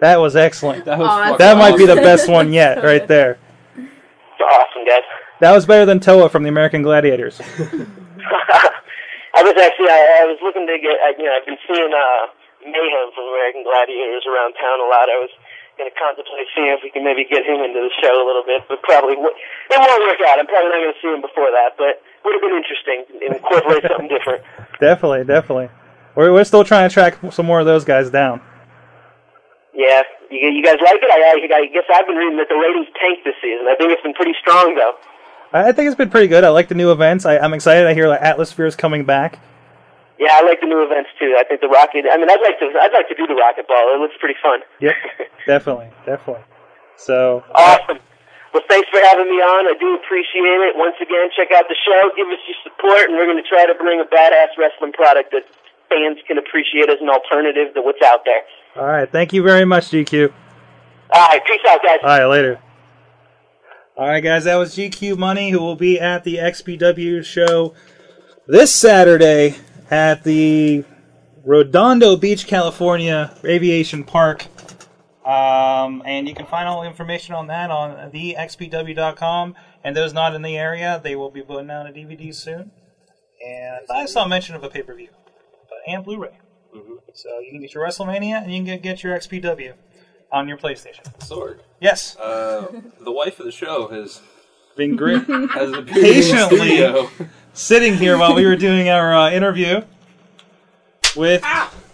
That 0.00 0.20
was 0.20 0.34
excellent. 0.34 0.86
That, 0.86 0.98
was 0.98 1.08
fucking 1.08 1.36
that 1.36 1.58
might 1.58 1.76
be 1.76 1.84
the 1.84 1.96
best 1.96 2.30
one 2.30 2.54
yet, 2.54 2.82
right 2.82 3.06
there. 3.06 3.38
Awesome, 3.76 4.86
guys. 4.86 5.02
That 5.40 5.52
was 5.52 5.66
better 5.66 5.84
than 5.84 6.00
Toa 6.00 6.30
from 6.30 6.44
the 6.44 6.48
American 6.48 6.80
Gladiators. 6.80 7.38
I 9.34 9.42
was 9.42 9.54
actually, 9.60 9.90
I, 9.90 10.20
I 10.22 10.24
was 10.24 10.38
looking 10.42 10.66
to 10.66 10.78
get, 10.80 10.96
I, 11.04 11.12
you 11.18 11.24
know, 11.24 11.36
I've 11.36 11.44
been 11.44 11.58
seeing 11.68 11.92
uh, 11.92 12.26
Mayhem 12.70 13.08
from 13.16 13.26
American 13.28 13.62
Gladiators 13.64 14.24
around 14.28 14.54
town 14.56 14.78
a 14.80 14.88
lot. 14.88 15.08
I 15.10 15.18
was 15.20 15.32
going 15.76 15.86
to 15.90 15.94
contemplate 15.94 16.46
seeing 16.54 16.74
if 16.74 16.82
we 16.82 16.90
can 16.90 17.02
maybe 17.06 17.22
get 17.24 17.46
him 17.46 17.62
into 17.62 17.78
the 17.78 17.92
show 18.02 18.10
a 18.10 18.26
little 18.26 18.42
bit, 18.42 18.66
but 18.66 18.82
probably 18.82 19.14
w- 19.14 19.30
it 19.30 19.78
won't 19.78 20.02
work 20.02 20.18
out. 20.26 20.38
I'm 20.42 20.46
probably 20.50 20.70
not 20.74 20.80
going 20.82 20.94
to 20.94 21.00
see 21.00 21.10
him 21.12 21.22
before 21.22 21.50
that, 21.54 21.78
but 21.78 22.02
would 22.26 22.34
have 22.34 22.42
been 22.42 22.58
interesting. 22.58 22.98
Incorporate 23.22 23.86
something 23.86 24.08
different. 24.14 24.42
Definitely, 24.82 25.22
definitely. 25.24 25.70
We're, 26.18 26.32
we're 26.34 26.44
still 26.48 26.64
trying 26.66 26.88
to 26.88 26.92
track 26.92 27.14
some 27.30 27.46
more 27.46 27.60
of 27.60 27.66
those 27.66 27.84
guys 27.86 28.10
down. 28.10 28.42
Yeah, 29.74 30.02
You, 30.30 30.48
you 30.50 30.62
guys 30.64 30.78
like 30.82 30.98
it? 30.98 31.10
I, 31.10 31.38
I, 31.38 31.58
I 31.62 31.66
guess 31.70 31.84
I've 31.94 32.06
been 32.06 32.16
reading 32.16 32.38
that 32.38 32.48
the 32.48 32.56
ratings 32.58 32.88
tanked 33.00 33.22
this 33.24 33.34
season. 33.40 33.66
I 33.68 33.76
think 33.78 33.92
it's 33.92 34.02
been 34.02 34.14
pretty 34.14 34.34
strong 34.40 34.74
though. 34.74 34.94
I 35.52 35.72
think 35.72 35.86
it's 35.86 35.96
been 35.96 36.10
pretty 36.10 36.26
good. 36.26 36.42
I 36.44 36.48
like 36.50 36.68
the 36.68 36.74
new 36.74 36.90
events. 36.92 37.24
I, 37.24 37.38
I'm 37.38 37.54
excited. 37.54 37.86
I 37.86 37.94
hear 37.94 38.08
like 38.08 38.20
Atlasphere 38.20 38.66
is 38.66 38.74
coming 38.76 39.04
back. 39.04 39.38
Yeah, 40.18 40.34
I 40.34 40.42
like 40.42 40.60
the 40.60 40.66
new 40.66 40.82
events 40.82 41.10
too. 41.18 41.36
I 41.38 41.44
think 41.46 41.60
the 41.62 41.70
rocket. 41.70 42.04
I 42.10 42.18
mean, 42.18 42.26
I'd 42.28 42.42
like 42.42 42.58
to. 42.58 42.66
I'd 42.74 42.92
like 42.92 43.08
to 43.08 43.14
do 43.14 43.26
the 43.26 43.38
rocket 43.38 43.66
ball. 43.70 43.94
It 43.94 44.00
looks 44.02 44.18
pretty 44.18 44.34
fun. 44.42 44.60
Yep, 44.82 44.94
definitely, 45.46 45.90
definitely. 46.04 46.42
So 46.96 47.44
Awesome. 47.54 47.98
Well, 48.52 48.62
thanks 48.68 48.88
for 48.90 48.98
having 48.98 49.28
me 49.30 49.38
on. 49.38 49.68
I 49.68 49.76
do 49.78 49.94
appreciate 49.94 50.60
it. 50.66 50.74
Once 50.74 50.96
again, 51.00 51.28
check 51.36 51.52
out 51.54 51.68
the 51.68 51.76
show, 51.86 52.10
give 52.16 52.26
us 52.28 52.40
your 52.48 52.56
support, 52.64 53.06
and 53.08 53.14
we're 53.14 53.26
going 53.26 53.36
to 53.42 53.48
try 53.48 53.66
to 53.66 53.74
bring 53.74 54.00
a 54.00 54.08
badass 54.08 54.56
wrestling 54.58 54.92
product 54.92 55.30
that 55.32 55.44
fans 55.88 56.18
can 56.26 56.38
appreciate 56.38 56.88
as 56.88 56.96
an 57.00 57.08
alternative 57.10 57.74
to 57.74 57.82
what's 57.82 58.00
out 58.02 58.24
there. 58.24 58.42
all 58.76 58.86
right, 58.88 59.10
thank 59.12 59.32
you 59.32 59.42
very 59.42 59.64
much, 59.66 59.90
GQ. 59.90 60.32
All 61.12 61.28
right, 61.28 61.44
peace 61.44 61.60
out, 61.68 61.82
guys. 61.82 61.98
All 62.02 62.08
right, 62.08 62.24
later. 62.24 62.58
All 63.96 64.08
right, 64.08 64.20
guys, 64.24 64.44
that 64.44 64.56
was 64.56 64.74
GQ 64.74 65.18
Money, 65.18 65.50
who 65.50 65.60
will 65.60 65.76
be 65.76 66.00
at 66.00 66.24
the 66.24 66.36
XPW 66.36 67.24
show 67.24 67.74
this 68.46 68.74
Saturday 68.74 69.56
at 69.90 70.24
the 70.24 70.84
Redondo 71.44 72.16
Beach, 72.16 72.46
California 72.46 73.34
Aviation 73.44 74.04
Park. 74.04 74.46
Um, 75.24 76.02
and 76.06 76.28
you 76.28 76.34
can 76.34 76.46
find 76.46 76.68
all 76.68 76.82
the 76.82 76.88
information 76.88 77.34
on 77.34 77.48
that 77.48 77.70
on 77.70 78.10
thexpw.com. 78.10 79.54
And 79.84 79.96
those 79.96 80.12
not 80.12 80.34
in 80.34 80.42
the 80.42 80.56
area, 80.56 81.00
they 81.02 81.16
will 81.16 81.30
be 81.30 81.42
putting 81.42 81.70
out 81.70 81.86
a 81.86 81.90
DVD 81.90 82.34
soon. 82.34 82.70
And 83.46 83.86
I 83.90 84.06
saw 84.06 84.26
mention 84.26 84.56
of 84.56 84.64
a 84.64 84.68
pay 84.68 84.82
per 84.82 84.94
view, 84.94 85.10
and 85.86 86.04
Blu 86.04 86.18
ray. 86.18 86.38
So 87.14 87.38
you 87.40 87.50
can 87.50 87.60
get 87.60 87.74
your 87.74 87.84
WrestleMania 87.84 88.42
and 88.42 88.52
you 88.52 88.64
can 88.64 88.80
get, 88.80 89.02
your 89.02 89.16
XPW 89.16 89.74
on 90.30 90.48
your 90.48 90.56
PlayStation. 90.56 91.22
Sword. 91.22 91.62
Yes. 91.80 92.16
Uh, 92.16 92.80
the 93.00 93.12
wife 93.12 93.40
of 93.40 93.46
the 93.46 93.52
show 93.52 93.88
has 93.88 94.20
been 94.76 94.96
great. 94.96 95.22
has 95.26 95.72
appeared 95.72 95.78
in 95.78 95.84
the 95.84 95.92
patiently. 95.92 97.28
Sitting 97.52 97.94
here 97.94 98.18
while 98.18 98.34
we 98.34 98.46
were 98.46 98.56
doing 98.68 98.88
our 98.88 99.14
uh, 99.14 99.30
interview 99.30 99.82
with. 101.16 101.42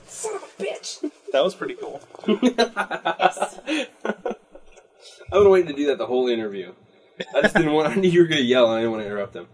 Son 0.08 0.36
of 0.36 0.42
a 0.42 0.62
bitch! 0.62 1.10
That 1.32 1.42
was 1.42 1.54
pretty 1.54 1.74
cool. 1.74 2.00
I've 5.34 5.40
been 5.42 5.50
waiting 5.50 5.68
to 5.68 5.74
do 5.74 5.86
that 5.86 5.98
the 5.98 6.06
whole 6.06 6.28
interview. 6.28 6.72
I 7.34 7.42
just 7.42 7.54
didn't 7.54 7.72
want. 7.72 7.88
I 7.88 7.94
knew 7.94 8.08
you 8.08 8.20
were 8.20 8.26
going 8.26 8.40
to 8.40 8.46
yell, 8.46 8.66
and 8.66 8.74
I 8.74 8.78
didn't 8.78 8.92
want 8.92 9.02
to 9.02 9.06
interrupt 9.06 9.34
him. 9.34 9.48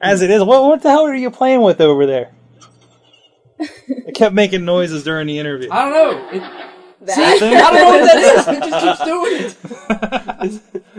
As 0.00 0.22
it 0.22 0.30
is, 0.30 0.42
what 0.42 0.64
what 0.64 0.82
the 0.82 0.90
hell 0.90 1.06
are 1.06 1.14
you 1.14 1.30
playing 1.30 1.62
with 1.62 1.80
over 1.80 2.06
there? 2.06 2.32
It 3.88 4.14
kept 4.14 4.34
making 4.34 4.64
noises 4.64 5.02
during 5.02 5.26
the 5.26 5.38
interview. 5.38 5.68
I 5.70 5.90
don't 5.90 5.92
know. 5.92 6.28
It, 6.30 6.42
see, 6.42 6.75
That 7.02 7.16
thing? 7.38 7.54
I 7.54 7.70
don't 7.70 7.74
know 7.74 7.86
what 7.86 8.04
that 8.04 8.18
is. 8.18 8.46
It 8.56 8.62
just 8.62 8.82
keeps 8.84 9.04
doing 9.04 9.34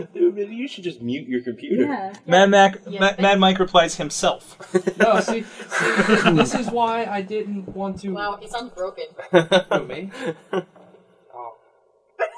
it. 0.04 0.14
Dude, 0.14 0.34
maybe 0.34 0.54
you 0.54 0.68
should 0.68 0.84
just 0.84 1.02
mute 1.02 1.26
your 1.28 1.42
computer. 1.42 1.84
Yeah. 1.84 2.12
Mad 2.26 2.50
Mac, 2.50 2.86
Mad, 2.86 3.18
Mad 3.20 3.38
Mike 3.38 3.58
replies 3.58 3.96
himself. 3.96 4.56
No, 4.98 5.20
see, 5.20 5.42
see, 5.42 6.30
this 6.32 6.54
is 6.54 6.68
why 6.70 7.04
I 7.04 7.22
didn't 7.22 7.68
want 7.68 8.00
to. 8.00 8.10
Wow, 8.10 8.38
it 8.42 8.50
sounds 8.50 8.72
broken. 8.72 9.04
Who, 9.30 9.84
me? 9.86 10.10
Oh. 10.52 10.62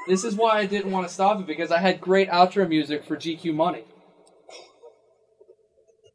This 0.07 0.25
is 0.25 0.35
why 0.35 0.59
I 0.59 0.67
didn't 0.67 0.91
want 0.93 1.07
to 1.09 1.13
stop 1.13 1.41
it 1.41 1.47
because 1.47 1.71
I 1.71 1.79
had 1.79 2.01
great 2.01 2.29
outro 2.29 2.69
music 2.69 3.05
for 3.05 3.17
GQ 3.17 3.55
Money. 3.55 3.85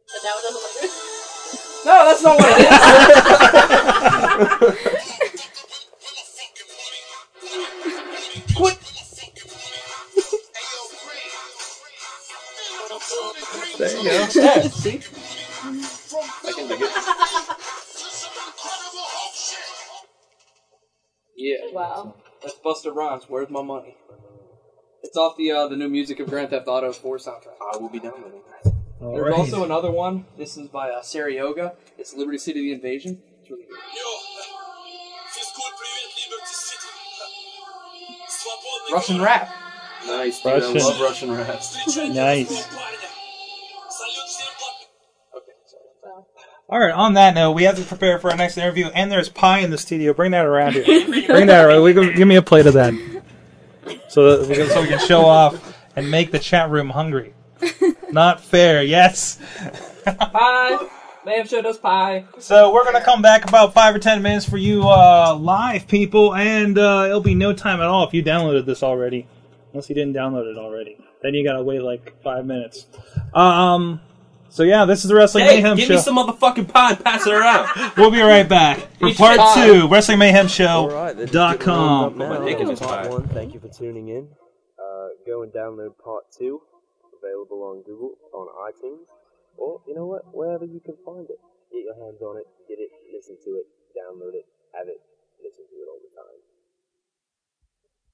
But 0.08 0.22
now 0.24 0.38
it 0.38 0.44
doesn't 0.44 0.62
look 0.62 0.82
good. 0.82 0.92
No, 1.86 2.06
that's 2.06 2.24
not 2.24 2.38
what 2.40 2.50
it 4.62 5.00
is. 5.00 5.05
There 13.78 13.98
you 13.98 14.04
go. 14.04 14.28
Yeah, 14.42 14.62
see? 14.70 15.02
I 16.48 16.52
can 16.52 16.68
dig 16.68 16.82
it. 16.82 16.92
Yeah. 21.36 21.72
Wow. 21.74 22.16
That's 22.42 22.56
Busta 22.64 22.96
Rhymes. 22.96 23.26
Where's 23.28 23.50
my 23.50 23.62
money? 23.62 23.98
It's 25.04 25.18
off 25.18 25.38
the 25.38 25.52
uh, 25.52 25.68
the 25.68 25.76
new 25.76 25.90
music 25.90 26.20
of 26.20 26.30
Grand 26.30 26.50
Theft 26.50 26.68
Auto 26.68 26.92
4 26.92 27.18
soundtrack. 27.18 27.58
I 27.74 27.78
will 27.78 27.90
be 27.90 28.00
downloading 28.00 28.42
that. 28.64 28.74
There's 29.00 29.34
also 29.34 29.64
another 29.64 29.92
one. 29.92 30.26
This 30.38 30.58
is 30.58 30.68
by 30.68 30.90
uh, 30.90 31.02
Seryoga. 31.02 31.76
It's 31.98 32.14
Liberty 32.16 32.38
City 32.38 32.62
the 32.62 32.74
Invasion. 32.74 33.22
It's 33.42 33.50
really 33.50 33.66
good. 33.66 33.78
Russian 38.92 39.22
rap. 39.22 39.50
Nice, 40.08 40.42
dude. 40.42 40.54
Russian. 40.54 40.78
I 40.78 40.84
love 40.84 41.02
Russian 41.02 41.32
rap. 41.32 41.62
Nice. 42.14 42.68
All 46.76 46.82
right. 46.82 46.92
On 46.92 47.14
that 47.14 47.36
note, 47.36 47.54
we 47.54 47.64
have 47.64 47.78
to 47.78 47.84
prepare 47.84 48.20
for 48.20 48.30
our 48.30 48.36
next 48.36 48.58
interview, 48.58 48.88
and 48.88 49.10
there's 49.10 49.30
pie 49.30 49.60
in 49.60 49.72
the 49.72 49.78
studio. 49.78 50.14
Bring 50.14 50.32
that 50.32 50.46
around 50.46 50.74
here. 50.74 50.84
Bring 51.26 51.48
that 51.48 51.64
around. 51.64 51.84
We 51.84 51.94
can, 51.94 52.14
give 52.14 52.28
me 52.28 52.36
a 52.36 52.42
plate 52.42 52.66
of 52.66 52.74
that, 52.74 52.94
so 54.10 54.36
that 54.36 54.50
we 54.50 54.56
can, 54.58 54.68
so 54.68 54.82
we 54.82 54.90
can 54.90 55.00
show 55.00 55.22
off 55.22 55.74
and 55.96 56.12
make 56.12 56.32
the 56.32 56.38
chat 56.38 56.70
room 56.70 56.90
hungry. 56.90 57.34
Not 58.12 58.42
fair. 58.42 58.84
Yes. 58.84 59.40
Pie. 60.04 60.90
Mayhem 61.26 61.48
Show 61.48 61.62
does 61.62 61.78
pie. 61.78 62.26
So 62.40 62.74
we're 62.74 62.84
gonna 62.84 63.00
come 63.00 63.22
back 63.22 63.48
about 63.48 63.74
five 63.74 63.96
or 63.96 64.00
ten 64.00 64.22
minutes 64.22 64.44
for 64.44 64.58
you 64.58 64.82
uh, 64.84 65.34
live 65.34 65.88
people, 65.88 66.36
and 66.36 66.78
uh, 66.78 67.06
it'll 67.08 67.22
be 67.22 67.36
no 67.36 67.54
time 67.54 67.80
at 67.80 67.86
all 67.86 68.06
if 68.06 68.14
you 68.14 68.22
downloaded 68.22 68.66
this 68.66 68.84
already. 68.84 69.28
Unless 69.72 69.88
you 69.88 69.96
didn't 69.96 70.14
download 70.14 70.52
it 70.52 70.58
already, 70.58 70.98
then 71.24 71.36
you 71.36 71.48
gotta 71.48 71.64
wait 71.64 71.82
like 71.82 72.22
five 72.22 72.46
minutes. 72.46 72.86
Um. 73.34 74.02
So 74.56 74.64
yeah, 74.64 74.88
this 74.88 75.04
is 75.04 75.12
the 75.12 75.16
Wrestling 75.20 75.44
Hey, 75.44 75.60
Mayhem 75.60 75.76
give 75.76 75.88
Show. 75.92 75.96
me 75.96 76.00
some 76.00 76.16
motherfucking 76.16 76.72
pie 76.72 76.96
and 76.96 77.04
pass 77.04 77.28
it 77.28 77.34
around. 77.36 77.68
We'll 78.00 78.08
be 78.10 78.22
right 78.24 78.48
back 78.48 78.88
for 78.96 79.10
Each 79.12 79.18
part 79.18 79.36
time. 79.36 79.68
two, 79.68 79.90
Wrestling 79.92 80.16
Mayhem 80.18 80.48
Show 80.48 80.88
Alright, 80.88 81.18
dot 81.30 81.60
just 81.60 81.68
getting 81.68 81.76
warmed 81.76 82.16
up 82.16 82.16
com. 82.16 82.40
My 82.40 82.42
dick 82.48 82.62
in 82.64 82.70
his 82.72 82.80
Part 82.80 83.10
one, 83.12 83.28
thank 83.36 83.52
you 83.54 83.60
for 83.60 83.68
tuning 83.68 84.08
in. 84.08 84.30
Uh, 84.80 85.10
go 85.28 85.44
and 85.44 85.52
download 85.52 86.00
part 86.00 86.32
two, 86.32 86.62
available 87.20 87.68
on 87.68 87.84
Google, 87.84 88.16
on 88.32 88.48
iTunes, 88.72 89.12
or 89.60 89.82
you 89.86 89.92
know 89.94 90.06
what, 90.08 90.24
wherever 90.34 90.64
you 90.64 90.80
can 90.80 90.96
find 91.04 91.28
it. 91.30 91.36
Get 91.76 91.84
your 91.84 92.00
hands 92.00 92.22
on 92.24 92.38
it, 92.40 92.48
get 92.72 92.80
it, 92.80 92.92
listen 93.12 93.36
to 93.44 93.60
it, 93.60 93.68
download 93.92 94.40
it, 94.40 94.48
have 94.72 94.88
it, 94.88 95.04
listen 95.44 95.68
to 95.68 95.76
it 95.84 95.88
all 95.92 96.00
the 96.00 96.16
time. 96.16 96.40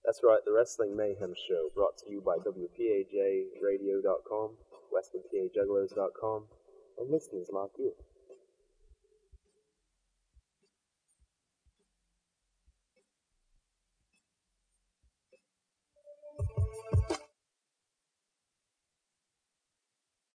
That's 0.03 0.21
right, 0.25 0.41
the 0.43 0.53
Wrestling 0.57 0.97
Mayhem 0.97 1.35
Show, 1.37 1.69
brought 1.75 1.99
to 2.01 2.09
you 2.09 2.19
by 2.25 2.37
WPAJRadio.com, 2.41 4.49
WesternPAJuggalos.com, 4.93 6.43
and 6.99 7.11
listeners 7.11 7.49
like 7.51 7.71
you. 7.77 7.93